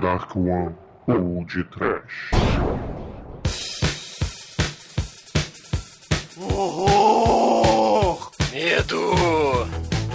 [0.00, 0.74] Dark One
[1.06, 2.30] ou de Trash.
[6.38, 8.30] Horror!
[8.50, 9.12] Medo!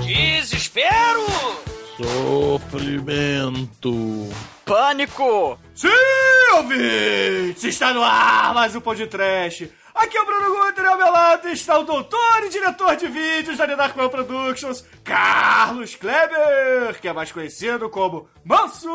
[0.03, 1.25] Desespero!
[1.97, 3.93] Sofrimento.
[4.65, 5.59] Pânico!
[5.75, 5.87] Sim,
[6.55, 7.63] ouvintes!
[7.63, 9.71] Está no ar mais um podcast.
[9.95, 13.57] Aqui é o Bruno Guter ao meu lado está o doutor e diretor de vídeos
[13.57, 18.91] da One Productions, Carlos Kleber, que é mais conhecido como Manso!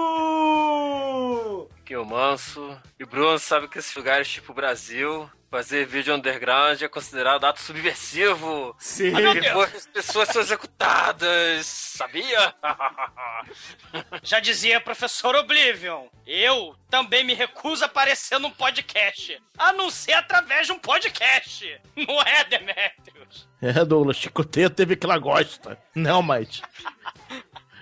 [1.91, 2.81] Que o Manso.
[3.01, 8.77] E Bruno sabe que esses lugares tipo Brasil, fazer vídeo underground é considerado ato subversivo.
[8.79, 9.11] Sim.
[9.11, 12.55] Depois as pessoas são executadas, sabia?
[14.23, 20.13] Já dizia professor Oblivion, eu também me recuso a aparecer num podcast, a não ser
[20.13, 21.77] através de um podcast.
[21.97, 23.49] Não é, Demetrius?
[23.61, 25.77] É, Douglas, Chicoteia teve que ela gosta.
[25.93, 26.63] Não, mas.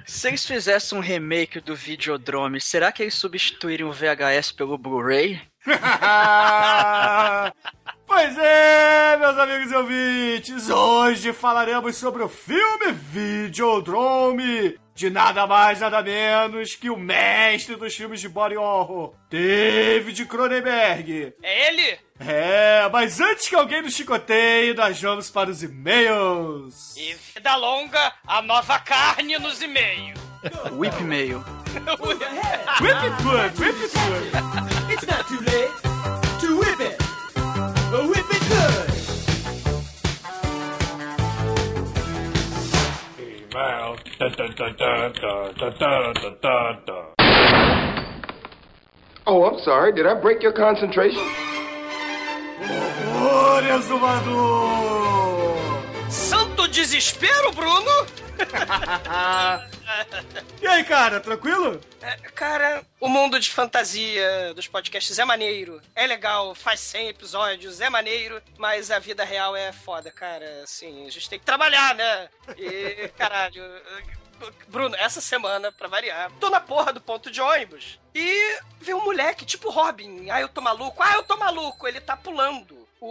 [0.08, 5.38] Se eles fizessem um remake do Videodrome, será que eles substituiriam o VHS pelo Blu-ray?
[8.06, 15.80] pois é, meus amigos e ouvintes, hoje falaremos sobre o filme Videodrome, de nada mais
[15.80, 21.34] nada menos que o mestre dos filmes de body horror, David Cronenberg.
[21.42, 21.98] É ele?
[22.20, 26.96] É, mas antes que alguém nos chicoteie, nós vamos para os e-mails.
[26.96, 30.18] E vida longa, a nova carne nos e-mails.
[30.72, 31.44] Whip mail.
[32.00, 32.20] whip
[33.04, 34.92] it good, whip it good.
[34.92, 35.70] It's not too late
[36.40, 37.00] to whip it,
[38.08, 38.98] whip it good.
[49.26, 49.92] Oh, I'm sorry.
[49.92, 51.22] Did I break your concentration?
[52.70, 55.56] Horror exumador!
[56.10, 58.06] Santo desespero, Bruno?
[60.60, 61.80] E aí, cara, tranquilo?
[62.02, 67.80] É, cara, o mundo de fantasia dos podcasts é maneiro, é legal, faz 100 episódios,
[67.80, 70.62] é maneiro, mas a vida real é foda, cara.
[70.62, 72.28] Assim, a gente tem que trabalhar, né?
[72.56, 73.62] E, caralho.
[74.68, 79.04] Bruno, essa semana, pra variar, tô na porra do ponto de ônibus e vê um
[79.04, 80.30] moleque, tipo Robin.
[80.30, 81.02] Ah, eu tô maluco.
[81.02, 81.86] Ah, eu tô maluco.
[81.88, 83.06] Ele tá pulando o,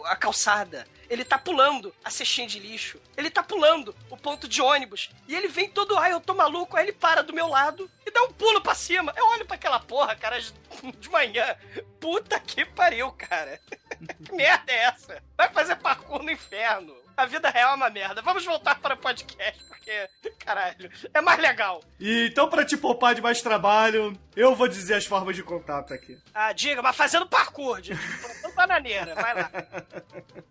[0.00, 0.86] o- a calçada.
[1.10, 3.00] Ele tá pulando a cestinha de lixo.
[3.16, 5.10] Ele tá pulando o ponto de ônibus.
[5.26, 6.76] E ele vem todo, ah, eu tô maluco.
[6.76, 9.12] Aí ele para do meu lado e dá um pulo pra cima.
[9.16, 10.52] Eu olho pra aquela porra, cara, de
[11.10, 11.56] manhã.
[11.98, 13.58] Puta que pariu, cara.
[14.24, 15.22] que merda é essa?
[15.36, 16.94] Vai fazer parkour no inferno.
[17.18, 18.22] A vida real é uma merda.
[18.22, 20.08] Vamos voltar para o podcast, porque,
[20.38, 21.82] caralho, é mais legal.
[21.98, 25.92] E então, pra te poupar de mais trabalho, eu vou dizer as formas de contato
[25.92, 26.16] aqui.
[26.32, 27.92] Ah, diga, mas fazendo parkour, de
[28.54, 29.50] bananeira, vai lá.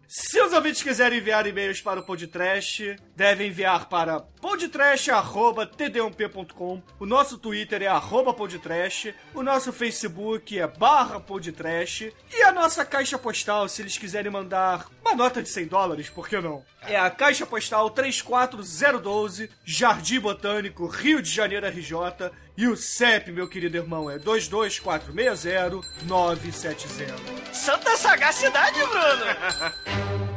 [0.09, 6.84] Se os ouvintes quiserem enviar e-mails para o Podtrash, devem enviar para podtrash.td1p.com.
[6.99, 9.13] O nosso Twitter é arroba podtrash.
[9.34, 12.11] O nosso Facebook é barra podtrash.
[12.34, 16.28] E a nossa caixa postal, se eles quiserem mandar uma nota de 100 dólares, por
[16.28, 16.56] que não?
[16.81, 22.31] É a caixa postal 34012, Jardim Botânico, Rio de Janeiro, RJ.
[22.57, 27.13] E o CEP, meu querido irmão, é 22460-970.
[27.53, 30.17] Santa sagacidade, Bruno!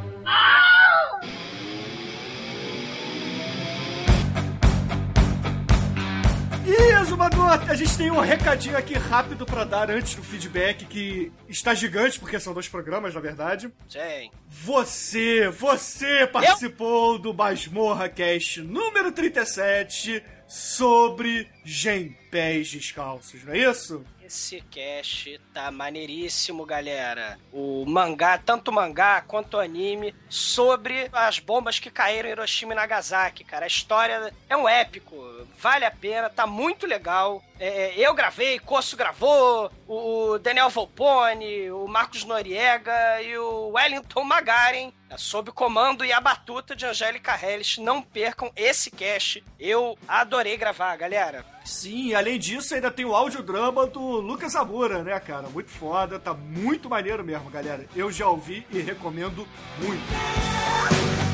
[6.65, 11.31] E, Azumador, a gente tem um recadinho aqui rápido pra dar antes do feedback, que
[11.49, 13.71] está gigante, porque são dois programas, na verdade.
[13.89, 14.29] Sim.
[14.47, 24.03] Você, você participou do Masmorra Cast número 37 sobre Gempés descalços, não é isso?
[24.31, 27.37] Esse cast tá maneiríssimo, galera.
[27.51, 33.43] O mangá, tanto mangá quanto anime, sobre as bombas que caíram em Hiroshima e Nagasaki,
[33.43, 33.65] cara.
[33.65, 35.17] A história é um épico,
[35.59, 37.43] vale a pena, tá muito legal.
[37.59, 44.87] É, eu gravei, Coço gravou, o Daniel Volpone, o Marcos Noriega e o Wellington Magaren,
[44.87, 47.79] é, sob o comando e a batuta de Angélica Hellish.
[47.81, 49.43] Não percam esse cast.
[49.59, 51.45] Eu adorei gravar, galera.
[51.63, 55.47] Sim, além disso, ainda tem o audiodrama do Lucas Amura, né, cara?
[55.49, 57.85] Muito foda, tá muito maneiro mesmo, galera.
[57.95, 59.47] Eu já ouvi e recomendo
[59.77, 61.30] muito.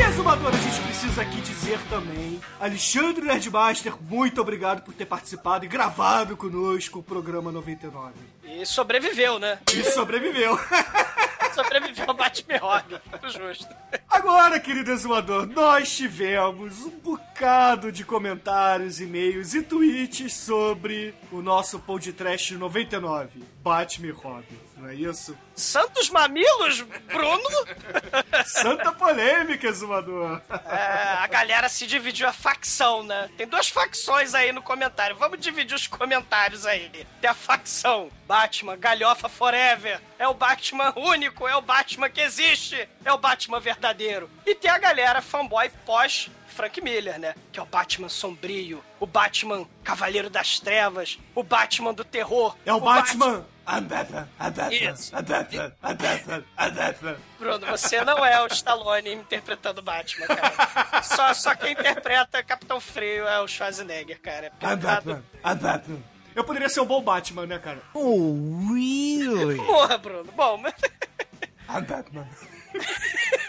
[0.00, 5.66] E Exumador, a gente precisa aqui dizer também, Alexandre Nerdmaster, muito obrigado por ter participado
[5.66, 8.14] e gravado conosco o programa 99.
[8.42, 9.58] E sobreviveu, né?
[9.70, 10.58] E sobreviveu.
[11.54, 12.54] sobreviveu ao bate-me
[13.30, 13.68] justo.
[14.08, 21.78] Agora, querido exumador, nós tivemos um bocado de comentários, e-mails e tweets sobre o nosso
[21.78, 25.36] podcast 99, Batman e Robin, não é isso?
[25.54, 27.48] Santos Mamilos, Bruno?
[28.46, 30.40] Santa polêmica, exumador.
[30.50, 33.28] É, a galera se dividiu a facção, né?
[33.36, 35.16] Tem duas facções aí no comentário.
[35.16, 36.90] Vamos dividir os comentários aí.
[37.20, 40.00] Tem a facção Batman, galhofa forever.
[40.18, 42.88] É o Batman único, é o Batman que existe.
[43.04, 44.30] É o Batman verdadeiro.
[44.46, 47.34] E tem a galera fanboy pós Frank Miller, né?
[47.52, 52.56] Que é o Batman sombrio, o Batman Cavaleiro das Trevas, o Batman do terror.
[52.66, 53.46] É o, Batman.
[53.72, 55.14] I'm Batman, I'm Batman, Isso.
[55.14, 57.16] I'm Batman, I'm Batman, I'm Batman.
[57.38, 61.02] Bruno, você não é o Stallone interpretando Batman, cara.
[61.04, 64.50] Só, só quem interpreta Capitão Freio é o Schwarzenegger, cara.
[64.60, 66.02] I'm Batman, I'm Batman.
[66.34, 67.80] Eu poderia ser um bom Batman, né, cara?
[67.94, 69.56] Oh, really?
[69.56, 70.32] Porra, Bruno.
[70.32, 70.74] Bom, mas...
[71.68, 72.26] I'm Batman.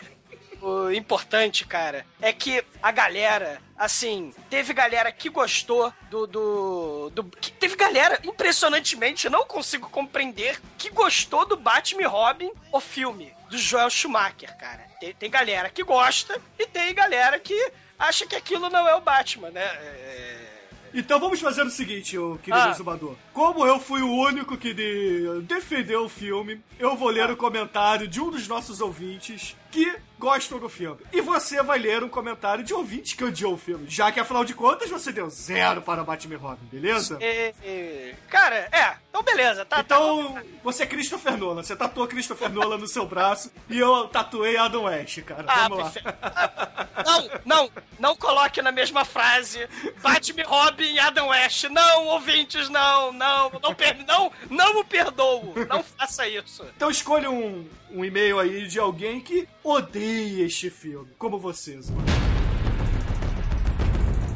[0.61, 6.27] o importante, cara, é que a galera, assim, teve galera que gostou do.
[6.27, 12.79] do, do que teve galera, impressionantemente, não consigo compreender, que gostou do Batman Robin, o
[12.79, 14.85] filme, do Joel Schumacher, cara.
[14.99, 19.01] Tem, tem galera que gosta e tem galera que acha que aquilo não é o
[19.01, 19.63] Batman, né?
[19.63, 20.51] É...
[20.93, 23.15] Então vamos fazer o seguinte, ô querido Ah.
[23.33, 28.07] Como eu fui o único que de- defendeu o filme, eu vou ler o comentário
[28.07, 31.01] de um dos nossos ouvintes que gostam do filme.
[31.11, 33.89] E você vai ler um comentário de ouvinte que odiou o filme.
[33.89, 37.17] Já que, afinal de contas, você deu zero para Batman Robin, beleza?
[37.19, 39.79] É, é, Cara, é, então beleza, tá?
[39.79, 41.63] Então, você é Christopher Nolan.
[41.63, 45.43] Você tatuou Christopher Nolan no seu braço e eu tatuei Adam West, cara.
[45.47, 46.87] Ah, Vamos lá.
[47.03, 49.67] Não, não, não coloque na mesma frase
[50.01, 51.63] Batman, Robin e Adam West.
[51.65, 55.53] Não, ouvintes, não, não, não, per não, não o perdoo.
[55.67, 56.63] Não faça isso.
[56.75, 62.05] Então escolha um, um e-mail aí de alguém que odeia este filme, como vocês, mano.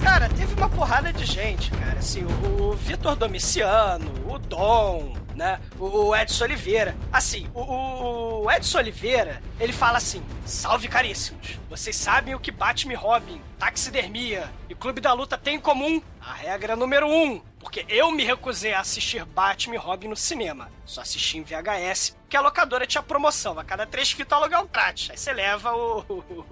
[0.02, 1.98] Cara, teve uma porrada de gente, cara.
[2.00, 5.60] Assim, o, o Vitor Domiciano, o Dom, né?
[5.80, 6.96] O, Edson Oliveira.
[7.12, 11.60] Assim, o, o- Edson Oliveira, ele fala assim: Salve caríssimos.
[11.70, 16.00] Vocês sabem o que Batman Robin, taxidermia e Clube da Luta têm em comum?
[16.22, 17.42] A regra número um.
[17.66, 20.72] Porque eu me recusei a assistir Batman e Robin no cinema.
[20.86, 23.58] Só assisti em VHS, que a locadora tinha promoção.
[23.58, 25.10] A cada três fitas alugar um grátis.
[25.10, 26.46] Aí você leva o,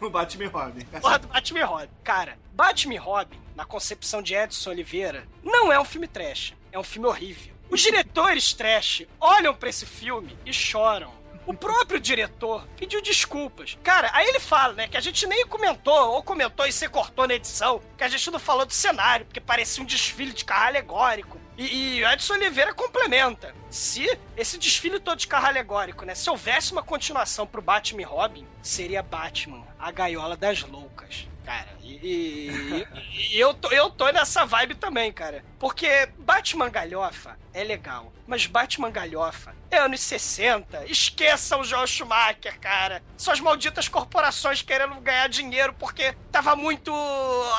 [0.00, 0.84] No Batman e Robin.
[0.86, 1.88] Porra do Batman e Robin.
[2.02, 6.54] Cara, Batman e Robin, na concepção de Edson Oliveira, não é um filme trash.
[6.72, 7.54] É um filme horrível.
[7.68, 11.12] Os diretores trash olham pra esse filme e choram.
[11.46, 13.78] O próprio diretor pediu desculpas.
[13.82, 17.28] Cara, aí ele fala, né, que a gente nem comentou, ou comentou e você cortou
[17.28, 20.68] na edição, que a gente não falou do cenário, porque parecia um desfile de carro
[20.68, 21.38] alegórico.
[21.56, 23.54] E, e Edson Oliveira complementa.
[23.70, 26.14] Se esse desfile todo de carro alegórico, né?
[26.14, 31.28] Se houvesse uma continuação pro Batman e Robin, seria Batman, a gaiola das loucas.
[31.44, 32.86] Cara, e, e-
[33.34, 35.44] e eu, tô, eu tô nessa vibe também, cara.
[35.58, 40.86] Porque Batman Galhofa é legal, mas Batman Galhofa é anos 60.
[40.86, 43.02] Esqueçam o Joel Schumacher, cara.
[43.16, 46.90] São as malditas corporações querendo ganhar dinheiro porque tava muito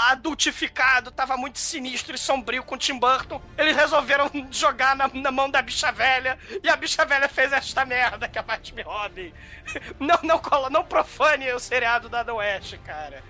[0.10, 3.42] adultificado, tava muito sinistro e sombrio com o Tim Burton.
[3.58, 7.86] Eles resolveram jogar na, na mão da bicha velha e a bicha velha fez esta
[7.86, 9.34] merda que é Batman Robin.
[10.00, 13.24] Não, não, cola, não profane o seriado da Adam West, cara.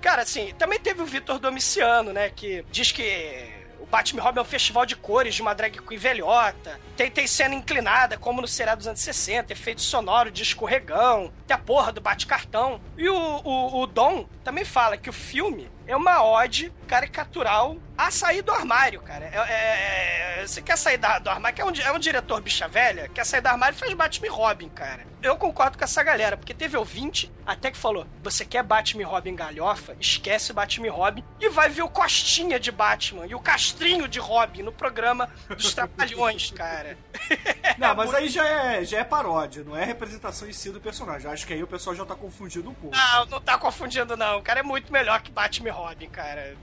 [0.00, 2.28] Cara, assim, também teve o Vitor Domiciano, né?
[2.28, 5.98] Que diz que o Batman Robin é um festival de cores de uma drag queen
[5.98, 6.80] velhota.
[6.96, 11.54] Tem, tem cena inclinada, como no seriado dos anos 60, efeito sonoro de escorregão, tem
[11.54, 12.80] a porra do bate-cartão.
[12.96, 18.10] E o, o, o Dom também fala que o filme é uma ode caricatural a
[18.10, 19.24] sair do armário, cara.
[19.26, 22.40] É, é- é- você quer sair da- do armário, que é um, é um diretor
[22.40, 25.06] bicha velha, quer sair do armário e faz Batman e Robin, cara.
[25.22, 29.04] Eu concordo com essa galera, porque teve ouvinte até que falou: você quer Batman e
[29.04, 29.96] Robin galhofa?
[29.98, 34.18] Esquece Batman e Robin e vai ver o Costinha de Batman e o Castrinho de
[34.18, 36.98] Robin no programa dos Trapalhões, cara.
[37.78, 41.28] Não, mas aí já é, já é paródia, não é representação em si do personagem.
[41.30, 42.94] Acho que aí o pessoal já tá confundindo um pouco.
[42.96, 44.38] Não, não tá confundindo, não.
[44.38, 46.54] O cara é muito melhor que Batman e Robin, cara.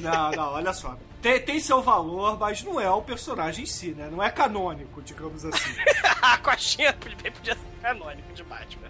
[0.00, 0.96] Não, não, olha só.
[1.20, 4.08] Tem, tem seu valor, mas não é o personagem em si, né?
[4.10, 5.74] Não é canônico, digamos assim.
[6.22, 8.88] a Costinha bem podia ser canônico de Batman.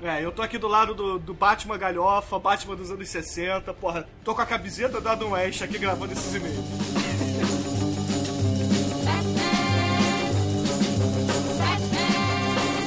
[0.00, 4.08] É, eu tô aqui do lado do, do Batman galhofa, Batman dos anos 60, porra.
[4.22, 6.64] Tô com a camiseta da Adam West aqui gravando esses e-mails.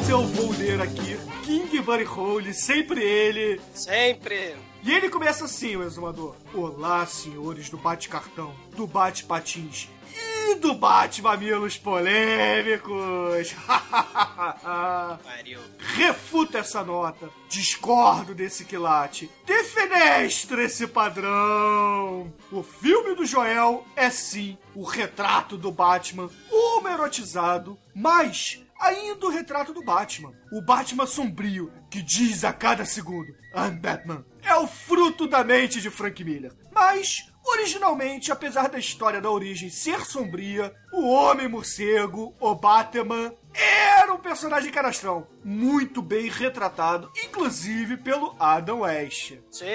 [0.09, 3.59] Eu vou ler aqui King Buddy Hole, sempre ele.
[3.73, 4.55] Sempre.
[4.83, 6.35] E ele começa assim, o exumador.
[6.55, 13.53] Olá, senhores do Bate-Cartão, do Bate-Patins e do Bate-Mamilos Polêmicos.
[15.23, 15.59] Pariu.
[15.77, 17.29] Refuta essa nota.
[17.47, 19.29] Discordo desse quilate.
[19.45, 22.33] Defenestro esse padrão.
[22.51, 29.73] O filme do Joel é sim o retrato do Batman homerotizado, mas ainda o retrato
[29.73, 30.33] do Batman.
[30.51, 34.25] O Batman sombrio que diz a cada segundo: I'm Batman.
[34.43, 36.53] É o fruto da mente de Frank Miller.
[36.73, 44.13] Mas Originalmente, apesar da história da origem ser sombria, o Homem Morcego, o Batman, era
[44.13, 49.33] um personagem canastrão, muito bem retratado, inclusive pelo Adam West.
[49.49, 49.65] Sim,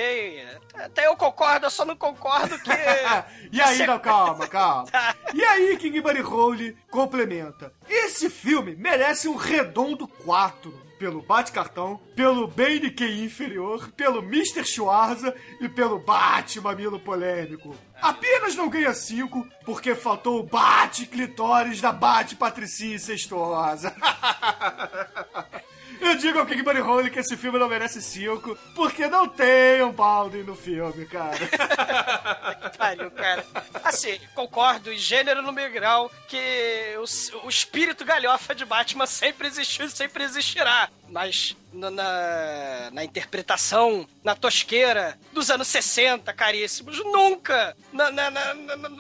[0.75, 2.71] até eu concordo, eu só não concordo que.
[3.53, 4.89] e aí, não, calma, calma.
[5.35, 7.73] E aí, King Bunny Hole complementa.
[7.89, 14.65] Esse filme merece um redondo 4 pelo Bate-Cartão, pelo Bane QI inferior, pelo Mr.
[14.65, 17.75] Schwarza e pelo Bate-Mamilo polêmico.
[18.01, 23.95] Apenas não ganha 5 porque faltou o Bate-Clitóris da Bate-Patricinha incestuosa.
[26.01, 29.83] Eu digo ao King Bunny Hole que esse filme não merece 5, porque não tem
[29.83, 31.39] um Baldwin no filme, cara.
[32.71, 33.47] que pariu, cara.
[33.85, 39.49] Assim, concordo, em gênero no meu grau, que o, o espírito galhofa de Batman sempre
[39.49, 40.89] existiu e sempre existirá.
[41.09, 48.55] Mas na, na, na, interpretação, na tosqueira dos anos 60, caríssimos, nunca na, na, na,
[48.55, 48.91] na,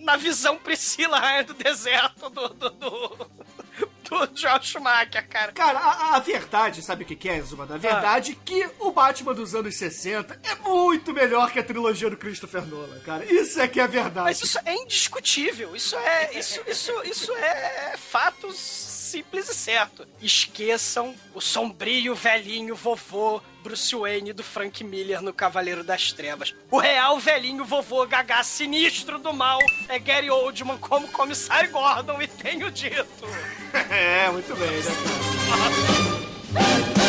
[0.00, 3.30] na visão Priscila do Deserto do, do, do
[4.26, 5.52] do Joel Schumacher, cara.
[5.52, 7.64] Cara, a, a verdade, sabe o que, que é, Zuma?
[7.64, 12.08] A verdade é que o Batman dos anos 60 é muito melhor que a trilogia
[12.10, 13.24] do Christopher Nolan, cara.
[13.24, 14.26] Isso é que é verdade.
[14.26, 15.74] Mas isso é indiscutível.
[15.74, 16.38] Isso é.
[16.38, 20.04] Isso, isso, isso é fatos simples e certo.
[20.20, 26.52] Esqueçam o sombrio velhinho vovô Bruce Wayne do Frank Miller no Cavaleiro das Trevas.
[26.68, 32.26] O real velhinho vovô gagá sinistro do mal é Gary Oldman como comissário Gordon e
[32.26, 33.24] tenho dito.
[33.88, 34.90] é, muito bem, né,
[36.52, 36.94] cara?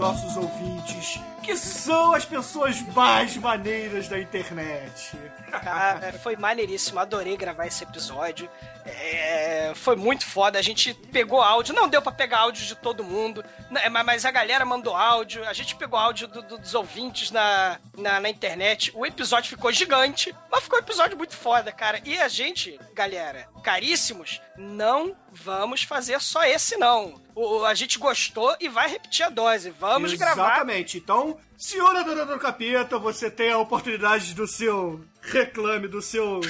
[0.00, 5.14] nossos ouvintes, que são as pessoas mais maneiras da internet.
[5.50, 8.48] Cara, foi maneiríssimo, adorei gravar esse episódio.
[8.86, 10.58] É, foi muito foda.
[10.58, 14.30] A gente pegou áudio, não deu para pegar áudio de todo mundo, né, mas a
[14.30, 15.46] galera mandou áudio.
[15.46, 18.90] A gente pegou áudio do, do, dos ouvintes na, na, na, internet.
[18.94, 22.00] O episódio ficou gigante, mas ficou um episódio muito foda, cara.
[22.04, 27.20] E a gente, galera, caríssimos, não vamos fazer só esse, não.
[27.40, 29.70] O, a gente gostou e vai repetir a dose.
[29.70, 30.36] Vamos Exatamente.
[30.36, 30.52] gravar.
[30.56, 30.98] Exatamente.
[30.98, 36.42] Então, senhora dona do capeta, você tem a oportunidade do seu reclame, do seu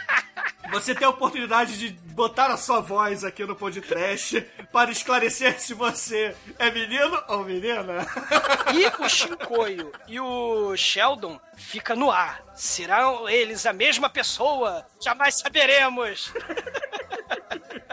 [0.72, 4.40] você tem a oportunidade de botar a sua voz aqui no podcast
[4.72, 8.06] para esclarecer se você é menino ou menina.
[8.72, 12.42] E o Shinkoio e o Sheldon fica no ar.
[12.54, 14.86] Serão eles a mesma pessoa?
[15.02, 16.32] Jamais saberemos.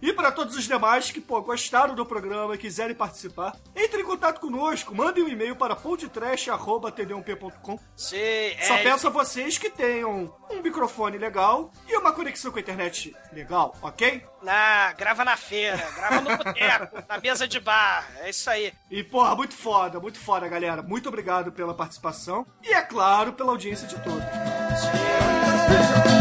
[0.00, 4.04] E para todos os demais que, pô, gostaram do programa e quiserem participar, entre em
[4.04, 7.80] contato conosco, mandem um e-mail para podtrash.td1p.com.
[7.96, 8.16] Sim,
[8.62, 8.84] Só é...
[8.84, 13.74] peço a vocês que tenham um microfone legal e uma conexão com a internet legal,
[13.82, 14.22] ok?
[14.42, 18.72] Na, grava na feira, grava no boteco, na mesa de bar, é isso aí.
[18.90, 20.82] E, porra, muito foda, muito foda, galera.
[20.82, 24.22] Muito obrigado pela participação e, é claro, pela audiência de todos.
[24.22, 26.17] Sim.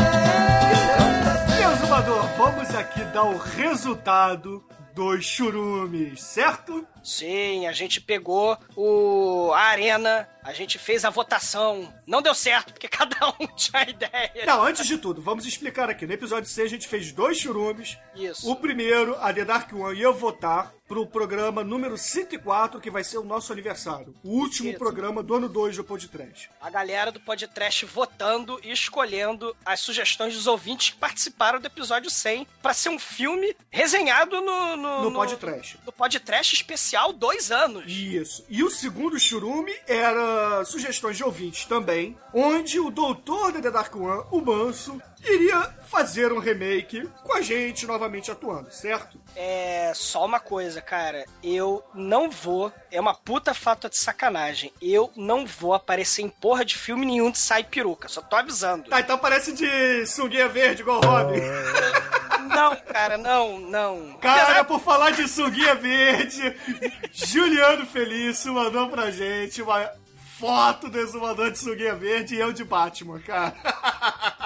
[1.88, 4.62] Exumador, vamos aqui dar o resultado
[4.94, 6.86] dos churumes, certo?
[7.02, 11.88] Sim, a gente pegou o a arena, a gente fez a votação.
[12.06, 14.46] Não deu certo, porque cada um tinha ideia.
[14.46, 16.06] Não, antes de tudo, vamos explicar aqui.
[16.06, 17.98] No episódio 6 a gente fez dois churumes.
[18.14, 18.52] Isso.
[18.52, 23.18] O primeiro, a The Dark One ia votar pro programa número 104, que vai ser
[23.18, 24.16] o nosso aniversário.
[24.24, 24.80] O último Isso.
[24.80, 26.50] programa do ano 2 do Podcast.
[26.62, 32.10] A galera do Podcast votando e escolhendo as sugestões dos ouvintes que participaram do episódio
[32.10, 34.58] 100 para ser um filme resenhado no...
[34.58, 35.78] No, no, no Podcast.
[35.86, 37.86] No Podcast especial dois anos.
[37.88, 38.46] Isso.
[38.50, 43.96] E o segundo churume era sugestões de ouvintes também, onde o doutor da The Dark
[43.96, 49.20] One, o Manso, iria fazer um remake com a gente novamente atuando, certo?
[49.36, 51.26] É só uma coisa, cara.
[51.44, 52.72] Eu não vou.
[52.92, 54.74] É uma puta fato de sacanagem.
[54.82, 58.08] Eu não vou aparecer em porra de filme nenhum de sai peruca.
[58.08, 58.90] Só tô avisando.
[58.90, 61.42] Tá, então parece de sunguinha verde igual o Robin.
[62.48, 64.18] Não, cara, não, não.
[64.22, 66.56] Cara, por falar de sunguinha verde,
[67.12, 69.92] Juliano Felício mandou pra gente uma
[70.38, 73.56] foto do exumador de sunguinha verde e eu de Batman, cara.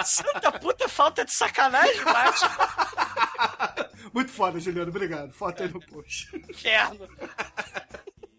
[0.03, 3.89] Santa puta falta de sacanagem, Batman.
[4.13, 4.89] Muito foda, Juliano.
[4.89, 5.31] Obrigado.
[5.31, 6.35] Foto aí no post.
[6.49, 7.07] Inferno.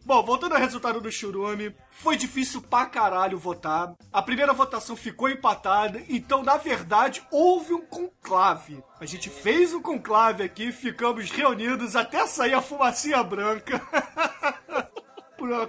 [0.05, 3.95] Bom, voltando ao resultado do Churume, foi difícil pra caralho votar.
[4.13, 8.83] A primeira votação ficou empatada, então, na verdade, houve um conclave.
[9.01, 13.81] A gente fez um conclave aqui, ficamos reunidos até sair a fumacinha branca.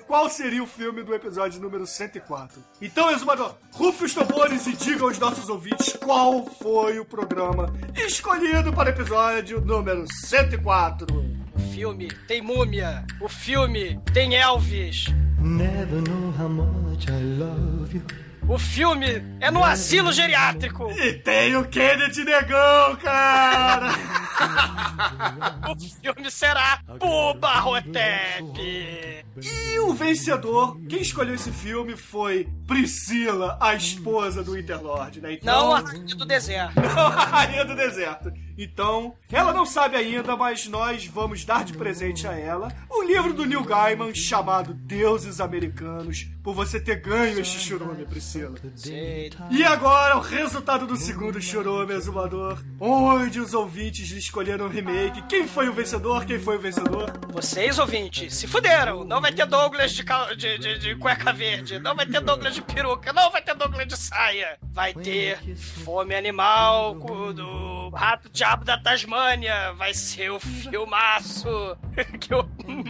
[0.06, 2.62] Qual seria o filme do episódio número 104?
[2.80, 8.72] Então, exumador, rufe os tambores e diga aos nossos ouvintes qual foi o programa escolhido
[8.72, 11.08] para o episódio número 104.
[11.56, 13.04] O filme tem múmia.
[13.20, 15.06] O filme tem Elvis.
[15.40, 18.33] Never know how much I love you.
[18.48, 20.92] O filme é no asilo geriátrico.
[20.92, 23.94] E tem o Kennedy Negão, cara!
[25.70, 29.24] O filme será Buba Hotep.
[29.42, 35.34] E o vencedor, quem escolheu esse filme foi Priscila, a esposa do Interlord, né?
[35.34, 36.80] Então, Não a rainha do deserto.
[36.82, 38.34] Não, a rainha do deserto.
[38.58, 43.34] Então, ela não sabe ainda, mas nós vamos dar de presente a ela o livro
[43.34, 48.56] do Neil Gaiman chamado Deuses Americanos, por você ter ganho este churume, Priscila.
[49.50, 55.22] E agora, o resultado do segundo churume, exumador, onde os ouvintes escolheram o remake.
[55.24, 56.26] Quem foi o vencedor?
[56.26, 57.12] Quem foi o vencedor?
[57.30, 59.04] Vocês, ouvintes, se fuderam.
[59.04, 61.80] Não vai ter Douglas de, cal- de, de- de cueca verde.
[61.80, 63.12] Não vai ter Douglas de peruca.
[63.14, 64.58] Não vai ter Douglas de saia.
[64.72, 67.04] Vai ter Fome Animal do
[67.94, 69.74] Rato Diabo da Tasmânia.
[69.74, 71.48] Vai ser o filmaço
[72.20, 72.48] que o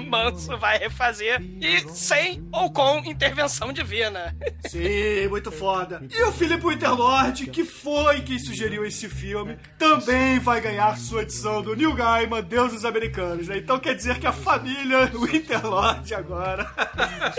[0.10, 1.41] Manso vai refazer.
[1.62, 4.36] E sem ou com intervenção divina.
[4.67, 6.01] Sim, muito foda.
[6.10, 11.62] E o Filipe Winterlord, que foi quem sugeriu esse filme, também vai ganhar sua edição
[11.62, 13.57] do Neil Gaiman, Deuses Americanos, né?
[13.57, 16.69] Então quer dizer que a família Winterlord agora,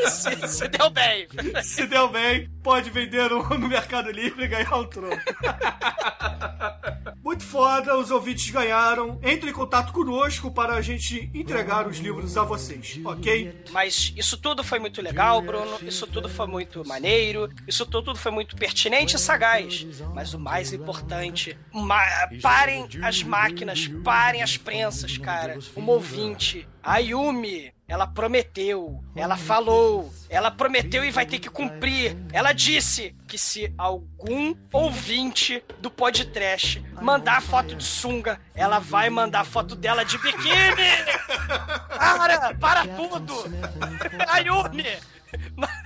[0.08, 1.26] Se, se deu bem.
[1.62, 5.16] se deu bem, pode vender no, no Mercado Livre e ganhar um troco.
[7.22, 9.16] Muito foda, os ouvintes ganharam.
[9.22, 13.54] Entre em contato conosco para a gente entregar os livros a vocês, ok?
[13.70, 15.78] Mas isso tudo foi muito legal, Bruno.
[15.82, 17.48] Isso tudo foi muito maneiro.
[17.68, 19.86] Isso tudo foi muito pertinente e sagaz.
[20.12, 25.56] Mas o mais importante, ma- parem as máquinas, parem as prensas, cara.
[25.76, 32.16] Uma ouvinte, a Yumi, ela prometeu, ela falou, ela prometeu e vai ter que cumprir.
[32.32, 39.44] Ela disse que se algum ouvinte do podcast mandar foto de sunga, ela vai mandar
[39.44, 40.54] foto dela de biquíni.
[41.98, 43.34] Para, para tudo!
[44.28, 44.84] Ayumi!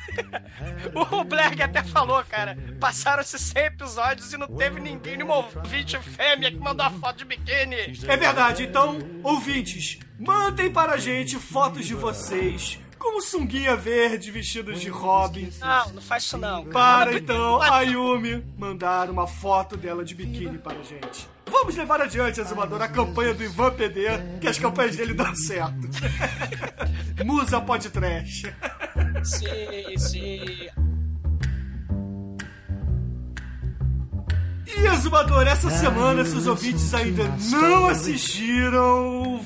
[1.13, 2.57] O Black até falou, cara.
[2.81, 7.25] Passaram-se 100 episódios e não teve ninguém, nenhuma ouvinte fêmea que mandou a foto de
[7.25, 7.77] biquíni.
[8.07, 14.81] É verdade, então, ouvintes, mandem para a gente fotos de vocês com sunguinha verde vestidos
[14.81, 15.51] de Robin.
[15.61, 16.67] Não, não faz isso não.
[16.67, 21.29] Para então a Yumi mandar uma foto dela de biquíni para a gente.
[21.51, 24.07] Vamos levar adiante, Azumador, a campanha do Ivan PD,
[24.41, 25.89] que as campanhas dele dão certo.
[27.25, 28.45] Musa pode trash.
[29.25, 30.88] Sim, sim.
[34.77, 39.39] E Azumador, essa semana, se os ouvintes ainda não assistiram o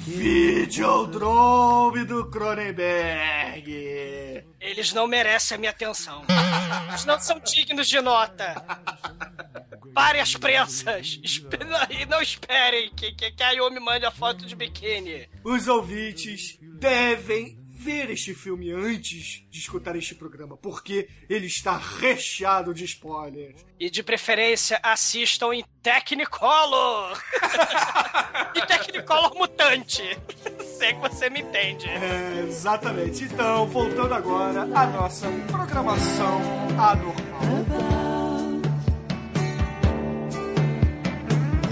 [0.73, 3.65] Videodrome do Cronenberg.
[4.61, 6.25] Eles não merecem a minha atenção.
[6.89, 8.61] Eles não são dignos de nota.
[9.95, 11.21] Parem as prensas.
[11.91, 15.29] E não esperem que, que, que a Yumi mande a foto de biquíni.
[15.45, 22.73] Os ouvintes devem ver este filme antes de escutar este programa, porque ele está recheado
[22.73, 23.65] de spoilers.
[23.79, 27.21] E de preferência, assistam em Technicolor.
[28.55, 30.03] e Technicolor mutante.
[30.79, 31.89] Sei que você me entende.
[31.89, 33.25] É, exatamente.
[33.25, 36.41] Então, voltando agora à nossa programação
[36.79, 37.43] anormal.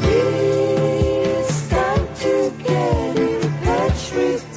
[0.03, 4.50] It's time to get in touch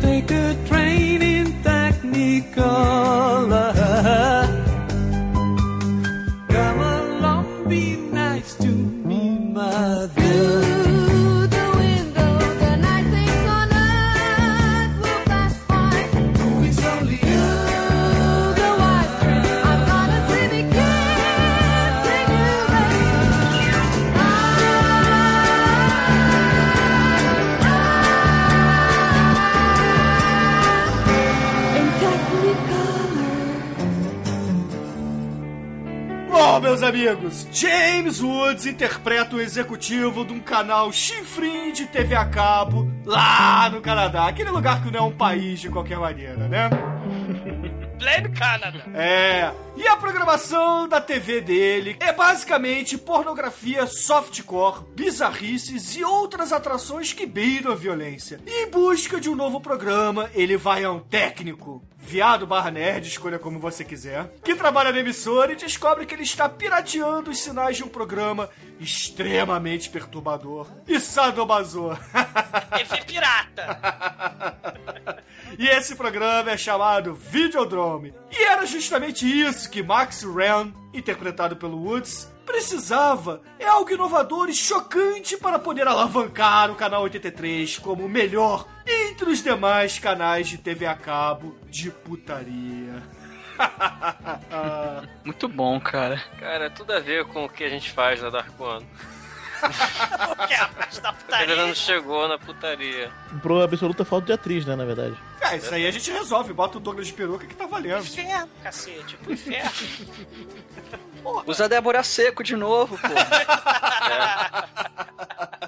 [0.00, 3.79] take a train in Technicolor.
[36.90, 43.70] Amigos, James Woods interpreta o executivo de um canal chifrinho de TV a cabo lá
[43.70, 44.26] no Canadá.
[44.26, 46.68] Aquele lugar que não é um país de qualquer maneira, né?
[47.96, 48.82] Blame Canada.
[48.92, 49.52] É.
[49.76, 57.24] E a programação da TV dele é basicamente pornografia softcore, bizarrices e outras atrações que
[57.24, 58.40] beiram a violência.
[58.44, 61.84] E em busca de um novo programa, ele vai a um técnico.
[62.02, 66.22] Viado barra nerd, escolha como você quiser, que trabalha na emissora e descobre que ele
[66.22, 68.48] está pirateando os sinais de um programa
[68.80, 71.90] extremamente perturbador e sadomaso.
[72.76, 73.80] TV pirata.
[75.58, 78.14] E esse programa é chamado Videodrome.
[78.30, 83.42] E era justamente isso que Max Ren, interpretado pelo Woods, precisava.
[83.58, 89.30] É algo inovador e chocante para poder alavancar o canal 83 como o melhor entre
[89.30, 93.02] os demais canais de TV a cabo de putaria.
[95.24, 96.22] Muito bom, cara.
[96.38, 98.86] Cara, é tudo a ver com o que a gente faz na Dark One.
[100.48, 101.56] Que é a parte da Ele putaria.
[101.56, 103.10] não chegou na putaria.
[103.42, 105.14] Pro absoluta falta de atriz, né, na verdade.
[105.38, 106.54] É, isso aí a gente resolve.
[106.54, 108.00] Bota o Douglas de peruca que tá valendo.
[108.00, 109.16] Inferno, cacete.
[109.18, 109.70] Pro inferno.
[111.46, 113.08] Usa a Débora Seco de novo, pô.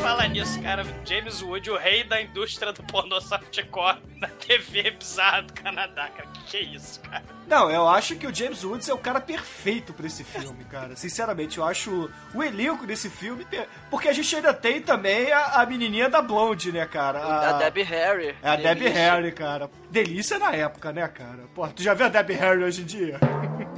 [0.00, 0.84] Fala nisso, cara.
[1.04, 6.37] James Wood, o rei da indústria do pornô softcore na TV bizarra do Canadá, cara.
[6.48, 7.22] Que isso, cara?
[7.46, 10.94] Não, eu acho que o James Woods é o cara perfeito pra esse filme, cara.
[10.96, 13.44] Sinceramente, eu acho o elenco desse filme.
[13.44, 17.18] per- Porque a gente ainda tem também a, a menininha da Blonde, né, cara?
[17.20, 18.34] A Debbie Harry.
[18.42, 18.88] É a Debbie.
[18.88, 19.70] Harry, cara.
[19.90, 21.40] Delícia na época, né, cara?
[21.54, 23.18] Pô, tu já viu a Debbie Harry hoje em dia?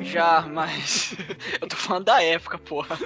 [0.00, 1.14] Já, mas.
[1.60, 2.98] Eu tô falando da época, porra.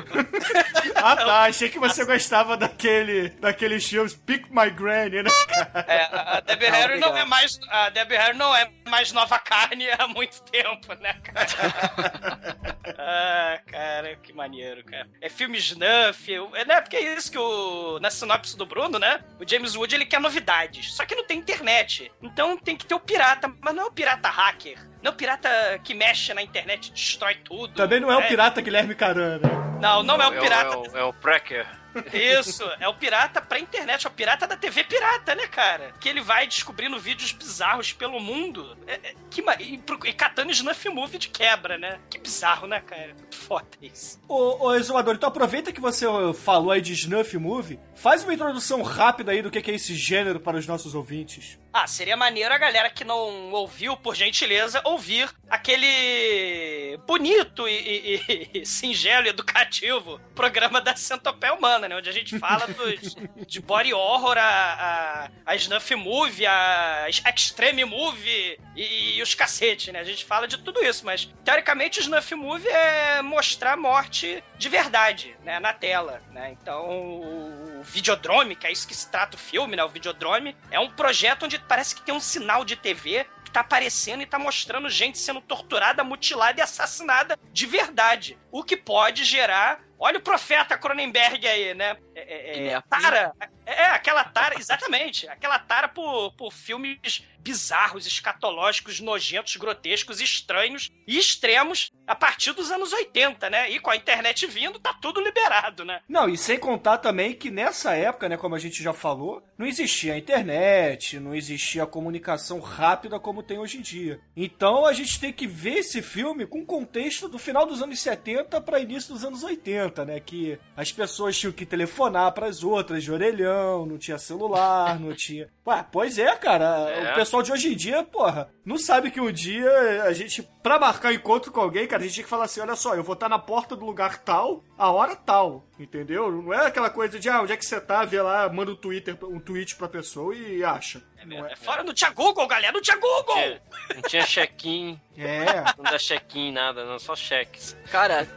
[0.94, 1.42] Ah, tá.
[1.44, 5.84] Achei que você gostava daquele, daqueles filmes Pick My Granny, né, cara?
[5.88, 7.58] É, a a Debbie Não, Harry não é mais.
[7.68, 11.46] A Debbie Harry não é mais nova carne há muito tempo, né, cara?
[12.98, 15.08] ah, cara, que maneiro, cara.
[15.20, 16.80] É filme snuff, é, né?
[16.80, 17.98] Porque é isso que o.
[18.00, 19.22] Na sinopse do Bruno, né?
[19.40, 20.92] O James Wood ele quer novidades.
[20.94, 22.10] Só que não tem internet.
[22.20, 24.78] Então tem que ter o pirata, mas não é o pirata hacker.
[25.02, 25.48] Não é o pirata
[25.84, 27.74] que mexe na internet e destrói tudo.
[27.74, 28.28] Também não é o né?
[28.28, 29.48] pirata Guilherme Carana.
[29.80, 30.74] Não, não é o pirata.
[30.74, 31.66] É o, é o Pracker.
[32.12, 35.92] Isso, é o pirata pra internet, é o pirata da TV pirata, né, cara?
[36.00, 40.88] Que ele vai descobrindo vídeos bizarros pelo mundo é, é, que, e, e catando snuff
[40.88, 41.98] movie de quebra, né?
[42.10, 43.14] Que bizarro, né, cara?
[43.30, 44.20] Foda isso.
[44.28, 48.82] Ô, ô Exumador, então aproveita que você falou aí de Snuff Movie, faz uma introdução
[48.82, 51.58] rápida aí do que é esse gênero para os nossos ouvintes.
[51.76, 58.50] Ah, seria maneiro a galera que não ouviu, por gentileza, ouvir aquele bonito e, e-
[58.60, 61.96] e singelo e educativo programa da Centopeia Humana, né?
[61.96, 63.16] Onde a gente fala dos,
[63.48, 69.90] de body horror, a, a, a snuff movie, a extreme movie e, e os cacete,
[69.90, 69.98] né?
[69.98, 74.68] A gente fala de tudo isso, mas teoricamente o snuff movie é mostrar morte de
[74.68, 75.58] verdade, né?
[75.58, 76.52] Na tela, né?
[76.52, 79.84] Então Videodrome, que é isso que se trata o filme, né?
[79.84, 83.60] O Videodrome é um projeto onde parece que tem um sinal de TV que tá
[83.60, 88.38] aparecendo e tá mostrando gente sendo torturada, mutilada e assassinada de verdade.
[88.50, 89.80] O que pode gerar.
[89.98, 91.96] Olha o profeta Cronenberg aí, né?
[92.14, 92.84] É, é, é, Guilherme.
[92.88, 93.32] tara.
[93.66, 95.28] É, aquela tara, exatamente.
[95.28, 102.70] Aquela tara por, por filmes bizarros, escatológicos, nojentos, grotescos, estranhos e extremos a partir dos
[102.70, 103.70] anos 80, né?
[103.70, 106.00] E com a internet vindo, tá tudo liberado, né?
[106.08, 109.66] Não, e sem contar também que nessa época, né, como a gente já falou, não
[109.66, 114.20] existia a internet, não existia a comunicação rápida como tem hoje em dia.
[114.34, 118.00] Então a gente tem que ver esse filme com o contexto do final dos anos
[118.00, 122.62] 70 para início dos anos 80, né, que as pessoas tinham que telefonar para as
[122.62, 125.48] outras de orelhão, não tinha celular, não tinha.
[125.66, 127.12] Ué, pois é, cara, É.
[127.12, 130.78] o pessoal de hoje em dia, porra, não sabe que um dia a gente, pra
[130.78, 133.14] marcar encontro com alguém, cara, a gente tinha que falar assim: olha só, eu vou
[133.14, 136.30] estar na porta do lugar tal, a hora tal, entendeu?
[136.30, 138.76] Não é aquela coisa de, ah, onde é que você tá, vê lá, manda um
[138.76, 141.02] Twitter, um tweet pra pessoa e acha.
[141.24, 143.58] Não É fora, não tinha Google, galera, não tinha Google!
[143.94, 145.46] Não tinha check-in, É.
[145.76, 147.76] não dá check-in, nada, não, só cheques.
[147.90, 148.28] Cara,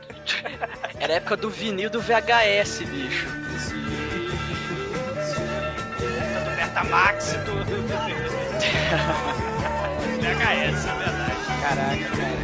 [1.00, 3.26] era a época do vinil do VHS, bicho.
[6.46, 7.58] Do Betamax, do...
[10.22, 11.38] VHS, é verdade.
[11.62, 12.37] Caraca, cara.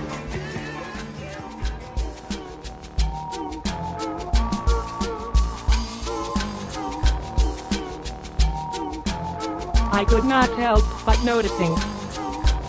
[9.93, 11.77] I could not help but noticing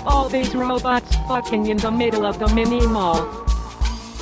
[0.05, 3.27] all these robots fucking in the middle of the mini mall.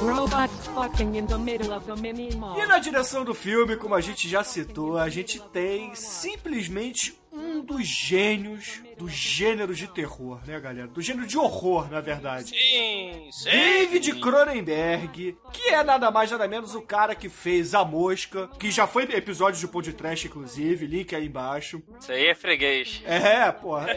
[0.01, 2.57] Robots fucking in the middle of mini mall.
[2.63, 7.61] E na direção do filme, como a gente já citou, a gente tem simplesmente um
[7.61, 10.89] dos gênios do gênero de terror, né, galera?
[10.89, 12.51] Do gênero de horror, na verdade.
[12.51, 13.51] Sim, sim.
[13.51, 18.71] David Cronenberg, que é nada mais nada menos o cara que fez A Mosca, que
[18.71, 21.83] já foi episódio de Pão de Trash, inclusive, link aí embaixo.
[22.01, 23.03] Isso aí é freguês.
[23.05, 23.89] É, porra.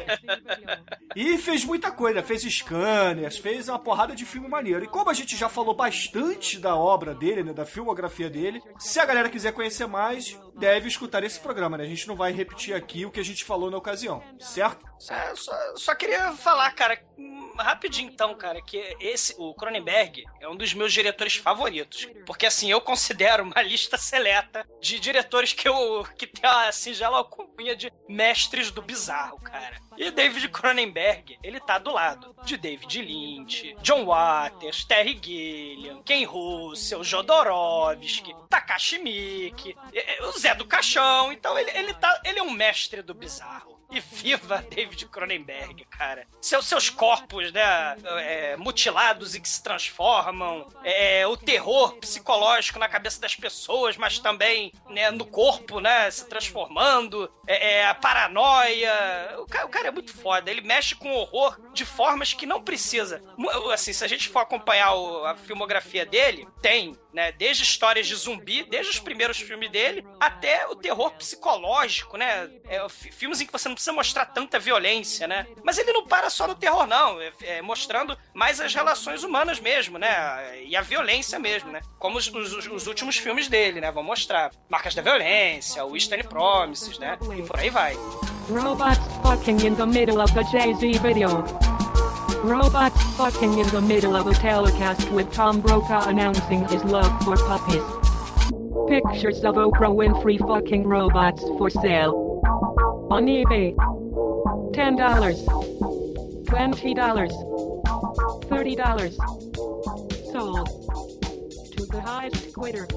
[1.16, 4.84] E fez muita coisa, fez scanners, fez uma porrada de filme maneiro.
[4.84, 9.00] E como a gente já falou bastante da obra dele, né, da filmografia dele, se
[9.00, 11.84] a galera quiser conhecer mais, deve escutar esse programa, né?
[11.84, 14.86] A gente não vai repetir aqui o que a gente falou na ocasião, certo?
[15.10, 17.00] É, só, só queria falar, cara,
[17.58, 22.08] rapidinho então, cara, que esse, o Cronenberg, é um dos meus diretores favoritos.
[22.26, 27.18] Porque assim, eu considero uma lista seleta de diretores que eu que tem a singela
[27.18, 29.80] alcunha de mestres do bizarro, cara.
[29.98, 36.26] E David Cronenberg, ele tá do lado de David Lynch, John Waters, Terry Gilliam, Ken
[36.26, 39.76] Russell, Jodorowsky, Takashi Miike,
[40.22, 41.32] o Zé do Caixão.
[41.32, 43.76] Então ele, ele, tá, ele é um mestre do bizarro.
[43.96, 46.28] E viva David Cronenberg, cara.
[46.42, 52.90] Seus, seus corpos, né, é, mutilados e que se transformam, é, o terror psicológico na
[52.90, 59.36] cabeça das pessoas, mas também né, no corpo, né, se transformando, é, é, a paranoia.
[59.40, 60.52] O cara, o cara é muito foda.
[60.52, 63.22] Ele mexe com horror de formas que não precisa.
[63.72, 68.16] Assim, se a gente for acompanhar o- a filmografia dele, tem, né, desde histórias de
[68.16, 72.50] zumbi, desde os primeiros filmes dele, até o terror psicológico, né?
[72.68, 75.46] É, fi- filmes em que você não precisa mostrar tanta violência, né?
[75.64, 77.20] Mas ele não para só no terror, não.
[77.22, 80.64] É, é mostrando mais as relações humanas mesmo, né?
[80.66, 81.82] E a violência mesmo, né?
[82.00, 83.92] Como os, os- os últimos filmes dele, né?
[83.92, 87.18] Vão mostrar Marcas da Violência, o Eastern Promises, né?
[87.38, 87.96] E por aí vai.
[88.50, 91.44] Robots fucking in the middle of the Jay-Z video.
[92.44, 97.36] Robots fucking in the middle of a telecast with Tom Brokaw announcing his love for
[97.48, 97.82] puppies.
[98.88, 102.40] Pictures of Oprah Winfrey fucking robots for sale.
[103.08, 103.76] On eBay.
[104.74, 104.98] $10.
[106.46, 107.30] $20.
[108.50, 109.12] $30.
[110.32, 110.68] Sold.
[111.78, 112.88] To the highest quitter.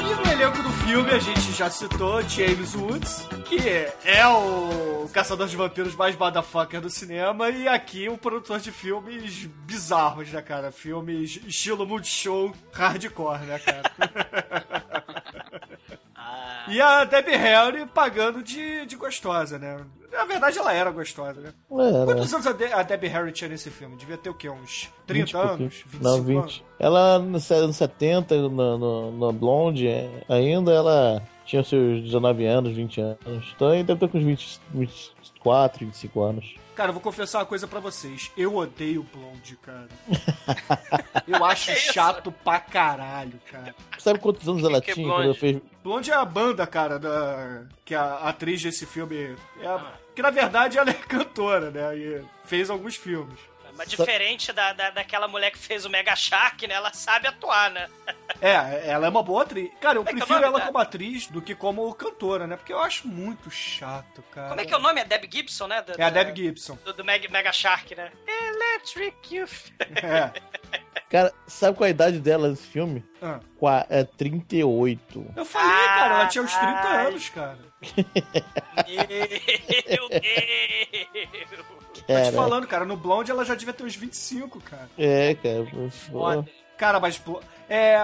[0.00, 5.46] E no elenco do filme a gente já citou James Woods, que é o caçador
[5.48, 10.70] de vampiros mais motherfucker do cinema, e aqui o produtor de filmes bizarros, né, cara?
[10.70, 13.82] Filmes estilo multishow hardcore, né, cara?
[16.68, 19.84] E a Debbie Harry pagando de, de gostosa, né?
[20.12, 21.52] Na verdade, ela era gostosa, né?
[21.72, 22.04] Era.
[22.04, 23.96] Quantos anos a, De- a Debbie Harry tinha nesse filme?
[23.96, 24.48] Devia ter o quê?
[24.48, 25.54] Uns 30 20 e pouquinho.
[25.54, 25.74] anos?
[25.86, 26.38] 25 Não, 20.
[26.38, 26.62] anos?
[26.78, 32.72] Ela, nos anos 70, no, no, no Blonde, é, ainda ela tinha seus 19 anos,
[32.74, 33.52] 20 anos.
[33.54, 36.54] Então ainda deve ter com uns 20, 24, 25 anos.
[36.76, 38.30] Cara, eu vou confessar uma coisa pra vocês.
[38.36, 39.88] Eu odeio Blonde, cara.
[41.26, 43.74] Eu acho chato pra caralho, cara.
[43.98, 45.38] Sabe quantos anos ela que é tinha quando ela Blonde?
[45.38, 45.60] fez.
[45.82, 47.64] Blonde é a banda, cara, da...
[47.84, 49.66] que a atriz desse filme é.
[49.66, 51.96] a- Que na verdade ela é cantora, né?
[51.98, 53.38] E fez alguns filmes.
[53.80, 56.74] Mas diferente da, da, daquela mulher que fez o Mega Shark, né?
[56.74, 57.88] Ela sabe atuar, né?
[58.42, 59.70] É, ela é uma boa atriz.
[59.80, 60.66] Cara, eu Como é é prefiro nome ela dela?
[60.72, 62.56] como atriz do que como cantora, né?
[62.56, 64.48] Porque eu acho muito chato, cara.
[64.48, 65.00] Como é que é o nome?
[65.00, 65.82] É Deb Gibson, né?
[65.82, 66.78] Da- É a Deb Gibson.
[66.84, 68.10] Do, do Mega, Mega Shark, né?
[68.26, 69.46] Electric You.
[69.80, 70.79] É.
[71.10, 73.04] Cara, sabe qual a idade dela nesse filme?
[73.20, 73.40] Ah.
[73.58, 75.26] Qua- É 38.
[75.36, 77.58] Eu falei, cara, ela tinha uns 30 anos, cara.
[79.88, 80.20] Meu Deus!
[81.92, 82.32] Tô te Cara.
[82.32, 84.88] falando, cara, no Blonde ela já devia ter uns 25, cara.
[84.96, 85.66] É, cara.
[86.10, 86.44] pô.
[86.78, 87.20] Cara, mas.
[87.68, 87.98] É.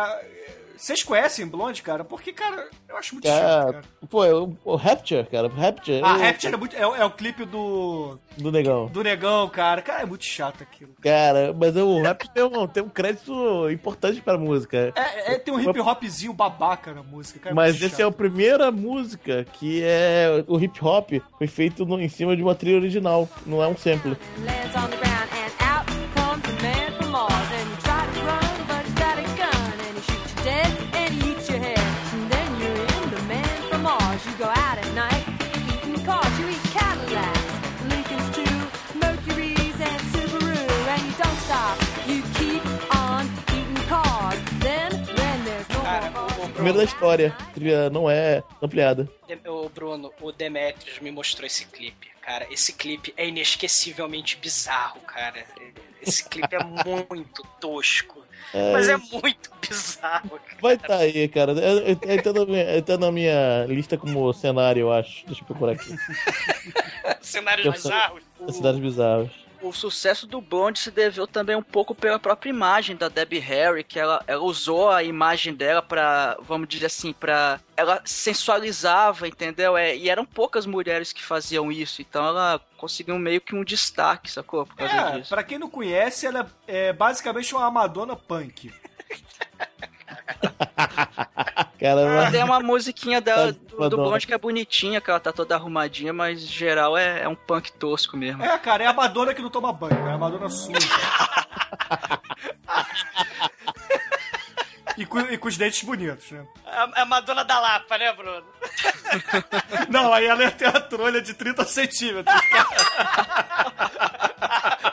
[0.76, 2.04] Vocês conhecem Blonde, cara?
[2.04, 3.84] Porque, cara, eu acho muito chato, Cara, cara.
[4.10, 5.48] pô, é o, o Rapture, cara.
[5.48, 6.02] Rapture.
[6.02, 8.18] A é o- Rapture é, muito, é, o- é o clipe do.
[8.36, 8.86] Do negão.
[8.88, 9.80] Do negão, cara.
[9.80, 10.92] Cara, é muito chato aquilo.
[11.00, 14.92] Cara, mas o Rapture tem um, tem um crédito importante pra música.
[14.94, 17.54] É, é, tem um hip hopzinho babaca na música, cara.
[17.54, 18.16] Mas muito essa é a chato.
[18.16, 22.76] primeira música que é o hip hop foi feito no- em cima de uma trilha
[22.76, 24.16] original, não é um sample.
[24.44, 25.05] lands on the
[46.66, 47.36] primeiro da história.
[47.38, 49.08] A trilha não é ampliada.
[49.46, 52.08] Ô, Bruno, o Demetrius me mostrou esse clipe.
[52.22, 55.44] Cara, esse clipe é inesquecivelmente bizarro, cara.
[56.02, 56.58] Esse clipe é
[57.08, 58.24] muito tosco.
[58.52, 60.58] É, Mas é muito bizarro, cara.
[60.60, 61.52] Vai tá aí, cara.
[61.52, 65.24] É- Tá na minha, tá na minha lista como cenário, eu acho.
[65.26, 65.94] Deixa eu procurar aqui.
[67.20, 68.22] Cenários bizarros.
[68.50, 69.30] Cidades bizarras.
[69.66, 73.82] O sucesso do Blonde se deveu também um pouco pela própria imagem da Debbie Harry,
[73.82, 77.58] que ela, ela usou a imagem dela pra, vamos dizer assim, pra.
[77.76, 79.76] Ela sensualizava, entendeu?
[79.76, 84.30] É, e eram poucas mulheres que faziam isso, então ela conseguiu meio que um destaque,
[84.30, 84.66] sacou?
[84.66, 88.72] Por causa É, pra quem não conhece, ela é basicamente uma Madonna punk.
[91.78, 93.96] Cara, Tem uma musiquinha dela Tá, do, do.
[93.98, 97.34] Blonde que é bonitinha, que ela tá toda arrumadinha, mas em geral é, é um
[97.34, 98.42] punk tosco mesmo.
[98.42, 100.78] É, cara, é a Madonna que não toma banho, é a Madonna suja.
[104.96, 106.46] e, com, e com os dentes bonitos, né?
[106.64, 108.44] A, a Madonna da Lapa, né, Bruno?
[109.90, 112.34] Não, aí ela tem a trolha de 30 centímetros.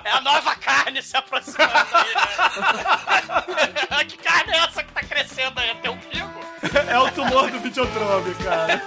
[0.04, 4.06] É a nova carne se aproximando aí, né?
[4.06, 5.74] que carne é essa que tá crescendo aí?
[5.76, 6.00] Tem um?
[6.90, 8.82] É o tumor do Videodrome, cara.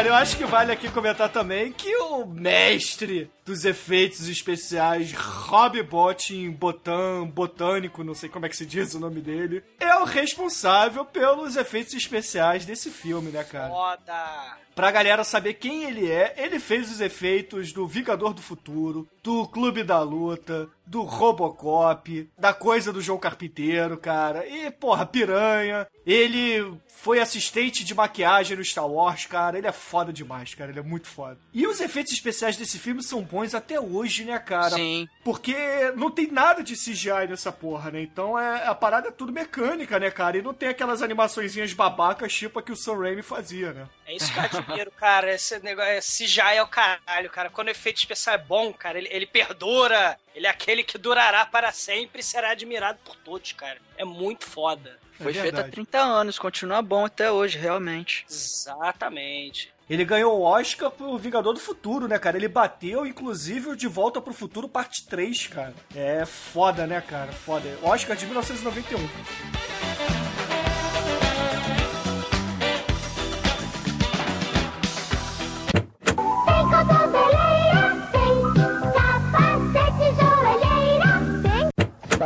[0.00, 5.82] Galera, eu acho que vale aqui comentar também que o mestre dos efeitos especiais, Rob
[5.82, 10.04] Bottin Botan, Botânico, não sei como é que se diz o nome dele, é o
[10.04, 13.68] responsável pelos efeitos especiais desse filme, né, cara?
[13.68, 14.58] Foda!
[14.80, 19.46] Pra galera saber quem ele é, ele fez os efeitos do Vingador do Futuro, do
[19.46, 24.46] Clube da Luta, do Robocop, da coisa do João Carpinteiro, cara.
[24.46, 25.86] E, porra, piranha.
[26.04, 29.56] Ele foi assistente de maquiagem no Star Wars, cara.
[29.56, 30.70] Ele é foda demais, cara.
[30.70, 31.38] Ele é muito foda.
[31.54, 34.70] E os efeitos especiais desse filme são bons até hoje, né, cara?
[34.74, 35.06] Sim.
[35.22, 35.54] Porque
[35.94, 38.02] não tem nada de CGI nessa porra, né?
[38.02, 40.38] Então é, a parada é tudo mecânica, né, cara?
[40.38, 43.86] E não tem aquelas animaçõezinhas babacas tipo a que o Sam Raimi fazia, né?
[44.06, 44.40] É isso que
[44.70, 45.34] eu admiro, cara.
[45.34, 47.50] Esse negócio, esse já é o caralho, cara.
[47.50, 50.18] Quando o efeito especial é bom, cara, ele, ele perdura.
[50.34, 53.78] Ele é aquele que durará para sempre e será admirado por todos, cara.
[53.96, 54.98] É muito foda.
[55.18, 55.70] Foi É feito há verdade.
[55.72, 58.24] 30 anos, continua bom até hoje, realmente.
[58.30, 59.72] Exatamente.
[59.88, 62.36] Ele ganhou o Oscar pro Vingador do Futuro, né, cara?
[62.36, 65.74] Ele bateu, inclusive, o De Volta pro Futuro parte 3, cara.
[65.94, 67.32] É foda, né, cara?
[67.32, 67.68] Foda.
[67.82, 69.79] Oscar de 1991.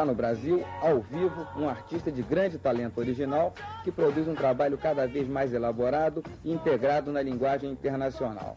[0.04, 5.06] No Brasil, ao vivo, um artista de grande talento original que produz um trabalho cada
[5.06, 8.54] vez mais elaborado e integrado na linguagem internacional.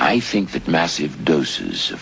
[0.00, 2.00] I think that massive doses of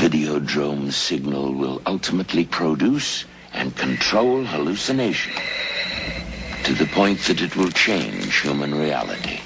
[0.00, 5.32] Videodrome signal will ultimately produce and control hallucination
[6.64, 9.38] to the point that it will change human reality.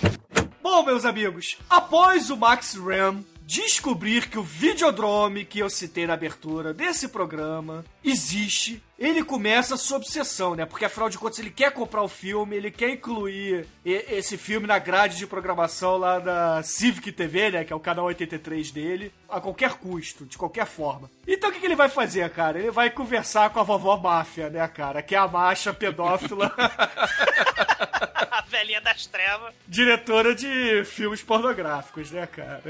[0.63, 6.15] Bom, meus amigos, após o Max Ram descobrir que o Videodrome que eu citei na
[6.15, 10.65] abertura desse programa existe, ele começa a sua obsessão, né?
[10.65, 14.79] Porque afinal de contas ele quer comprar o filme, ele quer incluir esse filme na
[14.79, 17.65] grade de programação lá da Civic TV, né?
[17.65, 21.11] Que é o canal 83 dele, a qualquer custo, de qualquer forma.
[21.27, 22.57] Então o que, ele vai fazer, cara?
[22.57, 25.03] Ele vai conversar com a vovó máfia, né, cara?
[25.03, 26.55] Que é a macha pedófila.
[28.51, 29.55] Velhinha das trevas.
[29.67, 32.63] diretora de filmes pornográficos, né, cara?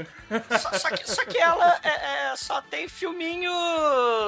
[0.59, 3.51] Só, só que, só que ela é- é, só tem filminho.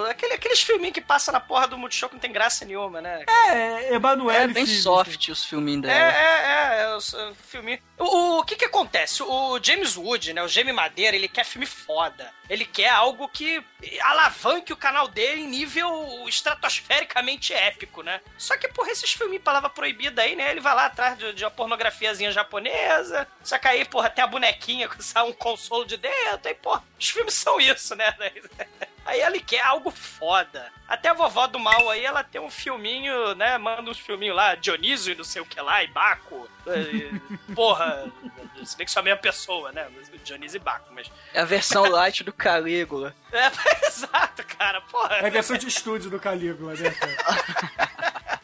[0.09, 3.23] Aquele, aqueles filminhos que passa na porra do Multishow que não tem graça nenhuma, né?
[3.27, 4.83] É, Emanuele É bem Filhos.
[4.83, 6.11] soft os filminhos É, dela.
[6.11, 7.79] é, é, é, os, uh, filminho.
[7.97, 9.21] O, o, o que que acontece?
[9.23, 12.31] O James Wood, né, o Jamie Madeira, ele quer filme foda.
[12.49, 13.63] Ele quer algo que
[14.01, 18.19] alavanque o canal dele em nível estratosfericamente épico, né?
[18.37, 20.51] Só que, porra, esses filminhos palavra proibida aí, né?
[20.51, 24.27] Ele vai lá atrás de, de uma pornografiazinha japonesa, só que aí, porra, tem a
[24.27, 28.13] bonequinha com sai um consolo de dentro, aí, porra, os filmes são isso, né?
[29.05, 30.71] Aí ele quer algo foda.
[30.87, 33.57] Até a vovó do mal aí, ela tem um filminho, né?
[33.57, 36.47] Manda uns filminhos lá, Dionísio e não sei o que lá, e Baco.
[36.67, 38.05] E, Porra,
[38.63, 39.87] se bem que são a mesma pessoa, né?
[40.23, 41.11] Dionísio e Baco, mas.
[41.33, 43.13] É a versão light do Calígula.
[43.31, 45.17] É, exato, cara, porra.
[45.17, 47.91] É a versão de estúdio do Calígula, né, cara?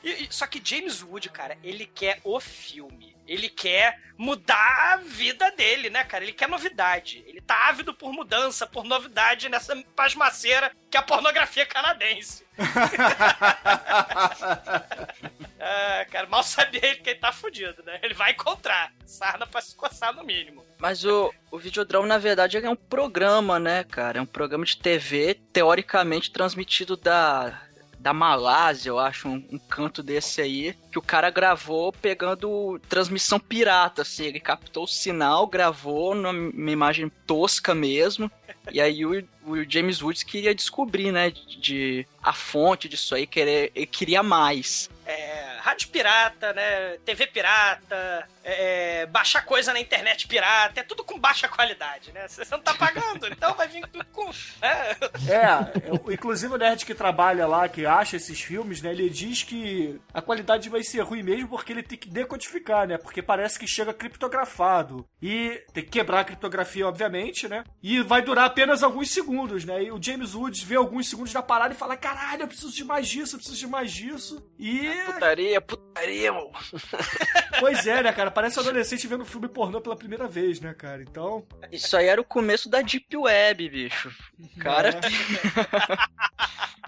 [0.04, 3.18] E- e- só que James Wood, cara, ele quer o filme.
[3.28, 6.24] Ele quer mudar a vida dele, né, cara?
[6.24, 7.24] Ele quer novidade.
[7.28, 12.44] Ele tá ávido por mudança, por novidade nessa pasmaceira que é a pornografia canadense.
[15.60, 18.00] Ah, cara, mal sabia ele que ele tá fudido, né?
[18.02, 18.92] Ele vai encontrar.
[19.06, 20.66] Sarna pra se coçar no mínimo.
[20.80, 24.18] Mas o, o Videodrome, na verdade, é um programa, né, cara?
[24.18, 27.62] É um programa de TV, teoricamente transmitido da,
[28.00, 33.40] da Malásia, eu acho, um, um canto desse aí, que o cara gravou pegando transmissão
[33.40, 34.26] pirata, assim.
[34.26, 38.32] Ele captou o sinal, gravou numa imagem tosca mesmo.
[38.72, 43.28] E aí o, o James Woods queria descobrir, né, de, de- a fonte disso aí,
[43.28, 44.90] querer, ele queria mais.
[45.06, 46.98] É, rádio pirata, né?
[47.06, 52.28] TV pirata, é, baixar coisa na internet pirata, é tudo com baixa qualidade, né?
[52.28, 54.04] Você não tá pagando, então vai vir com.
[54.06, 54.26] com
[54.62, 54.96] né?
[55.30, 58.92] É, eu- inclusive o nerd que trabalha lá, que acha esses filmes, né?
[58.92, 62.98] Ele diz que a qualidade vai ser ruim mesmo porque ele tem que decodificar, né?
[62.98, 65.06] Porque parece que chega criptografado.
[65.22, 67.64] E tem que quebrar a criptografia, obviamente, né?
[67.84, 69.84] E vai durar apenas alguns segundos, né?
[69.84, 72.84] E o James Woods vê alguns segundos da parada e fala: caralho, eu preciso de
[72.84, 74.44] mais disso, eu preciso de mais disso.
[74.58, 74.88] E.
[75.06, 76.52] Putaria, putaria, mano.
[77.60, 78.29] Pois é, né, cara?
[78.32, 81.02] Parece um adolescente vendo filme pornô pela primeira vez, né, cara?
[81.02, 81.46] Então.
[81.72, 84.12] Isso aí era o começo da Deep Web, bicho.
[84.60, 85.00] Cara, É.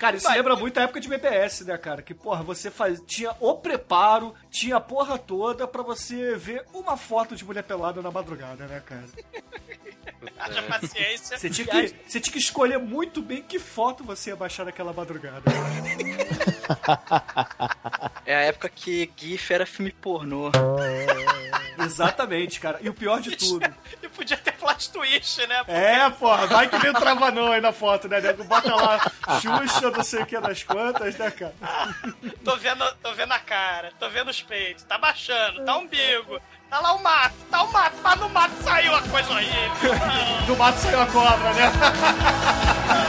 [0.00, 2.00] Cara, isso lembra muito a época de BBS, né, cara?
[2.00, 3.02] Que, porra, você faz...
[3.06, 8.00] tinha o preparo, tinha a porra toda pra você ver uma foto de mulher pelada
[8.00, 9.04] na madrugada, né, cara?
[10.38, 11.36] Haja paciência.
[11.36, 14.94] Você tinha, que, você tinha que escolher muito bem que foto você ia baixar naquela
[14.94, 15.42] madrugada.
[18.24, 20.50] é a época que GIF era filme pornô.
[21.84, 22.78] Exatamente, cara.
[22.80, 23.68] E o pior de tudo.
[24.70, 25.62] Plot twist, né?
[25.66, 28.44] É, porra, vai que vem travanão aí na foto, né, nego?
[28.44, 29.00] Bota lá
[29.40, 31.54] Xuxa, não sei o que das quantas, né, cara?
[32.44, 36.80] Tô vendo, tô vendo a cara, tô vendo os peitos, tá baixando, tá umbigo, tá
[36.80, 39.92] lá o mato, tá o mato, mas no mato saiu a coisa horrível.
[40.46, 41.72] Do mato saiu a cobra, né?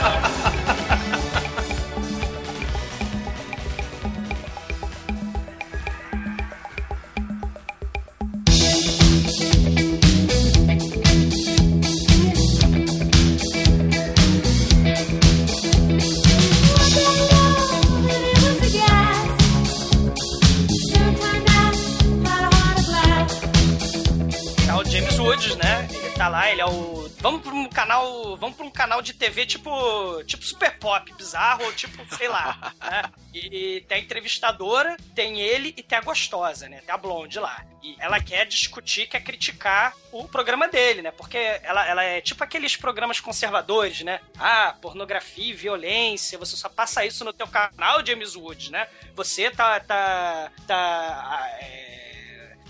[28.02, 28.36] canal.
[28.36, 30.22] Vamos pra um canal de TV tipo.
[30.24, 32.74] Tipo super pop, bizarro, ou tipo, sei lá.
[32.80, 33.02] né?
[33.32, 36.82] E tem a entrevistadora, tem ele e tem a gostosa, né?
[36.84, 37.64] Tem a blonde lá.
[37.82, 41.10] E ela quer discutir, quer criticar o programa dele, né?
[41.10, 44.20] Porque ela, ela é tipo aqueles programas conservadores, né?
[44.38, 48.86] Ah, pornografia e violência, você só passa isso no teu canal, James Woods, né?
[49.14, 49.80] Você tá.
[49.80, 50.52] tá.
[50.66, 50.76] tá.
[50.76, 51.92] ah, é,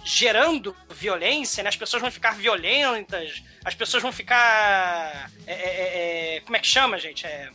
[0.05, 1.69] gerando violência, né?
[1.69, 5.31] As pessoas vão ficar violentas, as pessoas vão ficar.
[5.47, 7.27] é, é, é, é, como é que chama, gente?
[7.27, 7.49] É,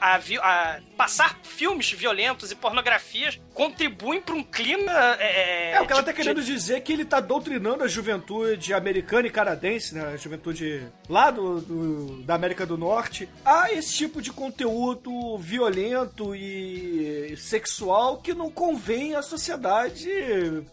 [0.00, 4.90] a a- passar filmes violentos e pornografias contribuem para um clima.
[5.20, 7.84] É, É, o que ela de- tá querendo de- dizer é que ele tá doutrinando
[7.84, 10.12] a juventude americana e canadense, né?
[10.14, 16.34] A juventude lá do, do- da América do Norte, a esse tipo de conteúdo violento
[16.34, 20.08] e sexual que não convém à sociedade,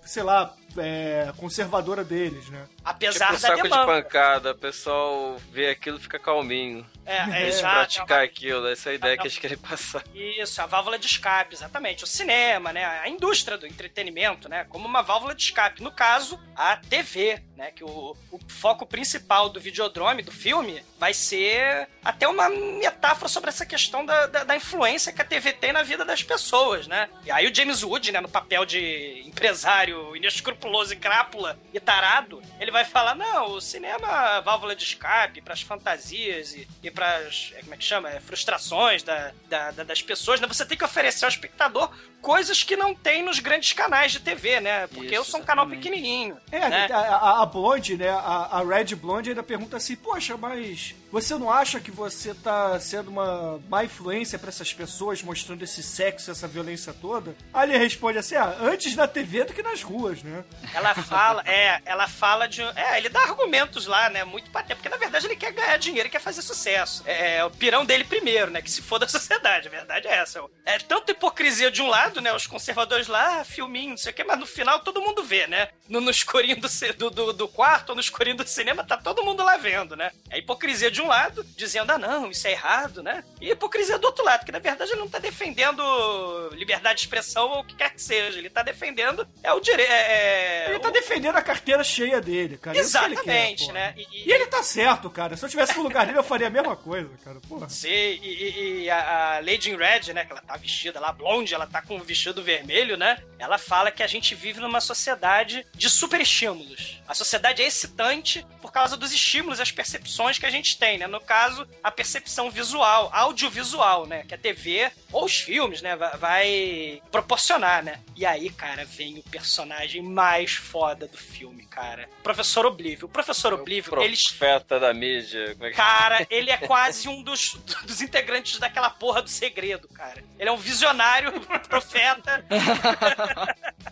[0.05, 2.65] sei lá, é, conservadora deles, né?
[2.83, 3.85] Apesar tipo da saco de demanda.
[3.85, 6.85] pancada, o pessoal vê aquilo e fica calminho.
[7.05, 7.75] É, é, Eles exato.
[7.75, 10.03] praticar aquilo, essa é a ideia que eles querem passar.
[10.13, 12.03] Isso, a válvula de escape, exatamente.
[12.03, 12.85] O cinema, né?
[12.85, 14.65] A indústria do entretenimento, né?
[14.69, 15.83] Como uma válvula de escape.
[15.83, 17.71] No caso, a TV, né?
[17.71, 23.49] Que o, o foco principal do videodrome, do filme, vai ser até uma metáfora sobre
[23.49, 27.09] essa questão da, da, da influência que a TV tem na vida das pessoas, né?
[27.25, 28.21] E aí o James Wood, né?
[28.21, 34.37] No papel de empresário inescrupuloso e crápula e tarado, ele vai falar, não, o cinema
[34.37, 38.09] é válvula de escape para as fantasias e, e para as, como é que chama?
[38.09, 40.47] É, frustrações da, da- da- das pessoas, né?
[40.47, 41.89] Você tem que oferecer ao espectador
[42.21, 44.87] coisas que não tem nos grandes canais de TV, né?
[44.87, 46.37] Porque eu sou um canal pequenininho.
[46.51, 46.87] É, né?
[46.91, 48.09] a, a, a Blonde, né?
[48.09, 52.79] A, a Red Blonde ainda pergunta assim: Poxa, mas você não acha que você tá
[52.79, 57.35] sendo uma má influência pra essas pessoas, mostrando esse sexo, essa violência toda?
[57.53, 60.43] Aí ele responde assim: Ah, antes na TV do que nas ruas, né?
[60.73, 62.63] Ela fala, é, ela fala de.
[62.63, 64.23] É, ele dá argumentos lá, né?
[64.23, 67.03] Muito patente, porque na verdade ele quer ganhar dinheiro, ele quer fazer sucesso.
[67.05, 68.59] É, é o pirão dele primeiro, né?
[68.59, 70.43] Que se for da sociedade, a verdade é essa.
[70.65, 72.33] É tanta hipocrisia de um lado, né?
[72.33, 75.45] Os conservadores lá, ah, filminho, não sei o quê, mas no final todo mundo vê,
[75.45, 75.69] né?
[75.87, 76.57] No, no escurinho
[76.97, 80.11] do, do, do quarto ou no escurinho do cinema, tá todo mundo lá vendo, né?
[80.31, 83.23] É hipocrisia de um um lado, dizendo, ah não, isso é errado, né?
[83.41, 87.49] E hipocrisia do outro lado, que na verdade ele não tá defendendo liberdade de expressão
[87.49, 88.37] ou o que quer que seja.
[88.39, 89.91] Ele tá defendendo é o direito.
[89.91, 92.77] É, Ele tá defendendo a carteira cheia dele, cara.
[92.79, 93.73] Isso que ele quer, Exatamente, porra.
[93.73, 93.93] né?
[94.11, 95.35] E ele tá certo, cara.
[95.37, 97.39] Se eu tivesse no lugar dele, eu faria a mesma coisa, cara.
[97.47, 97.69] Porra.
[97.69, 101.11] Sim, e, e- e a, a Lady in Red, né, que ela tá vestida lá,
[101.11, 103.21] blonde, ela tá com um vestido vermelho, né?
[103.39, 107.01] Ela fala que a gente vive numa sociedade de superestímulos.
[107.07, 111.07] A sociedade é excitante por causa dos estímulos, as percepções que a gente tem, né?
[111.07, 114.23] No caso, a percepção visual, audiovisual, né?
[114.27, 117.99] Que a TV ou os filmes, né, va- vai proporcionar, né?
[118.15, 122.09] E aí, cara, vem o personagem mais foda do filme, cara.
[122.23, 123.05] Professor Oblívio.
[123.07, 125.55] O Professor Oblívio, ele Profeta da mídia.
[125.59, 125.75] É que...
[125.75, 130.23] Cara, ele é quase um dos, dos integrantes daquela porra do segredo, cara.
[130.39, 131.31] Ele é um visionário,
[131.69, 132.43] profeta.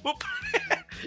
[0.04, 0.16] O-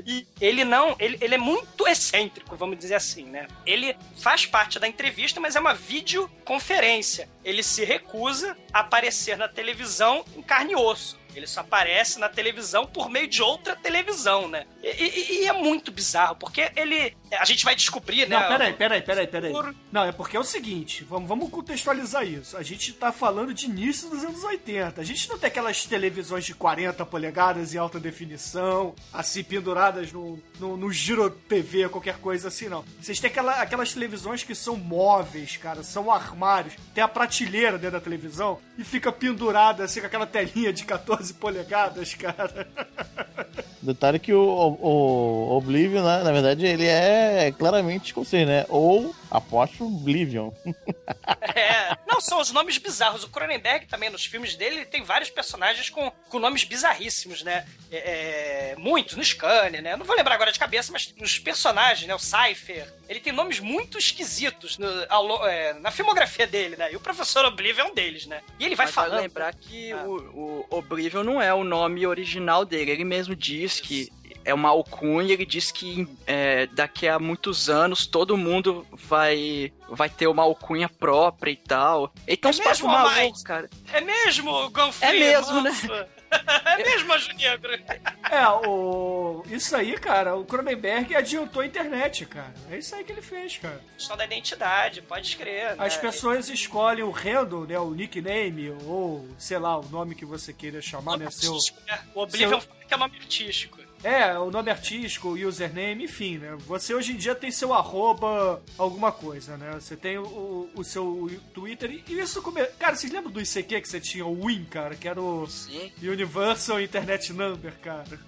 [0.07, 0.95] e ele não.
[0.99, 3.47] Ele, ele é muito excêntrico, vamos dizer assim, né?
[3.67, 7.29] Ele faz parte da entrevista, mas é uma videoconferência.
[7.45, 11.19] Ele se recusa a aparecer na televisão em carne e osso.
[11.35, 14.67] Ele só aparece na televisão por meio de outra televisão, né?
[14.83, 17.17] E, e- e é muito bizarro, porque ele.
[17.39, 18.39] A gente vai descobrir, né?
[18.39, 19.53] Não, peraí, peraí, peraí, peraí.
[19.91, 22.57] Não, é porque é o seguinte, vamos, vamos contextualizar isso.
[22.57, 25.01] A gente tá falando de início dos anos 80.
[25.01, 30.39] A gente não tem aquelas televisões de 40 polegadas em alta definição, assim, penduradas no,
[30.59, 32.85] no, no Giro TV, qualquer coisa assim, não.
[33.01, 36.75] Vocês têm aquela, aquelas televisões que são móveis, cara, são armários.
[36.95, 41.24] Tem a prateleira dentro da televisão e fica pendurada, assim, com aquela telinha de 14
[41.33, 42.67] polegadas, cara.
[43.83, 48.65] Detalhe que o, o, o Oblivion, né, na verdade, ele é claramente escocês, né?
[48.69, 50.51] Ou aposto Oblivion.
[51.55, 53.23] É, não, são os nomes bizarros.
[53.23, 57.67] O Cronenberg também, nos filmes dele, ele tem vários personagens com, com nomes bizarríssimos, né?
[57.91, 59.97] É, é, muitos, no Scanner, né?
[59.97, 62.15] Não vou lembrar agora de cabeça, mas os personagens, né?
[62.15, 66.93] O Cypher, ele tem nomes muito esquisitos no- ao é, na filmografia dele, né?
[66.93, 68.43] E o Professor Oblivion é um deles, né?
[68.59, 69.13] E ele vai Mas falando...
[69.13, 72.91] Vale lembrar que o, o Oblivion não é o nome original dele.
[72.91, 74.11] Ele mesmo diz que
[74.45, 75.33] é uma alcunha.
[75.33, 80.89] Ele diz que é, daqui a muitos anos todo mundo vai, vai ter uma alcunha
[80.89, 82.13] própria e tal.
[82.27, 83.17] Então É mesmo, Amai?
[83.21, 83.69] malucos, cara.
[83.93, 85.11] É mesmo, Gonfrey?
[85.11, 85.71] É mesmo, né?
[85.71, 85.93] manso?
[86.67, 87.71] é mesmo, Anjo Negro?
[88.31, 89.45] É, o.
[89.49, 92.53] Isso aí, cara, o Cronenberg adiantou a internet, cara.
[92.71, 93.81] É isso aí que ele fez, cara.
[93.97, 95.77] questão da identidade, pode escrever.
[95.79, 96.01] As né?
[96.01, 97.79] pessoas escolhem o handle, né?
[97.79, 101.31] O nickname, ou sei lá, o nome que você queira chamar, né?
[101.31, 101.57] Seu,
[101.89, 103.79] É, O Oblivion seu- que é nome artístico.
[104.05, 106.57] É, o nome artístico, o username, enfim, né?
[106.67, 109.73] Você hoje em dia tem seu arroba alguma coisa, né?
[109.73, 112.63] Você tem o, o seu Twitter e isso come...
[112.79, 114.95] Cara, vocês lembram do ICQ que você tinha o Win, cara?
[114.95, 115.49] Que era o
[116.03, 118.21] Universal Internet Number, cara.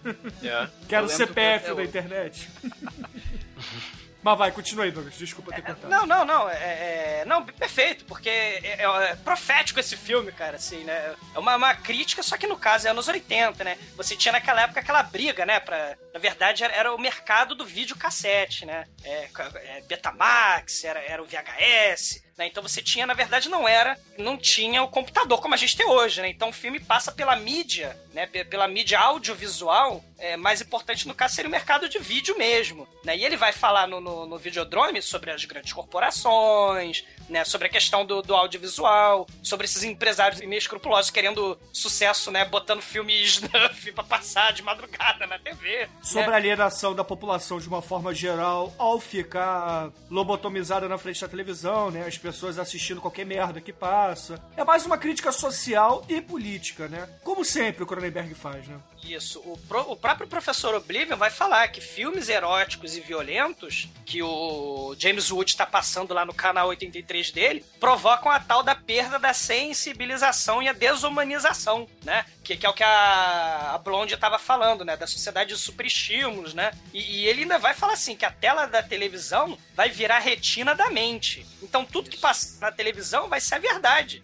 [0.43, 0.69] É.
[0.89, 2.49] Que era Eu o CPF da internet.
[4.27, 5.15] Mas vai, continua aí, Douglas.
[5.17, 5.89] Desculpa ter cortado.
[5.89, 6.51] Não, não, não.
[6.51, 11.15] É, é- não, perfeito, porque é, é- é profético esse filme, cara, assim, né?
[11.33, 13.79] É uma, uma crítica, só que no caso é anos 80, né?
[13.97, 15.61] Você tinha naquela época aquela briga, né?
[15.61, 18.89] Pra, na verdade, era, era o mercado do videocassete, né?
[19.05, 19.29] É,
[19.63, 22.26] é, Betamax, era, era o VHS.
[22.37, 22.47] Né?
[22.47, 25.87] Então você tinha, na verdade, não era, não tinha o computador como a gente tem
[25.87, 26.29] hoje, né?
[26.29, 28.27] Então o filme passa pela mídia, né?
[28.27, 32.87] Pe- Pela mídia audiovisual, é, mais importante no caso seria o mercado de vídeo mesmo,
[33.05, 33.17] né?
[33.17, 37.45] E ele vai falar no, no, no Videodrome sobre as grandes corporações, né?
[37.45, 42.45] Sobre a questão do, do audiovisual, sobre esses empresários inescrupulosos querendo sucesso, né?
[42.45, 45.89] Botando filme snuff pra passar de madrugada na TV.
[46.03, 46.33] Sobre né?
[46.33, 51.91] a alienação da população de uma forma geral ao ficar lobotomizada na frente da televisão,
[51.91, 52.07] né?
[52.07, 54.43] As pessoas assistindo qualquer merda que passa.
[54.57, 57.09] É mais uma crítica social e política, né?
[57.23, 58.77] Como sempre o Cronenberg faz, né?
[59.05, 59.39] Isso.
[59.41, 64.97] O, pro- o próprio professor Oblivion vai falar que filmes eróticos e violentos que o
[64.99, 69.33] James Wood tá passando lá no canal 83 dele provocam a tal da perda da
[69.33, 72.25] sensibilização e a desumanização, né?
[72.43, 74.97] Que, que é o que a, a Blonde tava falando, né?
[74.97, 76.73] Da sociedade de superestímulos, né?
[76.93, 80.75] E, e ele ainda vai falar assim, que a tela da televisão vai virar retina
[80.75, 81.47] da mente.
[81.63, 84.23] Então tudo que passa na televisão vai ser a verdade.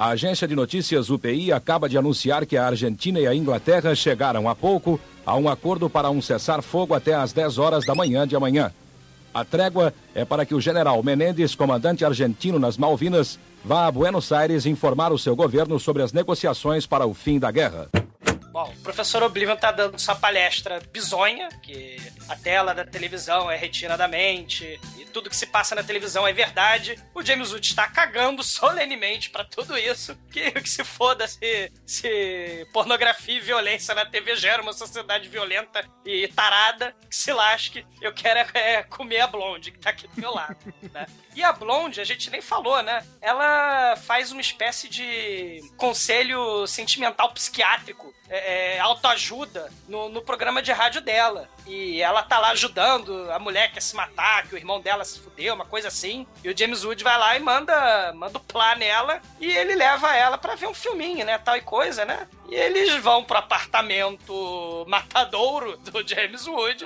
[0.00, 4.48] A agência de notícias UPI acaba de anunciar que a Argentina e a Inglaterra chegaram
[4.48, 8.34] há pouco a um acordo para um cessar-fogo até às 10 horas da manhã de
[8.34, 8.72] amanhã.
[9.34, 14.32] A trégua é para que o general Menendez, comandante argentino nas Malvinas, vá a Buenos
[14.32, 17.90] Aires informar o seu governo sobre as negociações para o fim da guerra.
[18.60, 21.96] Bom, o professor Oblivion tá dando sua palestra bizonha, que
[22.28, 26.28] a tela da televisão é retina da mente e tudo que se passa na televisão
[26.28, 27.02] é verdade.
[27.14, 30.14] O James Wood está cagando solenemente pra tudo isso.
[30.30, 35.82] Que, que se foda se, se pornografia e violência na TV gera uma sociedade violenta
[36.04, 37.86] e tarada, que se lasque.
[38.02, 40.58] Eu quero é, é comer a Blonde, que tá aqui do meu lado.
[40.92, 41.06] né?
[41.34, 43.04] E a Blonde, a gente nem falou, né?
[43.20, 50.72] Ela faz uma espécie de conselho sentimental psiquiátrico, é, é, autoajuda no, no programa de
[50.72, 51.48] rádio dela.
[51.66, 55.04] E ela tá lá ajudando a mulher que quer se matar, que o irmão dela
[55.04, 56.26] se fudeu, uma coisa assim.
[56.42, 60.14] E o James Wood vai lá e manda, manda o plá nela e ele leva
[60.14, 61.38] ela pra ver um filminho, né?
[61.38, 62.26] Tal e coisa, né?
[62.50, 66.84] E eles vão pro apartamento matadouro do James Wood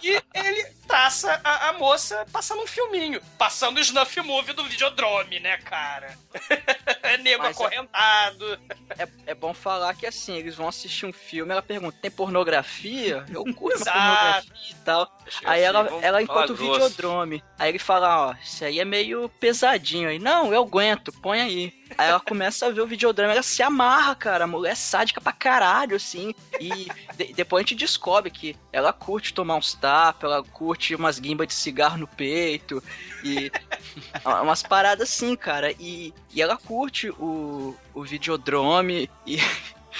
[0.00, 5.40] e ele traça a, a moça passando um filminho, passando o snuff movie do Videodrome,
[5.40, 6.16] né, cara?
[7.02, 8.60] é nego Mas é- acorrentado.
[8.96, 13.24] É, é bom falar que assim, eles vão assistir um filme, ela pergunta, tem pornografia?
[13.28, 15.18] Eu curto pornografia e tal.
[15.44, 17.42] Aí ela, vamos ela encontra o videodrome.
[17.58, 20.20] Aí ele fala, ó, isso aí é meio pesadinho aí.
[20.20, 21.81] Não, eu aguento, põe aí.
[21.98, 24.44] Aí ela começa a ver o videodrama, ela se amarra, cara.
[24.44, 26.34] A mulher é sádica pra caralho, assim.
[26.60, 31.18] E de- depois a gente descobre que ela curte tomar uns tapas, ela curte umas
[31.18, 32.82] guimbas de cigarro no peito.
[33.24, 33.50] E
[34.42, 35.72] umas paradas assim, cara.
[35.78, 39.10] E, e ela curte o, o videodrome.
[39.26, 39.38] E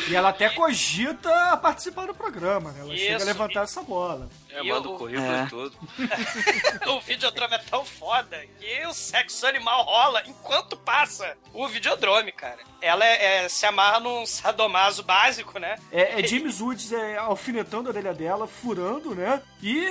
[0.09, 2.81] E ela até cogita participar do programa, né?
[2.81, 3.27] Ela chega a Isso.
[3.27, 4.29] levantar essa bola.
[4.51, 5.45] É, E manda o- currículo É.
[5.45, 5.77] e tudo.
[6.97, 12.59] o videodrome é tão foda que o sexo animal rola enquanto passa o videodrome, cara.
[12.81, 15.77] Ela é- é- se amarra num sadomaso básico, né?
[15.91, 19.43] É, é James Woods é, alfinetando a orelha dela, furando, né?
[19.63, 19.87] E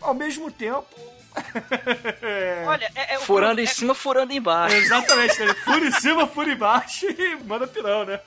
[0.00, 0.86] ao mesmo tempo.
[2.22, 4.76] É, Olha, é, é o furando é- em cima, furando embaixo.
[4.76, 8.20] Exatamente, ele fura em cima, fura embaixo e manda pirão, né?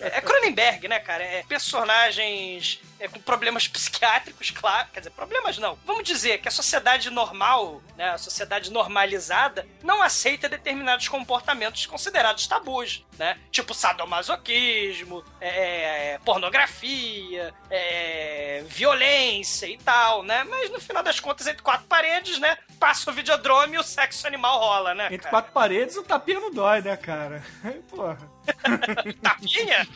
[0.00, 1.22] É Cronenberg, né, cara?
[1.22, 4.88] É personagens é, com problemas psiquiátricos, claro.
[4.92, 5.78] Quer dizer, problemas não.
[5.84, 12.46] Vamos dizer que a sociedade normal, né, a sociedade normalizada, não aceita determinados comportamentos considerados
[12.46, 13.38] tabus, né?
[13.50, 20.44] Tipo sadomasoquismo, é, pornografia, é, violência e tal, né?
[20.44, 24.26] Mas no final das contas, entre quatro paredes, né, passa o videodrome e o sexo
[24.26, 25.30] animal rola, né, Entre cara?
[25.30, 27.42] quatro paredes, o tapinha não dói, né, cara?
[27.88, 28.18] Porra.
[29.22, 29.86] Tapinha?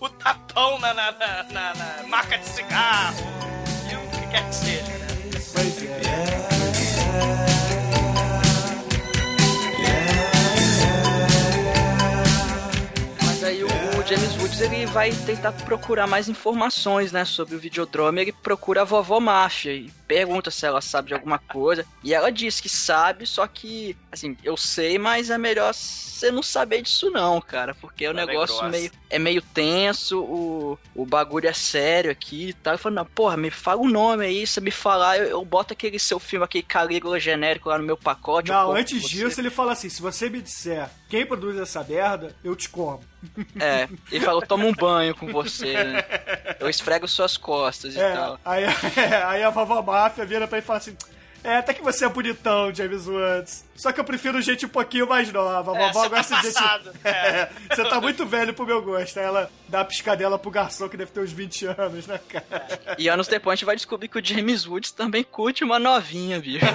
[0.00, 3.16] O tapão na, na, na, na- na marca de cigarro.
[4.06, 5.08] O que quer que seja, né?
[13.44, 13.68] Aí o
[14.06, 18.20] James Woods ele vai tentar procurar mais informações, né, sobre o Videodrome.
[18.20, 21.84] Ele procura a vovó máfia e pergunta se ela sabe de alguma coisa.
[22.02, 26.42] E ela diz que sabe, só que, assim, eu sei, mas é melhor você não
[26.42, 28.68] saber disso não, cara, porque o é negócio grossa.
[28.70, 32.74] meio, é meio tenso, o, o bagulho é sério aqui e tal.
[32.74, 35.74] Eu falo, não, porra, me fala um nome aí, se me falar, eu, eu boto
[35.74, 38.50] aquele seu filme, aquele Calígula genérico lá no meu pacote.
[38.50, 42.56] Não, antes disso, ele fala assim: se você me disser quem produz essa merda, eu
[42.56, 43.00] te como.
[43.58, 46.04] É, ele falou, toma um banho com você, né?
[46.60, 48.38] Eu esfrego suas costas e É, tal.
[48.44, 48.64] aí,
[49.26, 50.96] aí a vovó máfia vira pra ele e fala assim:
[51.44, 53.64] É, até que você é bonitão, James Woods.
[53.76, 55.72] Só que eu prefiro gente um pouquinho mais nova.
[55.72, 56.98] A É, vovó você tá gosta de gente.
[57.06, 57.10] é.
[57.10, 59.18] É, você tá muito velho pro meu gosto.
[59.18, 62.96] Aí ela dá a piscadela pro garçom que deve ter uns 20 anos, né, cara?
[62.98, 66.40] E anos depois a gente vai descobrir que o James Woods também curte uma novinha,
[66.40, 66.66] bicho.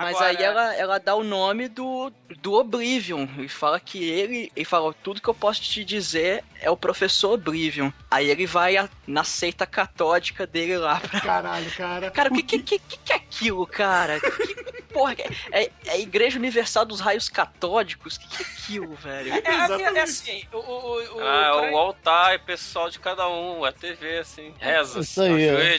[0.00, 4.50] Mas Agora- aí ela, ela dá o nome do, do Oblivion e fala que ele,
[4.56, 7.90] ele fala, tudo que eu posso te dizer é o professor Oblivion.
[8.10, 11.20] Aí ele vai a- na seita catódica dele lá pra...
[11.20, 12.10] Caralho, cara.
[12.10, 14.18] Cara, o que, que, que, que, que é aquilo, cara?
[14.20, 14.54] Que,
[14.92, 15.14] porra,
[15.52, 18.16] é, é, é a Igreja Universal dos Raios Catódicos?
[18.16, 19.34] O que, que é aquilo, velho?
[19.34, 23.28] É, é, é assim, o, o, o, Ah, Cronen- o altar é pessoal de cada
[23.28, 24.54] um, a TV, assim.
[24.58, 25.78] Reza, Isso aí, é.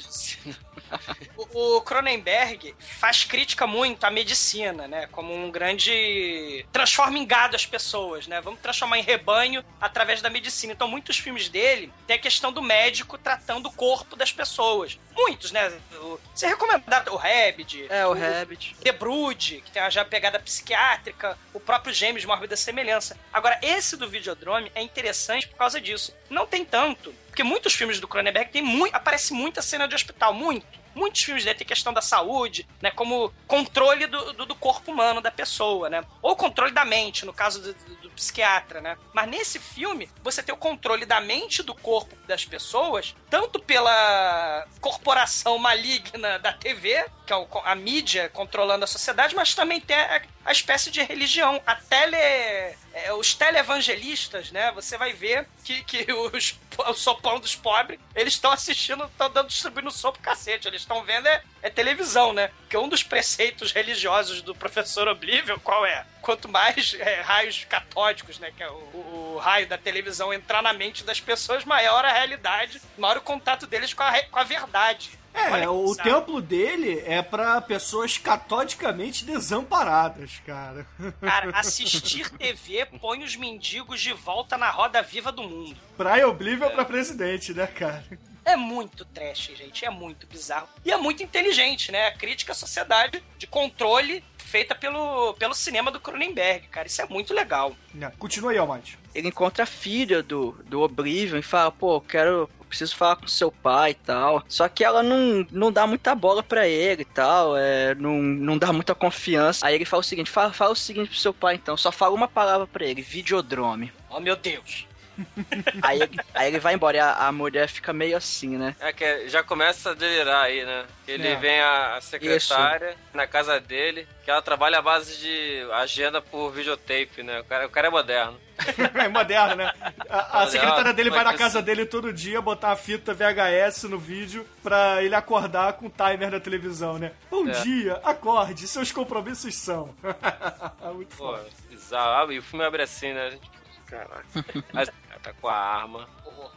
[1.38, 5.08] O, o Cronenberg faz crítica muito à medicina, né?
[5.12, 6.66] Como um grande.
[6.72, 8.42] transforma em gado as pessoas, né?
[8.42, 10.74] Vamos transformar em rebanho através da medicina.
[10.74, 14.98] Então, muitos filmes dele tem a questão do médico tratando o corpo das pessoas.
[15.16, 15.72] Muitos, né?
[15.94, 18.76] O, você recomendar o Rabbit, É, o Rabbit.
[18.84, 23.18] The Brood, que tem já pegada psiquiátrica, o próprio James Mórbida Semelhança.
[23.34, 26.16] Agora, esse do Videodrome é interessante por causa disso.
[26.30, 30.34] Não tem tanto, porque muitos filmes do Cronenberg tem muito, aparece muita cena de hospital,
[30.34, 30.82] muito.
[30.94, 32.92] Muitos filmes dele tem questão da saúde, né?
[32.92, 36.04] Como controle do, do, do corpo humano da pessoa, né?
[36.22, 38.98] Ou controle da mente, no caso do, do- do psiquiatra, né?
[39.14, 44.68] Mas nesse filme, você tem o controle da mente do corpo das pessoas, tanto pela
[44.82, 50.22] corporação maligna da TV, que é a mídia controlando a sociedade, mas também tem a,
[50.46, 51.62] a espécie de religião.
[51.66, 52.16] A tele.
[52.16, 52.76] é,
[53.18, 54.72] os televangelistas, né?
[54.74, 59.48] Você vai ver que, que os, o sopão dos pobres, eles estão assistindo, estão dando
[59.48, 60.68] distribuindo sopa pro cacete.
[60.68, 62.50] Eles estão vendo é, é televisão, né?
[62.62, 66.06] Porque um dos preceitos religiosos do professor Oblivion, qual é?
[66.22, 68.52] Quanto mais é, raios catódicos, né?
[68.56, 72.12] Que é o, o- o raio da televisão entrar na mente das pessoas, maior a
[72.12, 75.10] realidade, maior o contato deles com a, com a verdade.
[75.34, 76.10] Olha É, que o bizarro.
[76.10, 80.86] templo dele é pra pessoas catodicamente desamparadas, cara.
[81.22, 85.76] Cara, assistir TV põe os mendigos de volta na roda viva do mundo.
[85.98, 88.04] Praia Oblivion pra presidente, né, cara?
[88.44, 89.86] É muito trash, gente.
[89.86, 90.68] É muito bizarro.
[90.84, 92.08] E é muito inteligente, né?
[92.08, 96.88] A crítica à sociedade de controle feita pelo, pelo cinema do Cronenberg, cara.
[96.88, 97.76] Isso é muito legal.
[98.18, 98.98] Continua aí, Almighty.
[99.14, 102.50] Ele encontra a filha do, do Oblivion e fala, pô, quero.
[102.72, 104.42] Preciso falar com seu pai e tal.
[104.48, 107.58] Só que ela não, não dá muita bola pra ele e tal.
[107.58, 109.68] É, não, não dá muita confiança.
[109.68, 111.76] Aí ele fala o seguinte: fala, fala o seguinte pro seu pai então.
[111.76, 113.92] Só fala uma palavra pra ele: videodrome.
[114.10, 114.88] Oh, meu Deus.
[115.82, 118.76] Aí, ele- aí ele vai embora e a, a mulher fica meio assim, né?
[118.80, 120.86] É que já começa a delirar aí, né?
[121.07, 121.36] Ele É.
[121.36, 126.51] vem a, a secretária na casa dele, que ela trabalha à base de agenda por
[126.51, 127.39] videotape, né?
[127.41, 128.39] O cara, o cara é moderno.
[128.93, 129.74] É moderno, né?
[130.09, 133.14] A, a secretária dele vai na mas casa isso- dele todo dia botar a fita
[133.14, 137.12] VHS no vídeo pra ele acordar com o timer da televisão, né?
[137.30, 137.51] Bom É.
[137.64, 139.93] dia, acorde, seus compromissos são.
[140.93, 141.45] Muito Pô, foda.
[141.70, 142.30] bizarro.
[142.30, 143.32] Ah, E o filme abre assim, né?
[143.32, 143.61] Tipo,
[143.92, 144.26] caraca.
[144.74, 144.86] Aí
[145.22, 146.08] tá com a arma.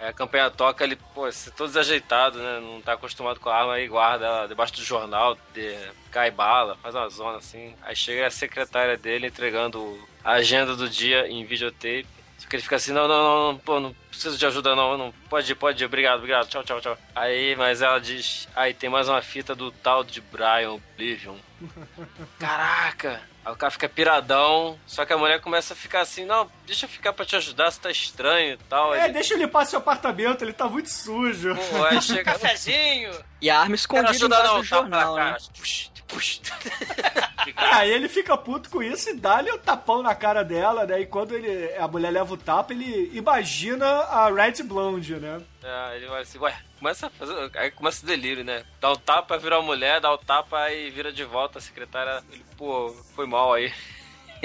[0.01, 2.61] Aí a campanha toca, ele, pô, esse todo desajeitado, né?
[2.61, 5.77] Não tá acostumado com a arma, aí guarda ela debaixo do jornal, de,
[6.11, 7.75] cai bala, faz uma zona assim.
[7.83, 12.07] Aí chega a secretária dele entregando a agenda do dia em videotape.
[12.39, 14.99] Só que ele fica assim, não, não, não, não, pô, não preciso de ajuda não,
[14.99, 16.99] não, pode ir, pode ir, obrigado, obrigado, tchau, tchau, tchau.
[17.15, 21.37] Aí, mas ela diz, aí tem mais uma fita do tal de Brian Oblivion.
[22.39, 23.23] Caraca!
[23.45, 26.87] Aí o cara fica piradão, só que a mulher começa a ficar assim, não, deixa
[26.87, 28.95] eu ficar pra te ajudar, você tá estranho e tal.
[28.95, 31.55] É, Ele, deixa eu limpar seu apartamento, ele tá muito sujo.
[31.55, 32.33] Pô, aí chega...
[32.33, 33.13] Cafezinho.
[33.41, 35.37] E a arma escondida ajudar embaixo não, do tá, jornal, né?
[35.59, 36.41] Puxa, puxa.
[37.57, 41.01] Aí ele fica puto com isso e dá-lhe o tapão na cara dela, né?
[41.01, 45.43] E quando ele, a mulher leva o tapa, ele imagina a Red Blonde, né?
[45.63, 47.51] É, ele vai assim, ué, começa a fazer.
[47.55, 48.65] Aí começa o delírio, né?
[48.81, 52.23] Dá um tapa, vira uma mulher, dá o tapa e vira de volta a secretária.
[52.33, 53.73] Ele, pô, foi mal aí.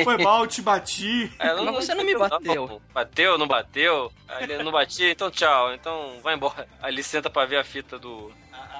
[0.03, 1.31] Foi mal, te bati.
[1.39, 2.81] É, Mas você não me bateu.
[2.93, 4.11] Bateu, não bateu?
[4.27, 6.67] Aí ele não batia, então tchau, então vai embora.
[6.81, 8.31] Aí ele senta pra ver a fita do.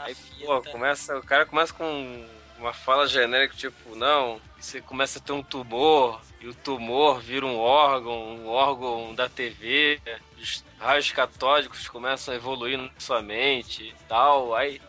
[0.02, 0.16] Aí,
[0.46, 2.26] pô, começa, o cara começa com
[2.58, 7.46] uma fala genérica, tipo, não, você começa a ter um tumor, e o tumor vira
[7.46, 10.00] um órgão, um órgão da TV,
[10.38, 14.82] os raios catódicos começam a evoluir na sua mente e tal, aí.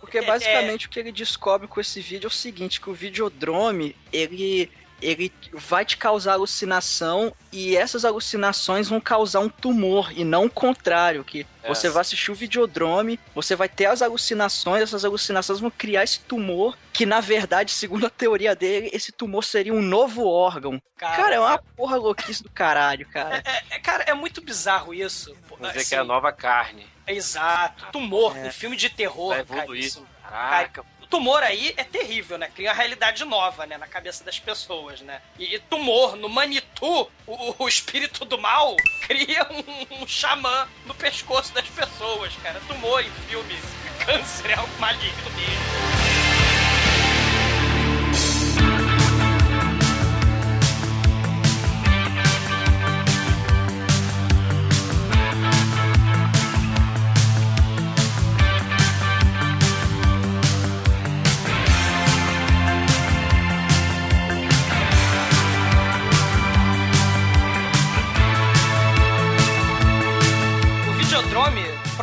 [0.00, 3.96] Porque basicamente o que ele descobre com esse vídeo é o seguinte, que o videodrome,
[4.12, 4.68] ele
[5.02, 10.50] ele vai te causar alucinação e essas alucinações vão causar um tumor e não o
[10.50, 11.68] contrário, que É.
[11.68, 16.20] você vai assistir o videodrome, você vai ter as alucinações, essas alucinações vão criar esse
[16.20, 20.80] tumor, que na verdade, segundo a teoria dele, esse tumor seria um novo órgão.
[20.96, 23.42] Cara, Cara, é uma porra louquice do caralho, cara.
[23.70, 25.34] É, cara, é muito bizarro isso.
[25.60, 26.86] Dizer assim, que é a nova carne.
[27.06, 27.86] Exato.
[27.92, 28.46] Tumor, É.
[28.46, 29.28] um filme de terror.
[29.34, 29.84] Vai cara, evoluir.
[29.84, 32.50] isso- Caraca, tumor aí é terrível, né?
[32.54, 33.76] Cria uma realidade nova, né?
[33.76, 35.20] Na cabeça das pessoas, né?
[35.38, 38.74] E, tumor no Manitou, o, o espírito do mal,
[39.06, 42.62] cria um, um xamã no pescoço das pessoas, cara.
[42.66, 43.58] Tumor em filme,
[44.06, 46.01] câncer é algo maligno mesmo.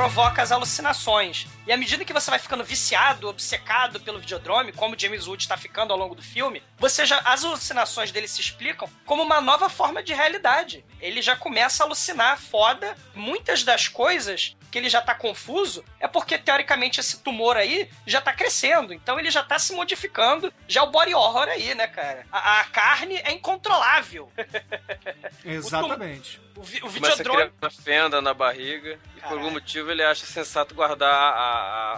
[0.09, 1.45] Provoca as alucinações.
[1.67, 5.55] E à medida que você vai ficando viciado, obcecado pelo videodrome, como James Wood está
[5.55, 9.69] ficando ao longo do filme, você já as alucinações dele se explicam como uma nova
[9.69, 10.83] forma de realidade.
[10.99, 12.97] Ele já começa a alucinar foda.
[13.13, 18.19] Muitas das coisas que ele já tá confuso é porque teoricamente esse tumor aí já
[18.19, 20.51] tá crescendo, então ele já tá se modificando.
[20.67, 22.25] Já é o body horror aí, né, cara?
[22.31, 24.31] A, a carne é incontrolável.
[25.45, 26.41] Exatamente.
[26.59, 29.89] O, vi- o começa a videodrome criar uma fenda na barriga e por algum motivo
[29.91, 31.29] ele acha sensato guardar a,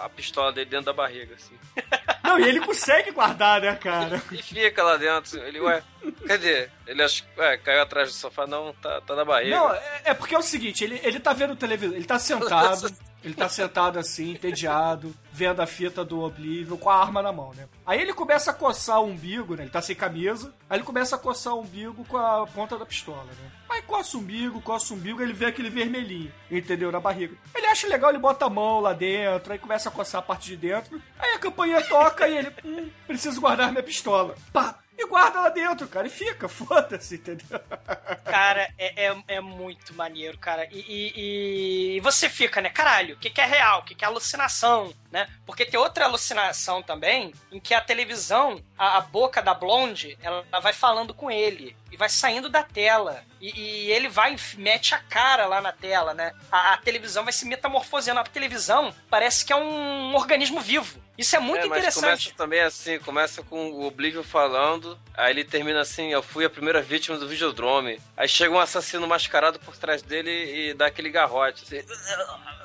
[0.01, 1.57] a, a pistola dele dentro da barriga, assim.
[2.23, 4.21] Não, e ele consegue guardar, né, cara?
[4.31, 5.37] E fica lá dentro.
[5.43, 5.81] Ele, ué,
[6.27, 6.69] cadê?
[6.87, 9.55] Ele acha que, ué, caiu atrás do sofá, não, tá, tá na barriga.
[9.55, 12.89] Não, é, é porque é o seguinte, ele, ele tá vendo televisão, ele tá sentado,
[13.23, 17.53] Ele tá sentado assim, entediado, vendo a fita do Oblivion com a arma na mão,
[17.53, 17.67] né?
[17.85, 19.63] Aí ele começa a coçar o umbigo, né?
[19.63, 20.53] Ele tá sem camisa.
[20.69, 23.51] Aí ele começa a coçar o umbigo com a ponta da pistola, né?
[23.69, 26.91] Aí coça o umbigo, coça o umbigo, ele vê aquele vermelhinho, entendeu?
[26.91, 27.35] Na barriga.
[27.55, 30.49] Ele acha legal, ele bota a mão lá dentro, aí começa a coçar a parte
[30.49, 31.01] de dentro.
[31.17, 34.35] Aí a campainha toca e ele, hum, preciso guardar minha pistola.
[34.51, 34.80] Pá!
[35.03, 37.59] E guarda lá dentro, cara, e fica, foda-se, entendeu?
[38.23, 40.67] Cara, é, é, é muito maneiro, cara.
[40.71, 42.69] E, e- e você fica, né?
[42.69, 43.79] Caralho, o que, que é real?
[43.79, 44.93] O que, que é alucinação?
[45.11, 45.27] Né?
[45.45, 50.45] Porque tem outra alucinação também, em que a televisão, a, a boca da Blonde, ela,
[50.51, 51.75] ela vai falando com ele.
[51.91, 53.23] E vai saindo da tela.
[53.41, 56.31] E, e ele vai, mete a cara lá na tela, né?
[56.51, 58.19] A, a televisão vai se metamorfoseando.
[58.19, 61.00] A televisão parece que é um organismo vivo.
[61.17, 62.03] Isso é muito É, mas interessante.
[62.03, 66.49] começa também assim, começa com o Oblivion falando, aí ele termina assim, eu fui a
[66.49, 67.99] primeira vítima do Videodrome.
[68.17, 71.85] Aí chega um assassino mascarado por trás dele e dá aquele garrote, assim,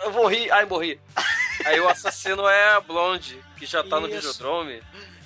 [0.04, 0.98] eu vou rir, ai morri.
[1.64, 4.16] Aí o assassino é a Blonde, que já tá no Isso.
[4.16, 4.82] Videodrome.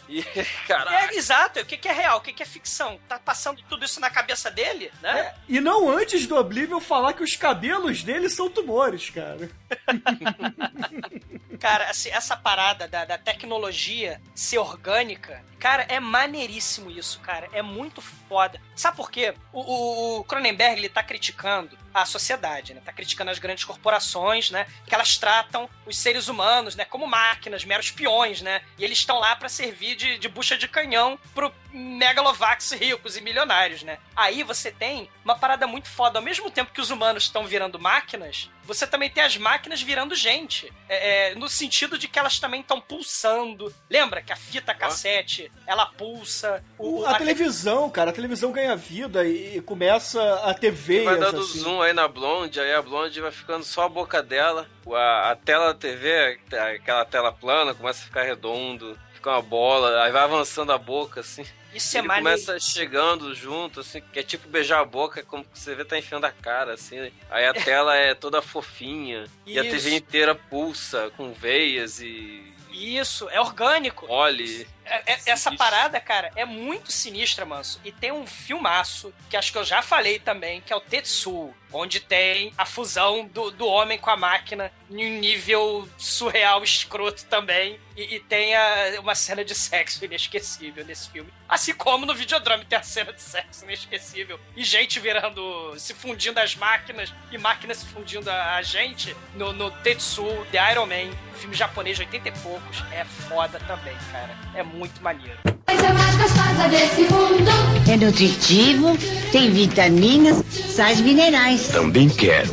[0.09, 0.23] E,
[0.67, 0.91] caralho.
[1.13, 1.61] É, exato.
[1.61, 2.19] O que, que é real?
[2.19, 2.99] O que, que é ficção?
[3.09, 5.35] Tá passando tudo isso na cabeça dele, né?
[5.49, 9.49] E não antes do Oblivion falar que os cabelos dele são tumores, cara.
[11.61, 17.51] Cara, assim, essa parada da, da tecnologia ser orgânica, cara, é maneiríssimo isso, cara.
[17.53, 18.59] É muito foda.
[18.75, 19.35] Sabe por quê?
[19.53, 22.81] O, o, Cronenberg, ele tá criticando a sociedade, né?
[22.83, 24.67] Tá criticando as grandes corporações, né?
[24.87, 26.87] Que elas tratam os seres humanos, né?
[26.87, 28.63] Como máquinas, meros peões, né?
[28.79, 33.21] E eles estão lá pra servir de, de bucha de canhão pro megalovax ricos e
[33.21, 33.99] milionários, né?
[34.17, 36.19] Aí você tem uma parada muito foda.
[36.19, 40.15] Ao mesmo tempo que os humanos estão virando máquinas, você também tem as máquinas virando
[40.15, 40.73] gente.
[40.89, 43.75] É, é, no sentido de que elas também estão pulsando.
[43.89, 46.63] Lembra que a fita cassete, ela pulsa.
[46.79, 51.41] O, A televisão, cara, a televisão ganha vida e e começa a veias, vai dando
[51.41, 51.61] assim.
[51.61, 54.69] zoom aí na Blonde, aí a Blonde vai ficando só a boca dela.
[54.93, 56.39] A, a tela da TV,
[56.75, 61.21] aquela tela plana, começa a ficar redondo, fica uma bola, aí vai avançando a boca,
[61.21, 61.45] assim.
[61.75, 62.25] Isso é maneiro.
[62.39, 65.97] começa chegando junto, assim, que é tipo beijar a boca, como que você vê tá
[65.97, 66.97] enfiando a cara, assim.
[66.97, 67.13] né?
[67.31, 69.71] Aí a tela é toda fofinha, e a Isso.
[69.85, 72.43] TV inteira pulsa, com veias e
[72.73, 74.07] Isso, é orgânico.
[74.09, 74.67] mole.
[74.91, 77.81] É- é- essa parada, cara, é muito sinistra, manso.
[77.85, 81.55] E tem um filmaço, que acho que eu já falei também, que é o Tetsuo,
[81.73, 87.25] onde tem a fusão do, do homem com a máquina em um nível surreal, escroto
[87.27, 87.79] também.
[87.97, 91.31] E, e tem a- uma cena de sexo inesquecível nesse filme.
[91.49, 94.39] Assim como no Videodrome tem a cena de sexo inesquecível.
[94.57, 99.53] E gente virando, se fundindo as máquinas, e máquinas se fundindo a, a gente no,
[99.53, 102.83] no Tetsuo, The Iron Man, filme japonês de 80 e poucos.
[102.93, 104.37] É foda também, cara.
[104.55, 105.39] É muito maneiro.
[105.67, 107.51] Coisa mais gostosa desse mundo.
[107.91, 108.97] É nutritivo,
[109.33, 111.69] tem vitaminas, sais minerais.
[111.69, 112.51] Também quero.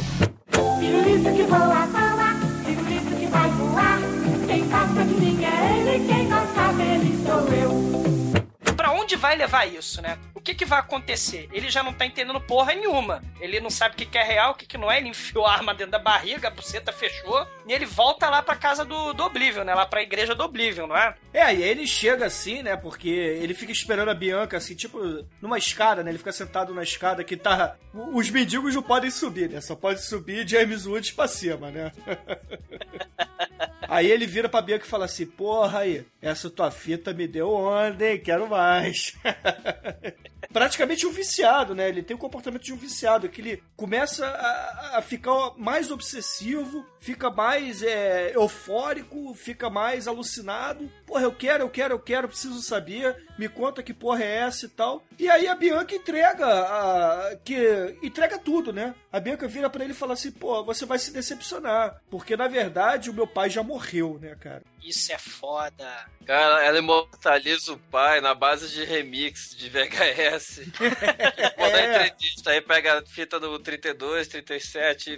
[0.80, 2.36] Pirulito que voa, voa.
[2.66, 3.67] Pirulito que vai voar.
[9.08, 10.20] Onde vai levar isso, né?
[10.36, 11.48] O que que vai acontecer?
[11.54, 13.24] Ele já não tá entendendo porra nenhuma.
[13.40, 14.98] Ele não sabe o que que é real, o que que não é.
[14.98, 17.48] Ele enfiou a arma dentro da barriga, a buceta fechou.
[17.66, 19.74] E ele volta lá pra casa do, do Oblivion, né?
[19.74, 21.16] Lá pra igreja do Oblivion, não é?
[21.34, 22.76] É, e aí ele chega assim, né?
[22.76, 25.00] Porque ele fica esperando a Bianca, assim, tipo,
[25.42, 26.12] numa escada, né?
[26.12, 27.78] Ele fica sentado na escada que tá.
[27.94, 29.62] Os mendigos não podem subir, né?
[29.62, 31.94] Só pode subir James Woods pra cima, né?
[33.88, 37.50] Aí ele vira pra Bianca e fala assim: Porra aí, essa tua fita me deu
[37.50, 38.20] onda, hein?
[38.20, 38.97] Quero mais.
[40.52, 41.90] Praticamente um viciado, né?
[41.90, 46.86] Ele tem o comportamento de um viciado, que ele começa a, a ficar mais obsessivo,
[47.00, 50.90] fica mais é, eufórico, fica mais alucinado.
[51.08, 54.66] Porra, eu quero, eu quero, eu quero, preciso saber, me conta que porra é essa
[54.66, 55.02] e tal.
[55.18, 58.94] E aí a Bianca entrega a, que entrega tudo, né?
[59.10, 62.50] A Bianca vira pra ele e fala assim: pô, você vai se decepcionar, porque na
[62.50, 64.62] verdade o meu pai já morreu, né, cara?
[64.84, 66.06] Isso é foda.
[66.26, 70.60] Cara, ela imortaliza o pai na base de remix de VHS.
[71.58, 75.18] Vou dar entrevista, aí pega a fita do 32, 37, e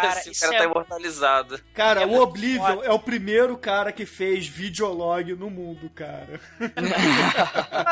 [0.00, 1.60] Cara, assim, cara é- tá imortalizado.
[1.74, 6.40] Cara, É o Oblivion é o primeiro cara que fez videolog no mundo, cara.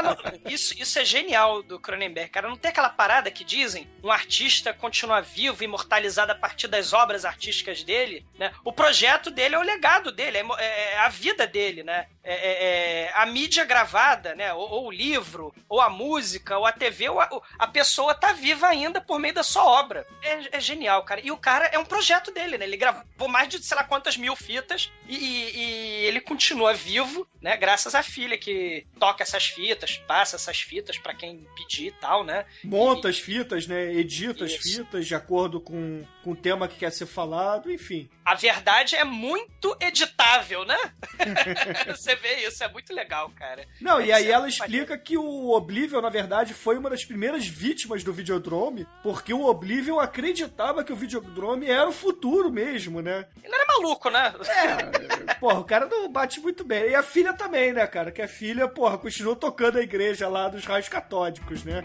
[0.03, 2.49] Não, isso, isso é genial do Cronenberg, cara.
[2.49, 7.25] Não tem aquela parada que dizem um artista continua vivo, imortalizado a partir das obras
[7.25, 8.53] artísticas dele, né?
[8.65, 12.07] O projeto dele é o legado dele, é, mo- é a vida dele, né?
[12.25, 14.53] É, é, é, a mídia gravada, né?
[14.55, 18.33] Ou, ou o livro, ou a música, ou a TV, ou a, a pessoa tá
[18.33, 20.07] viva ainda por meio da sua obra.
[20.23, 21.21] É, é genial, cara.
[21.23, 22.65] E o cara é um projeto dele, né?
[22.65, 27.27] Ele gravou mais de sei lá quantas mil fitas e, e- e ele continua vivo,
[27.41, 27.57] né?
[27.57, 32.25] Graças à filha que toca essas fitas, passa essas fitas pra quem pedir e tal,
[32.25, 32.47] né?
[32.65, 33.93] Monta as fitas, né?
[33.95, 34.63] Edita as Isso.
[34.79, 38.09] fitas de acordo com, com o tema que quer ser falado, enfim.
[38.25, 40.79] A verdade é muito editável, né?
[41.89, 43.67] Você vê isso, é muito legal, cara.
[43.81, 47.47] Não, e É aí ela explica que o Oblivion, na verdade, foi uma das primeiras
[47.47, 53.27] vítimas do Videodrome, porque o Oblivion acreditava que o Videodrome era o futuro mesmo, né?
[53.43, 54.35] Ele era maluco, né?
[54.49, 56.91] É, porra, o cara não bate muito bem.
[56.91, 58.11] E a filha também, né, cara?
[58.13, 61.83] Que a filha, porra, continuou tocando a igreja lá dos raios catódicos, né?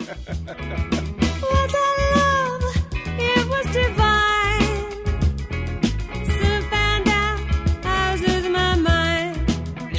[1.42, 2.66] What I love,
[3.20, 3.99] it was divine.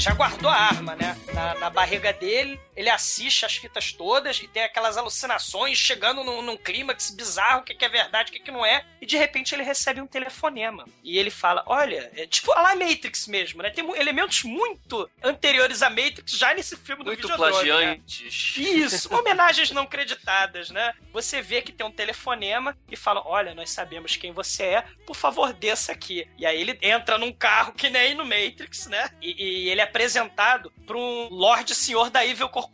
[0.01, 1.15] Já guardou a arma, né?
[1.35, 6.41] Na, na barriga dele, ele assiste as fitas todas e tem aquelas alucinações chegando num,
[6.41, 8.87] num clímax bizarro, o que, que é verdade, o que, que não é.
[9.01, 10.87] E de repente ele recebe um telefonema.
[11.05, 13.69] E ele fala: Olha, é tipo a lá Matrix mesmo, né?
[13.69, 17.59] Tem elementos muito anteriores a Matrix já nesse filme do Muito Videodrome, né?
[17.59, 18.57] plagiantes.
[18.57, 20.95] Isso, homenagens não creditadas, né?
[21.13, 25.15] Você vê que tem um telefonema e fala: Olha, nós sabemos quem você é, por
[25.15, 26.27] favor, desça aqui.
[26.39, 29.11] E aí ele entra num carro que nem no Matrix, né?
[29.21, 32.70] E, e ele é apresentado pra um Lorde Senhor da Evil Corporation,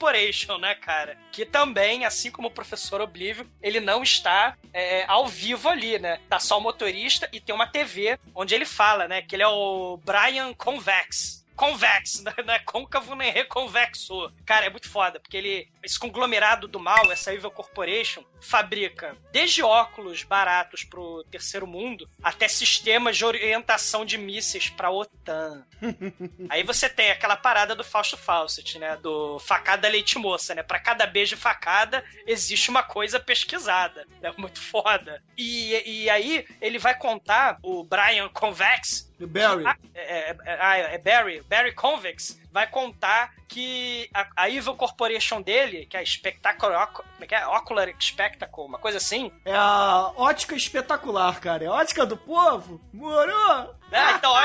[0.59, 1.17] né, cara?
[1.33, 6.21] Que também, assim como o professor Oblivion, ele não está é, ao vivo ali, né?
[6.29, 9.23] Tá só o motorista e tem uma TV onde ele fala, né?
[9.23, 14.31] Que ele é o Brian Convex convex, não é côncavo nem reconvexo.
[14.45, 19.63] Cara, é muito foda, porque ele, esse conglomerado do mal, essa Evil Corporation, fabrica desde
[19.63, 25.65] óculos baratos pro terceiro mundo até sistemas de orientação de mísseis pra OTAN.
[26.51, 28.97] Aí você tem aquela parada do Fausto Fawcett, né?
[28.97, 30.63] Do facada leite moça, né?
[30.63, 34.07] Pra cada beijo e facada existe uma coisa pesquisada.
[34.21, 35.23] É muito foda.
[35.37, 39.65] E, e aí ele vai contar, o Brian Convex, O Barry.
[39.67, 45.41] ah, é, é, é, é Barry, Barry Convex, vai contar que a, a Evil Corporation
[45.41, 47.47] dele, que é a Spectacular, como é que é?
[47.47, 49.31] Ocular Spectacle, uma coisa assim.
[49.45, 51.65] É a ótica espetacular, cara.
[51.65, 52.81] É a ótica do povo.
[52.93, 53.75] Morou!
[53.91, 54.37] É, então,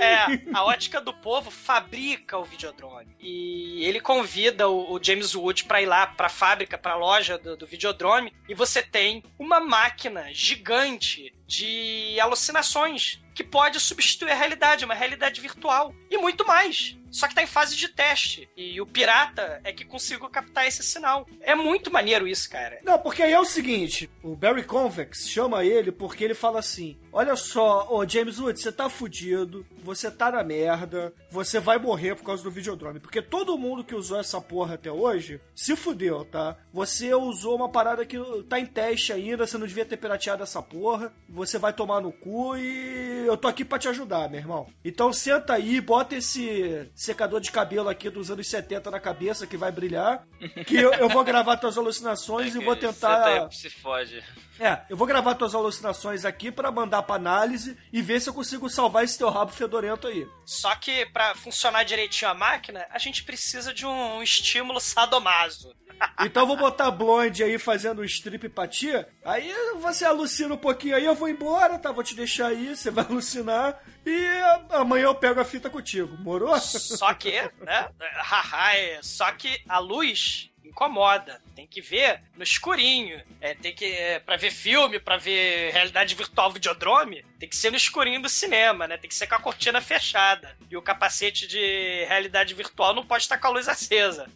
[0.00, 3.14] é, a ótica do povo fabrica o Videodrome.
[3.20, 7.56] E ele convida o, o James Wood pra ir lá pra fábrica, pra loja do,
[7.56, 14.84] do Videodrome, e você tem uma máquina gigante de alucinações que pode substituir a realidade,
[14.84, 15.94] uma realidade virtual.
[16.10, 16.96] E muito mais.
[17.16, 18.46] Só que tá em fase de teste.
[18.54, 21.26] E o pirata é que conseguiu captar esse sinal.
[21.40, 22.78] É muito maneiro isso, cara.
[22.84, 26.98] Não, porque aí é o seguinte, o Barry Convex chama ele porque ele fala assim:
[27.18, 32.14] Olha só, ô James Wood, você tá fudido, você tá na merda, você vai morrer
[32.14, 33.00] por causa do Videodrome.
[33.00, 36.58] Porque todo mundo que usou essa porra até hoje se fudeu, tá?
[36.74, 38.18] Você usou uma parada que
[38.50, 42.12] tá em teste ainda, você não devia ter pirateado essa porra, você vai tomar no
[42.12, 44.68] cu e eu tô aqui pra te ajudar, meu irmão.
[44.84, 49.56] Então senta aí, bota esse secador de cabelo aqui dos anos 70 na cabeça que
[49.56, 50.22] vai brilhar,
[50.66, 53.24] que eu, eu vou gravar tuas alucinações e vou Senta tentar.
[53.24, 54.22] aí, se fode.
[54.58, 58.34] É, eu vou gravar tuas alucinações aqui pra mandar pra análise e ver se eu
[58.34, 60.26] consigo salvar esse teu rabo fedorento aí.
[60.44, 65.74] Só que pra funcionar direitinho a máquina, a gente precisa de um estímulo sadomaso.
[66.20, 68.90] Então eu vou botar blonde aí fazendo um strip pra ti.
[69.24, 69.50] Aí
[69.80, 71.90] você alucina um pouquinho aí, eu vou embora, tá?
[71.90, 73.80] Vou te deixar aí, você vai alucinar.
[74.04, 74.26] E
[74.70, 76.58] amanhã eu pego a fita contigo, morou?
[76.58, 77.88] Só que, né?
[78.20, 81.40] Haha, é, só que a luz incomoda.
[81.54, 83.20] Tem que ver no escurinho.
[83.40, 87.70] É, tem que é, para ver filme, pra ver realidade virtual videodrome, tem que ser
[87.70, 88.96] no escurinho do cinema, né?
[88.96, 90.56] Tem que ser com a cortina fechada.
[90.70, 94.28] E o capacete de realidade virtual não pode estar com a luz acesa.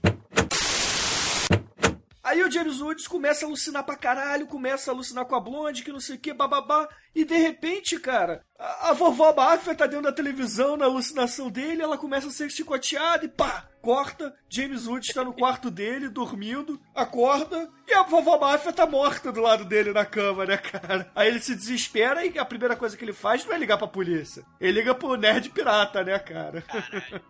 [2.22, 5.82] Aí o James Woods começa a alucinar pra caralho, começa a alucinar com a blonde,
[5.82, 6.88] que não sei o que, bababá.
[7.14, 11.82] E de repente, cara, a, a vovó Máfia tá dentro da televisão na alucinação dele,
[11.82, 13.66] ela começa a ser chicoteada e pá!
[13.80, 19.32] Corta, James Woods está no quarto dele, dormindo, acorda, e a vovó Máfia tá morta
[19.32, 21.10] do lado dele na cama, né, cara?
[21.14, 23.88] Aí ele se desespera e a primeira coisa que ele faz não é ligar pra
[23.88, 24.44] polícia.
[24.60, 26.62] Ele liga pro nerd pirata, né, cara?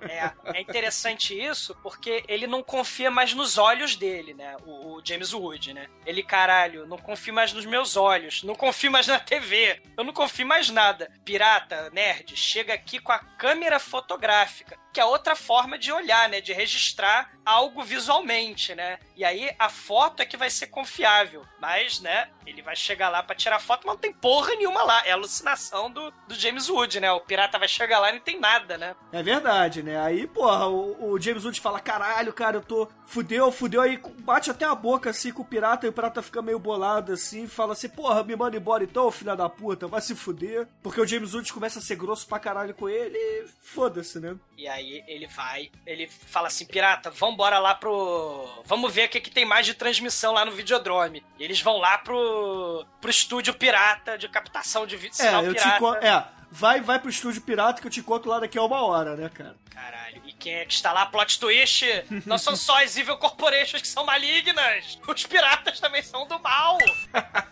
[0.01, 4.57] É, é interessante isso porque ele não confia mais nos olhos dele, né?
[4.67, 5.87] O, o James Wood, né?
[6.05, 9.70] Ele, caralho, não confio mais nos meus olhos, não confio mais na TV.
[9.97, 11.11] Eu não confio mais nada.
[11.25, 16.41] Pirata, nerd, chega aqui com a câmera fotográfica, que é outra forma de olhar, né?
[16.41, 18.99] De registrar algo visualmente, né?
[19.17, 21.45] E aí a foto é que vai ser confiável.
[21.61, 25.07] Mas, né, ele vai chegar lá pra tirar foto, mas não tem porra nenhuma lá.
[25.07, 27.13] É alucinação do, do James Wood, né?
[27.13, 28.97] O pirata vai chegar lá e não tem nada, né?
[29.13, 30.01] É verdade, né?
[30.01, 32.89] Aí, porra, o, o James Wood fala: caralho, cara, eu tô.
[33.05, 33.83] Fudeu, fudeu.
[33.83, 37.13] Aí bate até a boca assim com o pirata e o pirata fica meio bolado
[37.13, 37.47] assim.
[37.47, 40.67] Fala assim: porra, me manda embora então, filha da puta, vai se fuder.
[40.83, 44.37] Porque o James Wood começa a ser grosso pra caralho com ele e foda-se, né?
[44.57, 48.49] E aí ele vai, ele fala assim, pirata, vambora lá pro...
[48.65, 51.25] Vamos ver o que, que tem mais de transmissão lá no Videodrome.
[51.39, 55.55] E eles vão lá pro, pro estúdio pirata de captação de vídeo, sinal É, eu
[55.55, 55.79] te pirata.
[55.79, 56.05] conto.
[56.05, 59.17] É, vai, vai pro estúdio pirata que eu te conto lá daqui a uma hora,
[59.17, 59.57] né, cara?
[59.71, 61.07] Caralho, e quem é que está lá?
[61.07, 61.87] Plot twist?
[62.27, 64.99] Não são só as Evil Corporations que são malignas.
[65.09, 66.77] Os piratas também são do mal.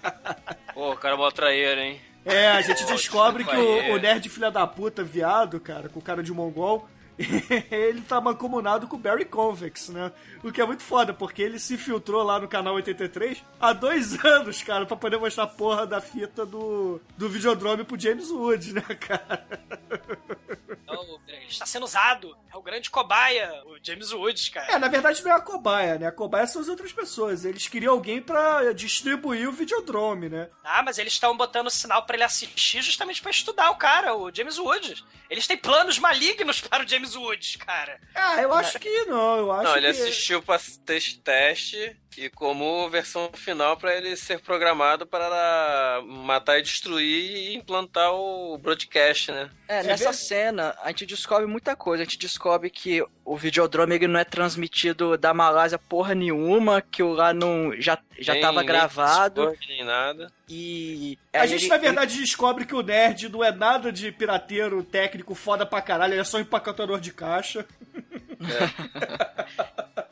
[0.75, 2.01] Pô, o cara é mó traíra, hein?
[2.25, 3.91] É, a gente descobre que o, aí.
[3.93, 6.87] o nerd filha da puta, viado, cara, com cara de mongol,
[7.71, 10.13] ele tá mancomunado com o Barry Convex, né?
[10.43, 14.23] O que é muito foda, porque ele se filtrou lá no canal 83 há dois
[14.25, 18.75] anos, cara, pra poder mostrar a porra da fita do, do Videodrome pro James Wood,
[18.75, 19.47] né, cara?
[21.49, 22.37] Está sendo usado.
[22.53, 24.73] É o grande cobaia, o James Woods, cara.
[24.73, 26.07] É, na verdade não é a cobaia, né?
[26.07, 27.45] A cobaia são as outras pessoas.
[27.45, 30.49] Eles queriam alguém pra distribuir o Videodrome, né?
[30.65, 34.35] Ah, mas eles estão botando sinal pra ele assistir justamente pra estudar o cara, o
[34.35, 35.05] James Woods.
[35.29, 38.01] Eles têm planos malignos para o James Woods, cara.
[38.15, 40.01] Ah, eu acho que não, eu acho Não, ele que...
[40.03, 46.63] assistiu pra teste, teste e como versão final pra ele ser programado para matar e
[46.63, 49.51] destruir e implantar o broadcast, né?
[49.69, 52.03] É, nessa cena a gente descobre muita coisa.
[52.03, 57.03] A gente descobre que o Videodrome ele não é transmitido da Malásia porra nenhuma, que
[57.03, 59.43] o lá não já, já Nem- tava nem gravado.
[59.51, 60.33] Discord, Nem nada.
[60.49, 61.19] E.
[61.33, 65.35] A gente, ele- na verdade, descobre que o nerd não é nada de pirateiro técnico
[65.35, 67.67] foda pra caralho, ele é só empacotador de caixa.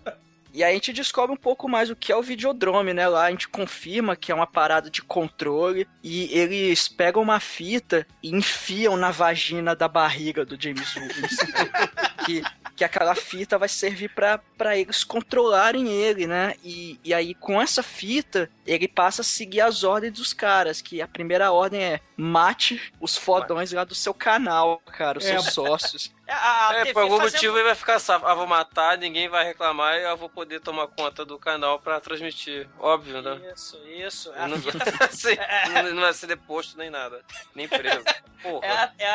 [0.56, 3.06] E aí a gente descobre um pouco mais o que é o Videodrome, né?
[3.06, 8.06] Lá a gente confirma que é uma parada de controle e eles pegam uma fita
[8.22, 11.36] e enfiam na vagina da barriga do James Woods.
[12.24, 12.42] que,
[12.74, 16.54] que aquela fita vai servir pra pra eles controlarem ele, né?
[16.64, 21.02] E, e aí com essa fita ele passa a seguir as ordens dos caras, que
[21.02, 25.32] a primeira ordem é mate os fodões lá do seu canal, cara, os É.
[25.32, 26.15] seus sócios.
[26.26, 28.26] É, a, a É, TV por algum fazendo- motivo ele vai ficar safo.
[28.26, 32.00] Ah, vou matar, ninguém vai reclamar e eu vou poder tomar conta do canal pra
[32.00, 32.68] transmitir.
[32.78, 33.40] Óbvio, né?
[33.54, 34.32] Isso, isso.
[34.36, 35.38] A Não, fita- vai ser,
[35.84, 37.22] não- não vai ser deposto nem nada.
[37.54, 38.02] Nem preso.
[38.42, 38.66] Porra.
[38.66, 39.08] É a, é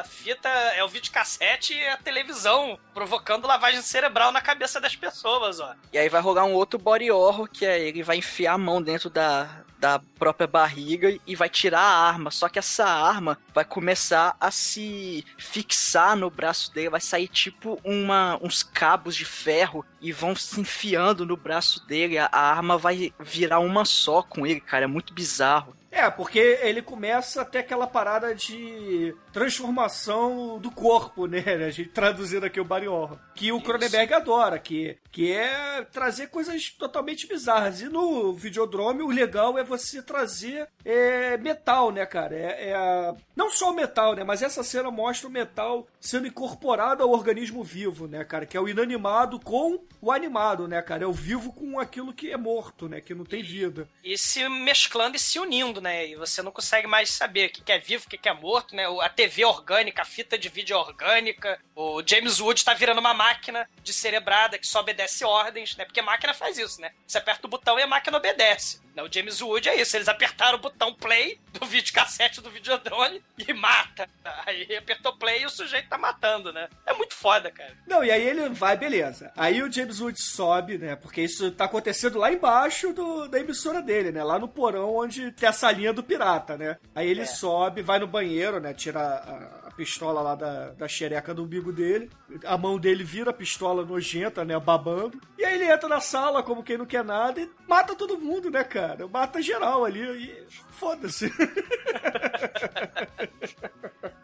[0.00, 5.60] a fita, é o videocassete e a televisão, provocando lavagem cerebral na cabeça das pessoas,
[5.60, 5.74] ó.
[5.92, 8.80] E aí vai rolar um outro body horror, que é ele vai enfiar a mão
[8.80, 9.48] dentro da,
[9.78, 12.30] da própria barriga e vai tirar a arma.
[12.30, 17.80] Só que essa arma vai começar a se fixar no braço dele, vai sair tipo
[17.84, 22.18] uma, uns cabos de ferro e vão se enfiando no braço dele.
[22.18, 24.84] A, a arma vai virar uma só com ele, cara.
[24.84, 25.74] É muito bizarro.
[25.90, 31.42] É, porque ele começa a ter aquela parada de transformação do corpo, né?
[31.66, 33.18] A gente traduzindo aqui o Barry Horror.
[33.34, 37.80] Que o Cronenberg adora, que, que é trazer coisas totalmente bizarras.
[37.80, 42.36] E no Videodrome, o legal é você trazer é, metal, né, cara?
[42.36, 44.22] É, é Não só o metal, né?
[44.22, 48.46] Mas essa cena mostra o metal sendo incorporado ao organismo vivo, né, cara?
[48.46, 51.04] Que é o inanimado com o animado, né, cara?
[51.04, 53.00] É o vivo com aquilo que é morto, né?
[53.00, 53.88] Que não tem vida.
[54.04, 56.08] E se mesclando e se unindo, né?
[56.08, 58.84] E você não consegue mais saber o que é vivo, o que é morto, né?
[59.00, 61.60] A TV orgânica, a fita de vídeo orgânica.
[61.74, 65.84] O James Wood tá virando uma máquina de cerebrada que só obedece ordens, né?
[65.84, 66.92] Porque máquina faz isso, né?
[67.06, 68.80] Você aperta o botão e a máquina obedece.
[68.96, 69.96] O James Wood é isso.
[69.96, 74.08] Eles apertaram o botão play do videocassete do videodrone e mata.
[74.46, 76.68] Aí apertou play e o sujeito tá matando, né?
[76.86, 77.72] É muito foda, cara.
[77.86, 79.32] Não, e aí ele vai, beleza.
[79.36, 80.96] Aí o James Wood sobe, né?
[80.96, 84.22] Porque isso tá acontecendo lá embaixo do, da emissora dele, né?
[84.22, 86.76] Lá no porão onde tem a salinha do pirata, né?
[86.94, 88.74] Aí ele sobe, vai no banheiro, né?
[88.74, 92.10] Tira a pistola lá da, da xereca do umbigo dele.
[92.44, 94.60] A mão dele vira a pistola nojenta, né?
[94.60, 95.18] Babando.
[95.38, 98.50] E aí ele entra na sala como quem não quer nada e mata todo mundo,
[98.50, 99.08] né, cara?
[99.08, 101.32] Mata geral ali e foda-se.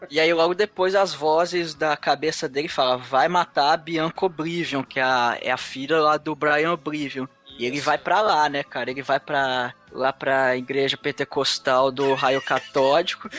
[0.09, 4.81] E aí logo depois as vozes da cabeça dele falam, vai matar a Bianca Oblivion,
[4.81, 7.27] que é a, é a filha lá do Brian Oblivion.
[7.59, 8.89] E ele vai pra lá, né, cara?
[8.89, 13.27] Ele vai pra lá pra igreja pentecostal do raio catódico.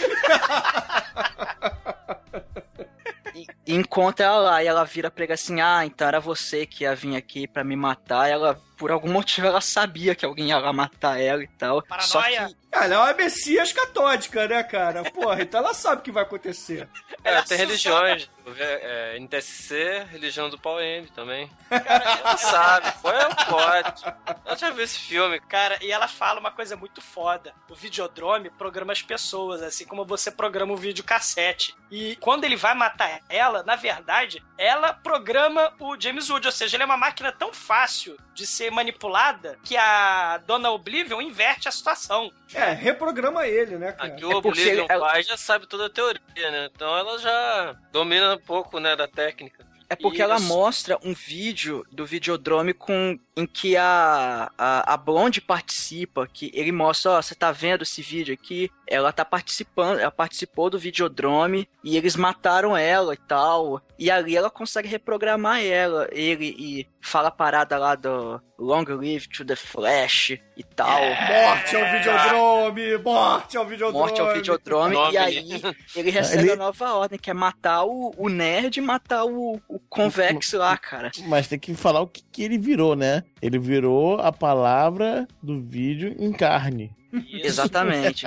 [3.42, 6.66] e, e encontra ela lá e ela vira pra ele assim: "Ah, então era você
[6.66, 8.28] que ia vir aqui pra me matar".
[8.28, 11.82] Ela por algum motivo ela sabia que alguém ia lá matar ela e tal.
[12.00, 12.48] Só Paranoia.
[12.48, 15.02] que Ela é uma messias catódica, né, cara?
[15.10, 16.88] Porra, então ela sabe o que vai acontecer.
[17.24, 18.30] É, tem religiões.
[18.58, 21.50] É, NTSC, religião do Paul M também.
[21.70, 24.04] ela sabe, foi um plot.
[24.46, 25.40] Eu já vi esse filme.
[25.40, 27.52] Cara, e ela fala uma coisa muito foda.
[27.68, 31.74] O Videodrome programa as pessoas, assim como você programa o videocassete.
[31.90, 36.46] E quando ele vai matar ela, na verdade, ela programa o James Wood.
[36.46, 41.20] Ou seja, ele é uma máquina tão fácil de ser manipulada que a Dona Oblivion
[41.20, 42.30] inverte a situação.
[42.54, 44.12] É, reprograma ele, né, cara?
[44.12, 46.70] Aqui o Oblivion pai já sabe toda a teoria, né?
[46.72, 49.66] Então ela já domina um pouco, né, da técnica.
[49.90, 55.40] É porque ela mostra um vídeo do Videodrome com, em que a, a, a Blonde
[55.40, 58.70] participa, que ele mostra, ó, você tá vendo esse vídeo aqui?
[58.86, 63.80] Ela tá participando, ela participou do Videodrome e eles mataram ela e tal.
[63.98, 69.28] E ali ela consegue reprogramar ela, ele e fala a parada lá do Long Live
[69.28, 71.00] to the Flash e tal.
[71.00, 72.98] Morte ao Videodrome!
[72.98, 73.98] Morte ao Videodrome!
[73.98, 75.14] Morte ao Videodrome, Nome.
[75.14, 75.62] e aí
[75.94, 79.60] ele recebe Ele- a nova ordem, que é matar o, o nerd e matar o,
[79.68, 81.10] o Convex lá, cara.
[81.26, 83.22] Mas tem que falar o que, que ele virou, né?
[83.40, 86.92] Ele virou a palavra do vídeo em carne.
[87.12, 88.26] Exatamente.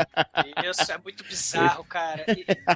[0.70, 2.26] Isso é muito bizarro, cara.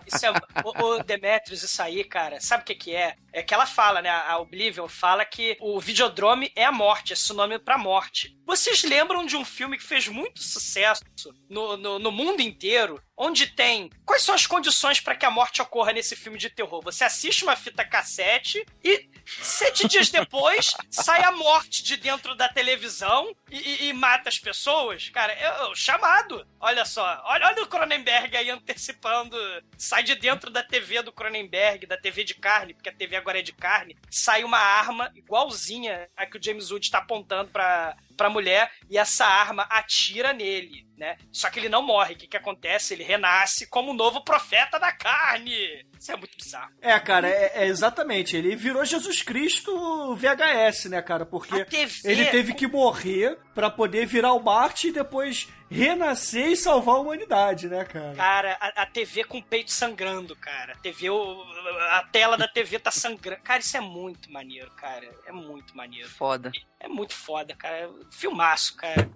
[0.05, 3.15] Isso é, o, o Demetrius, isso aí, cara, sabe o que que é?
[3.33, 4.09] É que ela fala, né?
[4.09, 8.37] A Oblivion fala que o Videodrome é a morte, é sinônimo pra morte.
[8.45, 11.03] Vocês lembram de um filme que fez muito sucesso
[11.49, 13.89] no, no, no mundo inteiro, onde tem.
[14.05, 16.81] Quais são as condições para que a morte ocorra nesse filme de terror?
[16.83, 22.47] Você assiste uma fita cassete e sete dias depois sai a morte de dentro da
[22.49, 25.09] televisão e, e- e mata as pessoas?
[25.09, 26.45] Cara, é o chamado.
[26.59, 29.37] Olha só, olha, olha o Cronenberg aí antecipando.
[29.77, 33.39] Sai de dentro da TV do Cronenberg, da TV de carne, porque a TV agora
[33.39, 33.97] é de carne.
[34.09, 38.97] Sai uma arma igualzinha a que o James Wood está apontando pra, pra mulher e
[38.97, 41.17] essa arma atira nele, né?
[41.31, 42.13] Só que ele não morre.
[42.13, 42.93] O que, que acontece?
[42.93, 45.85] Ele renasce como o novo profeta da carne.
[45.99, 46.71] Isso é muito bizarro.
[46.81, 48.35] É, cara, é, é exatamente.
[48.35, 51.25] Ele virou Jesus Cristo VHS, né, cara?
[51.25, 51.65] Porque
[52.03, 56.99] ele teve que morrer pra poder virar o Marte e depois renascer e salvar a
[56.99, 58.13] humanidade, né, cara?
[58.15, 60.73] Cara, a, a TV com o peito sangrando, cara.
[60.73, 61.43] A TV, o-
[61.91, 63.41] a tela da TV tá sangrando.
[63.43, 65.09] Cara, isso é muito maneiro, cara.
[65.25, 66.07] É muito maneiro.
[66.09, 66.51] Foda.
[66.79, 67.89] É muito foda, cara.
[68.11, 69.09] Filmaço, cara.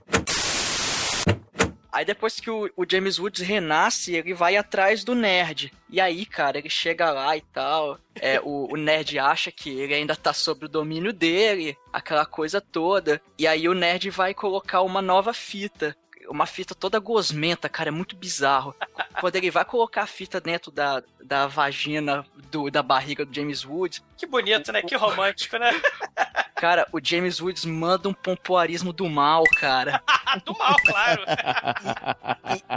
[1.91, 5.73] Aí depois que o, o James Woods renasce, ele vai atrás do nerd.
[5.89, 7.97] E aí, cara, ele chega lá e tal.
[8.15, 12.61] É, o, o nerd acha que ele ainda tá sob o domínio dele, aquela coisa
[12.61, 13.19] toda.
[13.39, 15.97] E aí o nerd vai colocar uma nova fita.
[16.29, 18.75] Uma fita toda gosmenta, cara, é muito bizarro.
[19.19, 23.65] Quando ele vai colocar a fita dentro da, da vagina do, da barriga do James
[23.65, 24.03] Woods.
[24.15, 24.81] Que bonito, né?
[24.81, 25.71] Que romântico, né?
[26.59, 30.03] Cara, o James Woods manda um pompoarismo do mal, cara.
[30.45, 31.23] do mal, claro.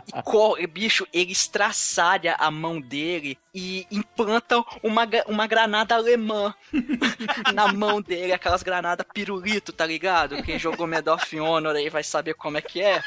[0.07, 6.55] E, co- bicho, ele estraçalha a mão dele e implanta uma, uma granada alemã
[7.53, 10.41] na mão dele, aquelas granadas pirulito, tá ligado?
[10.45, 13.03] Quem jogou Medal of Honor aí vai saber como é que é.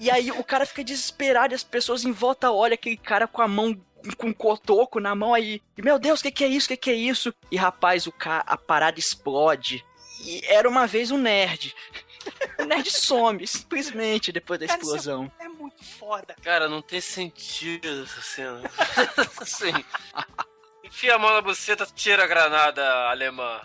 [0.00, 3.40] E aí o cara fica desesperado e as pessoas em volta olham aquele cara com
[3.40, 3.80] a mão
[4.14, 5.62] com um cotoco na mão aí.
[5.76, 6.66] E, meu Deus, o que, que é isso?
[6.66, 7.34] O que, que é isso?
[7.50, 8.44] E rapaz, o ca...
[8.46, 9.84] a parada explode.
[10.20, 11.74] E era uma vez um nerd.
[12.58, 15.30] O nerd some, simplesmente, depois da Cara, isso explosão.
[15.38, 16.34] É muito foda.
[16.42, 18.62] Cara, não tem sentido essa cena.
[19.40, 19.72] assim.
[20.82, 23.60] Enfia a mão na buceta, tira a granada alemã.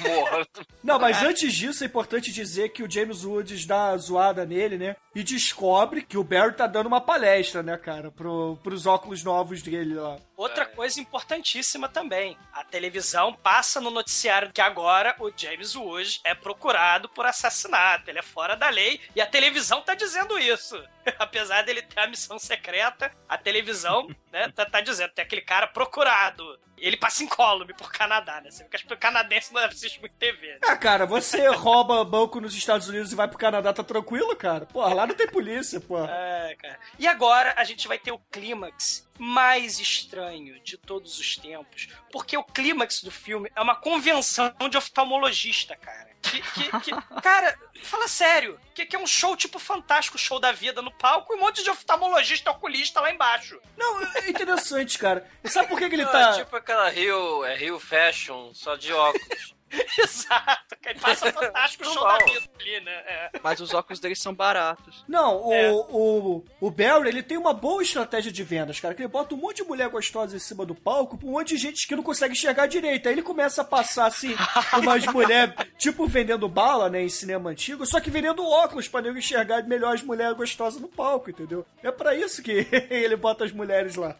[0.00, 0.46] Morra.
[0.82, 4.76] Não, mas antes disso é importante dizer que o James Woods dá uma zoada nele,
[4.76, 4.96] né?
[5.14, 8.10] E descobre que o Barry tá dando uma palestra, né, cara?
[8.10, 10.18] Pro, pros óculos novos dele lá.
[10.36, 12.36] Outra coisa importantíssima também.
[12.52, 18.10] A televisão passa no noticiário que agora o James Woods é procurado por assassinato.
[18.10, 20.76] Ele é fora da lei e a televisão tá dizendo isso.
[21.18, 25.66] Apesar dele ter a missão secreta, a televisão né, tá, tá dizendo tem aquele cara
[25.66, 26.58] procurado.
[26.78, 28.50] Ele passa incólume por Canadá, né?
[28.50, 30.46] Você vê que os canadenses não assistem muito TV.
[30.52, 30.58] né?
[30.64, 34.66] Ah, cara, você rouba banco nos Estados Unidos e vai pro Canadá, tá tranquilo, cara?
[34.66, 36.08] Porra, lá não tem polícia, porra.
[36.10, 36.78] É, cara.
[36.98, 41.88] E agora a gente vai ter o clímax mais estranho de todos os tempos.
[42.12, 46.15] Porque o clímax do filme é uma convenção de oftalmologista, cara.
[46.42, 48.58] Que, que- que- cara, fala sério.
[48.74, 51.62] Que, que é um show tipo fantástico, show da vida no palco e um monte
[51.62, 53.58] de oftalmologista oculista lá embaixo.
[53.76, 55.28] Não, é interessante, cara.
[55.42, 56.30] E sabe por que, que ele Não, tá.
[56.30, 59.55] É tipo aquela Rio, é Rio Fashion, só de óculos.
[59.98, 62.92] Exato, que ele passa fantástico show da vida ali, né?
[62.92, 63.30] É.
[63.42, 65.04] Mas os óculos dele são baratos.
[65.08, 65.72] Não, o, É.
[65.72, 68.94] o, o Barry, ele tem uma boa estratégia de vendas, cara.
[68.94, 71.48] Que ele bota um monte de mulher gostosa em cima do palco pra um monte
[71.48, 73.08] de gente que não consegue enxergar direito.
[73.08, 74.34] Aí ele começa a passar, assim,
[74.78, 79.18] umas mulheres, tipo, vendendo bala, né, em cinema antigo, só que vendendo óculos pra nego
[79.18, 81.66] enxergar melhor as mulheres gostosas no palco, entendeu?
[81.82, 84.16] É pra isso que ele bota as mulheres lá.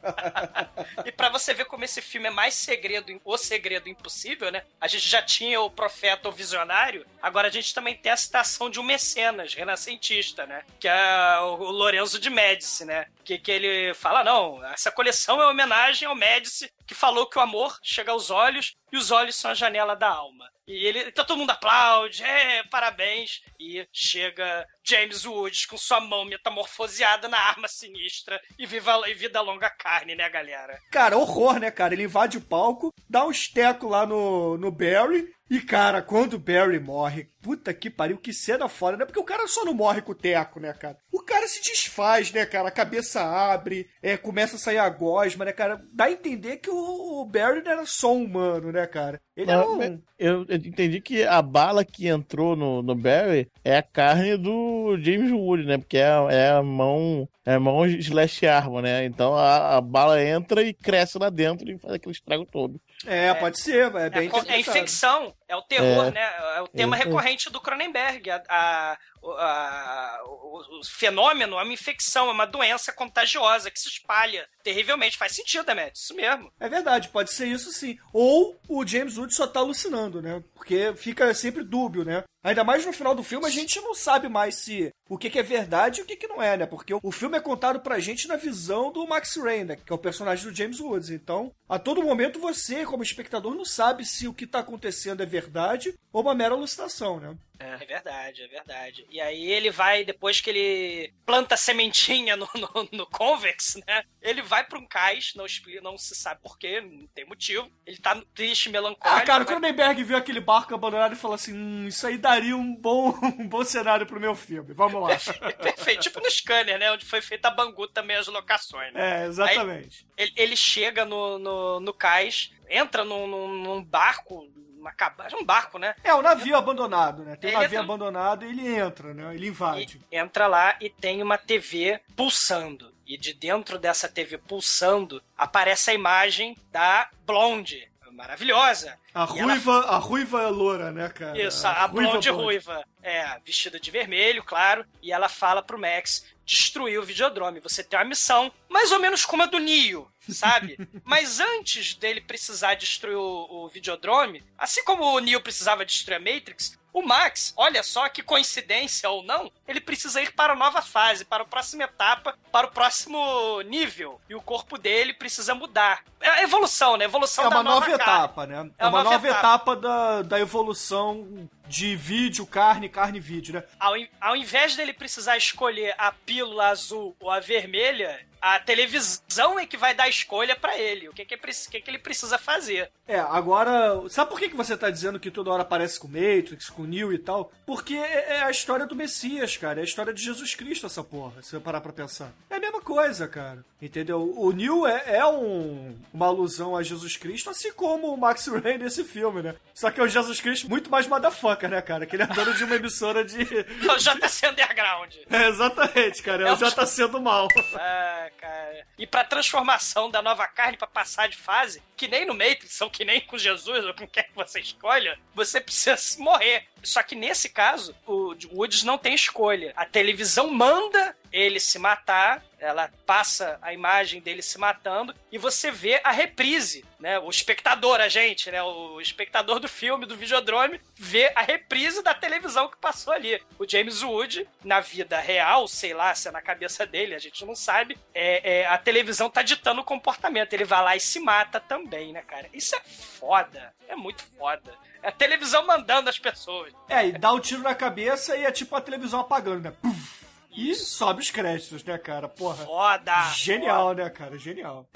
[1.05, 4.63] E pra você ver como esse filme é mais segredo, o segredo impossível, né?
[4.81, 8.71] A gente já tinha o profeta, o visionário, agora a gente também tem a citação
[8.71, 10.63] de um mecenas renascentista, né?
[10.81, 13.07] Que é o Lorenzo de Médici, né?
[13.25, 17.43] Que, que ele fala, não, essa coleção é homenagem ao Médici, que falou que o
[17.43, 20.49] amor chega aos olhos e os olhos são a janela da alma.
[20.67, 23.41] E ele, então todo mundo aplaude, é, parabéns.
[23.59, 29.41] E chega James Woods com sua mão metamorfoseada na arma sinistra e, viva, e vida
[29.41, 30.81] longa carne, né, galera?
[30.91, 31.95] Cara, horror, né, cara?
[31.95, 35.36] Ele invade o palco, dá um esteco lá no, no Barry.
[35.49, 39.05] E, cara, quando o Barry morre, puta que pariu, que cena foda, né?
[39.05, 40.99] Porque o cara só não morre com o teco, né, cara?
[41.13, 42.69] O cara se desfaz, né, cara?
[42.69, 45.81] A cabeça abre, é, começa a sair a gosma, né, cara?
[45.93, 49.21] Dá a entender que o, Barry não era só um humano, né, cara?
[49.37, 50.03] Ele era Não, um...
[50.19, 54.97] eu, eu entendi que a bala que entrou no, no Barry é a carne do
[54.99, 55.77] James Wood, né?
[55.77, 57.29] Porque é, é a mão.
[57.45, 59.05] É a mão slash arma, né?
[59.05, 62.81] Então a, a bala entra e cresce lá dentro e faz aquele estrago todo.
[63.07, 66.11] É, pode ser, é bem É, é infecção, é o terror, É.
[66.11, 66.35] né?
[66.57, 66.99] É o tema É.
[67.05, 68.31] recorrente do Cronenberg.
[68.31, 73.79] A, a- o- a- o, o fenômeno é uma infecção, é uma doença contagiosa que
[73.81, 75.17] se espalha terrivelmente.
[75.17, 76.53] Faz sentido, Demet, isso mesmo.
[76.61, 77.99] É verdade, pode ser isso sim.
[78.13, 80.43] Ou o James Wood só tá alucinando, né?
[80.55, 82.25] Porque fica sempre dúbio, né?
[82.47, 85.37] Ainda mais no final do filme, a gente não sabe mais se o que, que
[85.41, 86.65] é verdade e o que, que não é, né?
[86.65, 89.77] Porque o, filme é contado pra gente na visão do Max Rain, né?
[89.85, 91.11] Que é o personagem do James Woods.
[91.11, 95.27] Então, a todo momento você, como espectador, não sabe se o que tá acontecendo é
[95.27, 97.37] verdade ou uma mera alucinação, né?
[97.59, 97.77] É.
[97.77, 99.07] verdade, é verdade.
[99.11, 104.05] E aí ele vai, depois que ele planta a sementinha no, no, no Convex, né?
[104.21, 105.47] Ele vai pra um cais, não,
[105.83, 107.71] não se sabe porquê, não tem motivo.
[107.87, 109.09] Ele tá triste, melancólico.
[109.09, 112.19] Ah, cara, o vai- Cronenberg viu aquele barco abandonado e falou assim: hum, isso aí
[112.19, 114.75] daria um bom, um bom cenário pro meu filme.
[114.75, 115.17] Vamos lá.
[115.63, 116.91] Perfeito, tipo no scanner, né?
[116.93, 119.23] Onde foi feita a Bangu também as locações, né?
[119.23, 120.07] É, exatamente.
[120.19, 124.49] Aí, ele, ele chega no, no, no cais, entra num, num, num barco,
[124.87, 125.95] uma cabana, um barco, né?
[126.05, 127.37] É, o navio abandonado, né?
[127.37, 129.35] Tem um Ele navio entra- abandonado e ele entra, né?
[129.35, 130.01] Ele invade.
[130.11, 132.95] Entra lá e tem uma TV pulsando.
[133.07, 138.99] E de dentro dessa TV pulsando aparece a imagem da Blonde, maravilhosa.
[139.15, 141.41] A E ela ruiva, a ruiva é loura, né, cara?
[141.41, 142.85] Isso, a, blonde ruiva.
[143.03, 144.85] É, vestida de vermelho, claro.
[145.03, 147.61] E ela fala pro Max destruir o videodrome.
[147.61, 150.79] Você tem uma missão mais ou menos como a do Neo, sabe?
[151.05, 156.21] Mas antes dele precisar destruir o, o videodrome, assim como o Neo precisava destruir a
[156.21, 160.81] Matrix, o Max, olha só que coincidência ou não, ele precisa ir para a nova
[160.81, 164.19] fase, para a próxima etapa, para o próximo nível.
[164.31, 166.03] E o corpo dele precisa mudar.
[166.19, 167.05] É a evolução, né?
[167.05, 168.03] Evolução É da uma nova carne.
[168.03, 168.71] etapa, né?
[168.79, 169.39] É, É uma uma nova etapa.
[169.41, 173.65] etapa da, da evolução de vídeo, carne, carne vídeo, né?
[173.79, 178.25] Ao, ao invés dele precisar escolher a pílula azul ou a vermelha,
[178.55, 181.09] a televisão é que vai dar a escolha pra ele.
[181.09, 182.91] O que, que, é que, que ele precisa fazer.
[183.09, 186.69] É, agora, sabe por que, que você tá dizendo que toda hora aparece com Matrix,
[186.71, 187.53] com Neo e tal?
[187.65, 189.81] Porque é é a história do Messias, cara.
[189.81, 192.33] É a história de Jesus Cristo, essa porra, se você parar pra pensar.
[192.51, 193.65] É a mesma coisa, cara.
[193.81, 194.33] Entendeu?
[194.37, 198.79] O Neo é, é um, uma alusão a Jesus Cristo, assim como o Max Rain
[198.79, 199.55] nesse filme, né?
[199.75, 202.07] Só que é o Jesus Cristo muito mais motherfucker, né, cara?
[202.07, 203.37] Que ele é dono de uma emissora de.
[203.87, 205.15] É o JC Underground.
[205.31, 206.45] É, exatamente, cara.
[206.45, 207.47] É, É o o- JC do mal.
[207.75, 208.87] Ah, cara.
[208.99, 212.91] E pra transformação da nova carne pra passar de fase, que nem no Matrix, ou
[212.91, 216.67] que nem com Jesus, ou com quem que você escolha, você precisa morrer.
[216.83, 219.73] Só que nesse caso, o Woods não tem escolha.
[219.77, 225.71] A televisão manda ele se matar, ela passa a imagem dele se matando e você
[225.71, 227.19] vê a reprise, né?
[227.19, 228.63] O espectador, a gente, né?
[228.63, 233.41] O espectador do filme, do videodrome, vê a reprise da televisão que passou ali.
[233.59, 237.45] O James Wood, na vida real, sei lá se é na cabeça dele, a gente
[237.45, 240.53] não sabe, é, é, a televisão tá ditando o comportamento.
[240.53, 242.49] Ele vai lá e se mata também, né, cara?
[242.53, 243.75] Isso é foda.
[243.89, 244.75] É muito foda.
[245.03, 246.73] É a televisão mandando as pessoas.
[246.89, 249.73] É, e dá o tiro na cabeça e é tipo a televisão apagando, né?
[249.83, 250.26] Puf.
[250.57, 252.29] E sobe os créditos, né, cara?
[252.29, 252.65] Porra.
[252.65, 253.31] Foda!
[253.35, 254.39] Genial, né, cara?
[254.39, 254.89] Genial.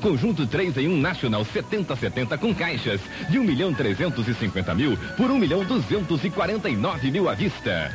[0.00, 5.36] Conjunto 3 em 1 Nacional 7070 com caixas de 1 milhão 350 mil por 1
[5.36, 7.94] milhão 249 mil à vista.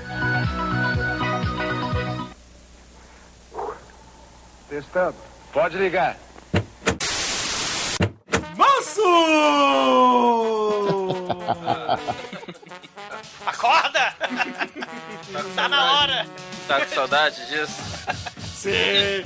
[4.70, 5.16] Testando.
[5.52, 6.18] Pode ligar.
[8.56, 9.02] Manso!
[13.46, 14.16] Acorda!
[15.56, 16.28] tá na hora!
[16.68, 17.82] Tá com saudade disso?
[18.40, 19.24] Sim.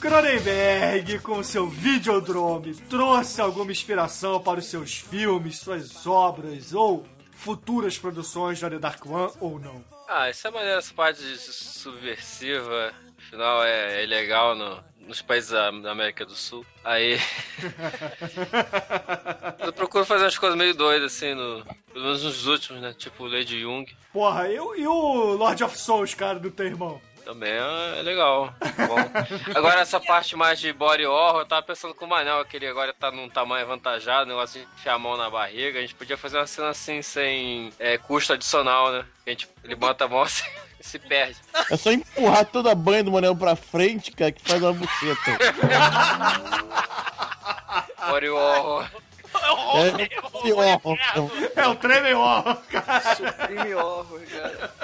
[0.00, 7.98] Cronenberg, com seu Videodrome, trouxe alguma inspiração para os seus filmes, suas obras ou futuras
[7.98, 9.84] produções da The Dark One ou não?
[10.08, 12.92] Ah, isso é maneiro, essa parte de subversiva.
[13.18, 16.64] Afinal, é, é legal no, nos países da, da América do Sul.
[16.84, 17.20] Aí.
[19.60, 22.94] eu procuro fazer umas coisas meio doidas, assim, no, pelo menos nos últimos, né?
[22.96, 23.86] Tipo Lady Jung.
[24.12, 27.00] Porra, eu, e o Lord of Souls, cara, do teu irmão?
[27.28, 28.54] Também é, é legal.
[28.58, 29.54] Bom.
[29.54, 32.66] Agora, essa parte mais de body horror, eu tava pensando com o Manel, que ele
[32.66, 35.78] agora tá num tamanho avantajado, negócio de enfiar a mão na barriga.
[35.78, 39.04] A gente podia fazer uma cena assim, sem é, custo adicional, né?
[39.26, 40.48] A gente, ele bota a mão assim
[40.80, 41.36] e se perde.
[41.70, 45.38] É só empurrar toda a banha do Manel pra frente, cara, que faz uma buceta.
[48.08, 48.88] Body horror.
[49.76, 50.98] É, esse horror.
[51.56, 53.14] É o Tremem Horror, cara.
[53.16, 54.74] Supreme horror, cara.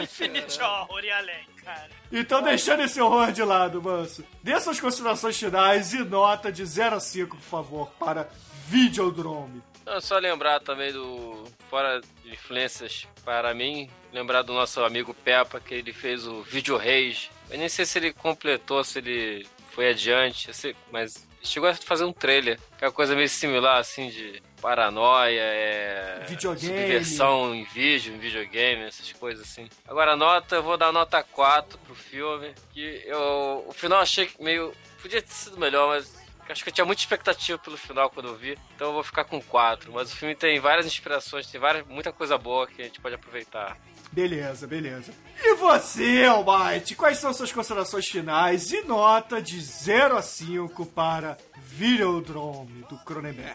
[0.00, 1.90] Infinite horror e além, cara.
[2.12, 6.96] Então, deixando esse horror de lado, manso, dê suas considerações finais e nota de 0
[6.96, 8.28] a 5, por favor, para
[8.68, 9.62] Videodrome.
[9.84, 11.44] Não, só lembrar também do.
[11.70, 16.76] Fora de influências para mim, lembrar do nosso amigo Peppa, que ele fez o Video
[16.76, 17.30] Rage.
[17.50, 21.74] Eu nem sei se ele completou, se ele foi adiante, eu sei- mas chegou a
[21.74, 26.24] fazer um trailer, que é uma coisa meio similar, assim, de paranoia, é.
[26.26, 26.76] Videogame.
[26.76, 29.68] Subversão em vídeo, em videogame, essas coisas assim.
[29.86, 33.64] Agora, a nota, eu vou dar nota 4 pro filme, que eu.
[33.66, 34.72] O final eu achei meio.
[35.00, 38.36] Podia ter sido melhor, mas Acho que eu tinha muita expectativa pelo final quando eu
[38.36, 39.92] vi, então eu vou ficar com 4.
[39.92, 43.14] Mas o filme tem várias inspirações, tem várias, muita coisa boa que a gente pode
[43.16, 43.76] aproveitar.
[44.16, 45.12] Beleza, beleza.
[45.44, 51.36] E você, Almighty, quais são suas considerações finais e nota de 0 a 5 para
[51.62, 53.54] Videodrome do Cronenberg?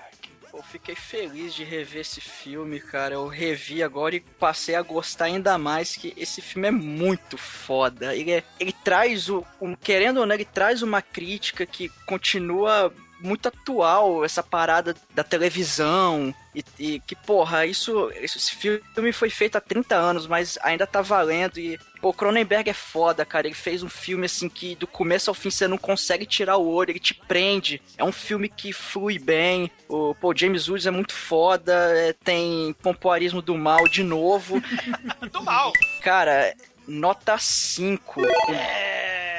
[0.54, 3.16] Eu fiquei feliz de rever esse filme, cara.
[3.16, 8.16] Eu revi agora e passei a gostar ainda mais que esse filme é muito foda.
[8.16, 9.44] Ele, é- ele traz o,
[9.82, 16.34] querendo ou não, ele traz uma crítica que continua muito atual, essa parada da televisão
[16.54, 21.02] e, e que, porra, isso, esse filme foi feito há 30 anos, mas ainda tá
[21.02, 25.30] valendo e, pô, Cronenberg é foda, cara, ele fez um filme, assim, que do começo
[25.30, 28.74] ao fim você não consegue tirar o olho, ele te prende, é um filme que
[28.74, 34.04] flui bem, o, pô, James Woods é muito foda, é, tem pompoarismo do mal de
[34.04, 34.62] novo,
[35.32, 35.72] Do mal.
[36.02, 36.54] cara,
[36.88, 38.22] nota 5,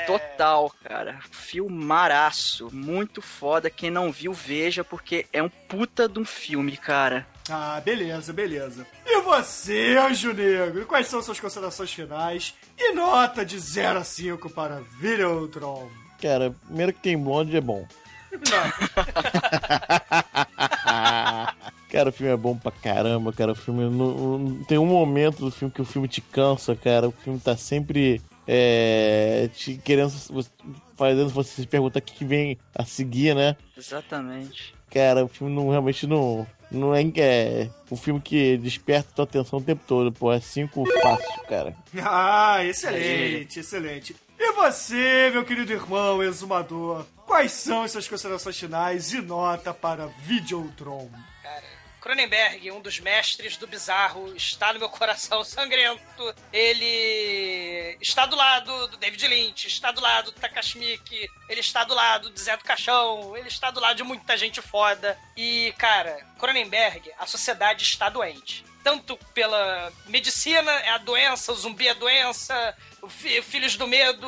[0.07, 6.25] total, cara, filmaraço, muito foda, quem não viu, veja, porque é um puta de um
[6.25, 7.27] filme, cara.
[7.51, 8.87] Ah, beleza, beleza.
[9.05, 14.49] E você, Anjo Negro, quais são suas considerações finais e nota de 0 a 5
[14.51, 15.91] para Videodrome?
[16.21, 17.87] Cara, primeiro que tem blonde é bom.
[21.91, 23.53] Cara, o filme é bom pra caramba, cara.
[23.53, 23.85] O filme.
[23.85, 27.09] Não, não- tem um momento do filme que o filme te cansa, cara.
[27.09, 28.21] O filme tá sempre.
[28.47, 30.13] É, te querendo.
[30.97, 33.57] Fazendo você se perguntar o que, vem a seguir, né?
[33.77, 34.75] Exatamente.
[34.91, 36.47] Cara, o filme não realmente não.
[36.71, 40.33] Não é, é um filme que desperta tua atenção o tempo todo, pô.
[40.33, 41.75] É cinco fácil, cara.
[42.03, 44.17] Ah, excelente, excelente.
[44.39, 50.07] E você, meu querido irmão exumador, quais são as suas considerações finais e nota para
[50.25, 51.32] Videodrome?
[52.03, 56.35] Cronenberg, um dos mestres do bizarro, está no meu coração sangrento.
[56.53, 61.01] Ele está do lado do David Lynch, está do lado do Takashi
[61.49, 64.61] ele está do lado do Zé do Caixão, ele está do lado de muita gente
[64.61, 65.17] foda.
[65.37, 68.65] E, cara, Cronenberg, a sociedade está doente.
[68.83, 72.77] Tanto pela medicina, é a doença, o zumbi é a doença,
[73.45, 74.27] Filhos do Medo,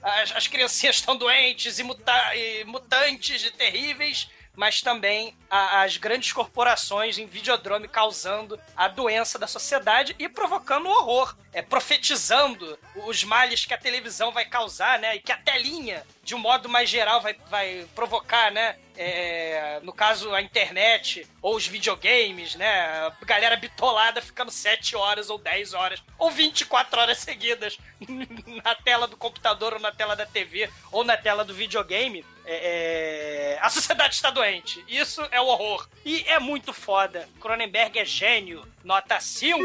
[0.00, 5.96] as, as criancinhas estão doentes e, muta- e mutantes e terríveis mas também a- as
[5.96, 13.22] grandes corporações em videodrome causando a doença da sociedade e provocando horror, é, profetizando os
[13.24, 15.16] males que a televisão vai causar, né?
[15.16, 18.76] E que a telinha, de um modo mais geral, vai, vai provocar, né?
[18.96, 22.86] É, no caso, a internet ou os videogames, né?
[23.20, 27.78] A galera bitolada ficando 7 horas ou 10 horas ou 24 horas seguidas
[28.64, 32.24] na tela do computador ou na tela da TV ou na tela do videogame.
[32.44, 34.84] É, é, a sociedade está doente.
[34.86, 35.88] Isso é o horror.
[36.04, 37.28] E é muito foda.
[37.40, 38.66] Cronenberg é gênio.
[38.84, 39.58] Nota 5.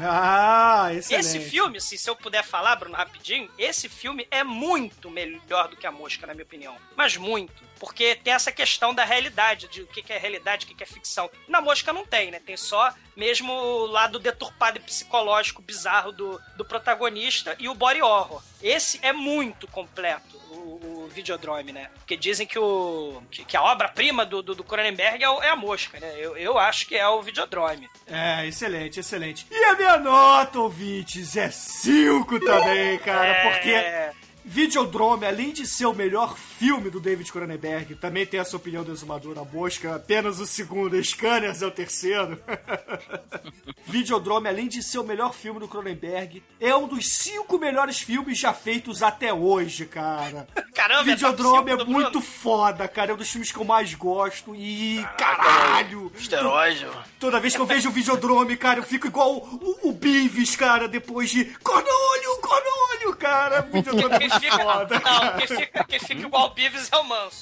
[0.00, 1.26] Ah, excelente.
[1.26, 5.76] Esse filme, assim, se eu puder falar, Bruno, rapidinho, esse filme é muito melhor do
[5.76, 6.74] que a mosca, na minha opinião.
[6.96, 7.66] Mas muito.
[7.78, 10.86] Porque tem essa questão da realidade, de o que é realidade, o que que é
[10.86, 11.30] ficção.
[11.46, 12.40] Na mosca não tem, né?
[12.40, 18.00] Tem só mesmo o lado deturpado e psicológico bizarro do, do protagonista e o body
[18.00, 18.42] horror.
[18.62, 20.36] Esse é muito completo.
[20.50, 21.88] O, o Videodrome, né?
[21.98, 25.48] Porque dizem que, o, que, que a obra-prima do, do, do Cronenberg é, o- é
[25.50, 26.12] a mosca, né?
[26.18, 27.88] Eu, eu acho que é o Videodrome.
[28.06, 29.46] É, excelente, excelente.
[29.50, 33.50] E a minha nota, ouvintes, é 5 também, cara, É.
[33.50, 34.16] porque
[34.46, 38.92] Videodrome, além de ser o melhor filme do David Cronenberg, também tem essa opinião do
[38.92, 42.40] Exumador, a Mosca, apenas o segundo, Scanners é o terceiro.
[43.84, 48.38] Videodrome, além de ser o melhor filme do Cronenberg, é um dos cinco melhores filmes
[48.38, 50.46] já feitos até hoje, cara.
[50.72, 53.10] Caramba, Videodrome é é cinco do muito foda, cara.
[53.10, 54.54] É um dos filmes que eu mais gosto.
[54.54, 56.12] E caralho!
[56.16, 56.86] Esteróide.
[57.18, 60.86] Toda vez que eu vejo o Videodrome, cara, eu fico igual o, o Beavis, cara,
[60.86, 63.62] depois de Cornolho, Cornolho, cara.
[63.72, 65.36] Videodrome é fica, foda, não, cara.
[65.38, 67.38] quem fica, quem fica igual o Beavis é o Manso.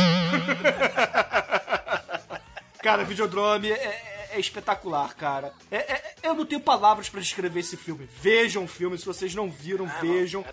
[2.82, 5.52] Cara, Videodrome é, é- é espetacular, cara.
[5.70, 8.08] É- é- eu não tenho palavras pra descrever esse filme.
[8.20, 10.44] Vejam o filme, se vocês não viram, vejam.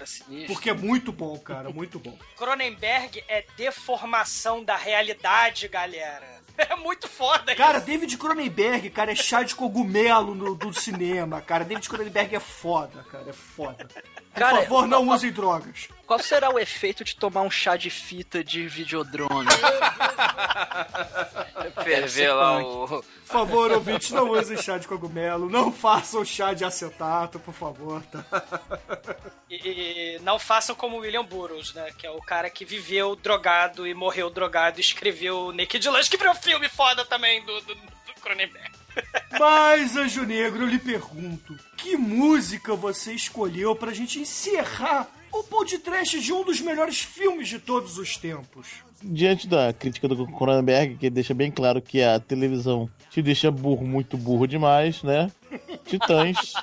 [0.47, 2.18] porque é muito bom, cara, muito bom.
[2.38, 6.41] Cronenberg é deformação da realidade, galera.
[6.71, 7.87] É muito foda Cara, isso.
[7.87, 11.63] David Cronenberg, cara, é chá de cogumelo no, do cinema, cara.
[11.65, 13.87] David Cronenberg é foda, cara, é foda.
[14.33, 15.87] Por Cara, favor, não qual- usem drogas.
[16.07, 19.47] Qual será o efeito de tomar um chá de fita de videodrome?
[21.83, 22.87] Ferver lá o.
[22.87, 28.01] Por favor, ouvintes, não usem chá de cogumelo, não façam chá de acetato, por favor,
[28.03, 28.25] tá?
[29.49, 31.89] E, e não façam como William Burroughs, né?
[31.97, 36.17] Que é o cara que viveu drogado e morreu drogado e escreveu Naked Lunch, que
[36.17, 38.72] virou filme foda também do, do, do Cronenberg.
[39.39, 46.19] Mas, Anjo Negro, eu lhe pergunto, que música você escolheu pra gente encerrar o podcast
[46.19, 48.68] de um dos melhores filmes de todos os tempos?
[49.01, 53.88] Diante da crítica do Cronenberg, que deixa bem claro que a televisão te deixa burro,
[53.88, 55.31] muito burro demais, né?
[55.85, 56.53] Titãs,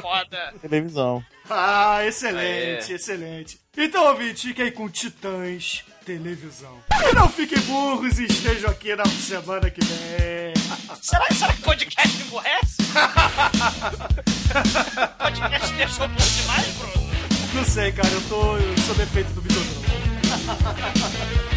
[0.00, 0.54] foda.
[0.62, 1.22] televisão.
[1.50, 2.96] Ah, excelente, Aê.
[2.96, 3.60] excelente.
[3.76, 6.78] Então, ouvinte, fiquem com Titãs Televisão.
[6.92, 10.54] E não fiquem burros e estejam aqui na semana que vem.
[11.02, 12.76] Será, será que podcast emburrece?
[15.18, 17.10] podcast deixou bom demais, Bruno?
[17.54, 18.56] Não sei, cara, eu tô
[18.86, 19.86] sob efeito do Videodrome.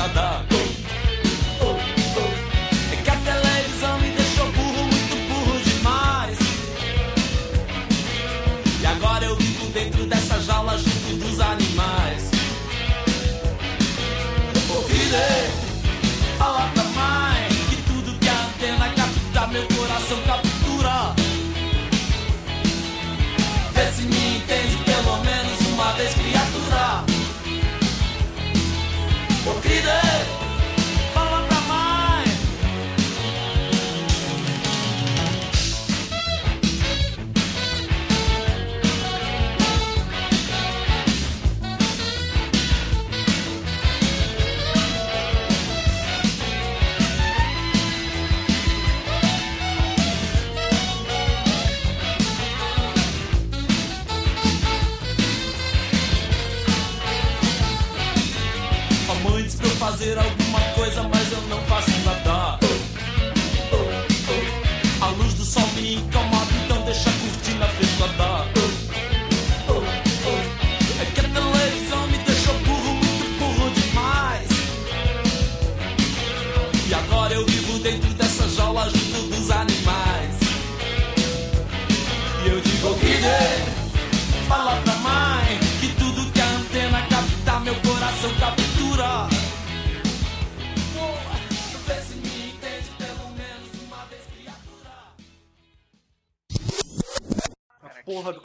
[0.00, 0.49] cortina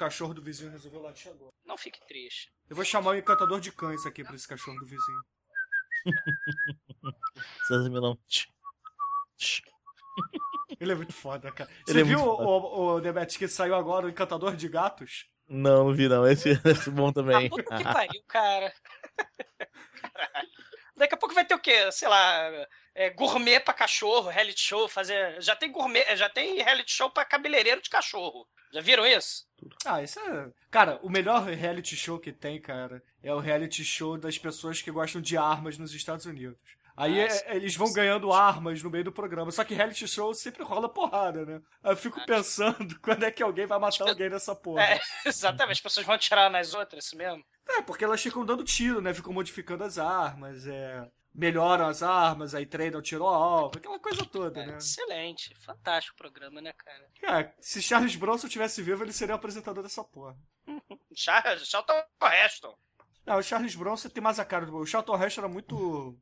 [0.06, 1.52] cachorro do vizinho resolveu latir agora.
[1.66, 2.54] Não fique triste.
[2.70, 5.22] Eu vou chamar o encantador de cães aqui pra esse cachorro do vizinho.
[7.68, 8.18] Sesame não.
[10.80, 11.70] Ele é muito foda, cara.
[11.88, 15.28] Ele Você é viu o, o, o Demet que saiu agora, o encantador de gatos?
[15.48, 16.28] Não, não vi não.
[16.28, 17.50] Esse, esse é bom também.
[17.50, 18.74] Puta que pariu, cara.
[20.14, 20.50] Caralho.
[20.96, 21.92] Daqui a pouco vai ter o quê?
[21.92, 25.42] Sei lá, é, gourmet pra cachorro, reality show, fazer.
[25.42, 28.48] Já tem gourmet, já tem reality show pra cabeleireiro de cachorro.
[28.72, 29.46] Já viram isso?
[29.86, 30.50] Ah, isso é.
[30.72, 34.92] Cara, o melhor reality show que tem, cara, é o reality show das pessoas que
[34.92, 36.58] gostam de armas nos Estados Unidos.
[36.98, 39.52] Aí Ah, é- eles vão ganhando armas no meio do programa.
[39.52, 41.62] Só que reality show sempre rola porrada, né?
[41.84, 44.82] Eu fico pensando quando é que alguém vai matar alguém nessa porra.
[44.82, 47.44] É, exatamente, as pessoas vão atirar nas outras, isso mesmo.
[47.68, 49.14] É, porque elas ficam dando tiro, né?
[49.14, 51.06] Ficam modificando as armas, é.
[51.38, 54.78] Melhoram as armas, aí treinam tiro ao alvo, aquela coisa toda, né?
[54.78, 57.10] Excelente, fantástico o programa, né, cara?
[57.20, 60.38] Cara, se Charles Bronson tivesse vivo, ele seria o apresentador dessa porra.
[61.14, 62.78] Charles, Charlton Heston.
[63.26, 64.78] Não, o Charles Bronson tem mais a cara do.
[64.78, 66.18] O Charlton Heston era muito.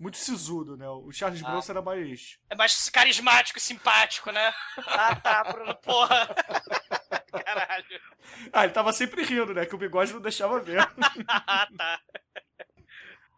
[0.00, 0.88] Muito sisudo, né?
[0.88, 1.50] O Charles Ah.
[1.50, 2.38] Bronson era mais.
[2.50, 4.52] É mais carismático e simpático, né?
[4.88, 6.26] Ah, tá, Bruno, porra.
[7.44, 8.00] Caralho.
[8.52, 9.66] Ah, ele tava sempre rindo, né?
[9.66, 10.80] Que o bigode não deixava ver.
[11.28, 12.00] Ah, tá.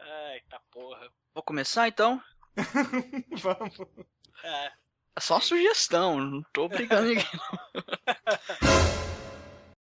[0.09, 1.11] Ai, tá porra.
[1.35, 2.23] Vou começar então?
[3.43, 3.75] Vamos.
[4.45, 4.73] É.
[5.17, 7.25] É só sugestão, não tô obrigando ninguém.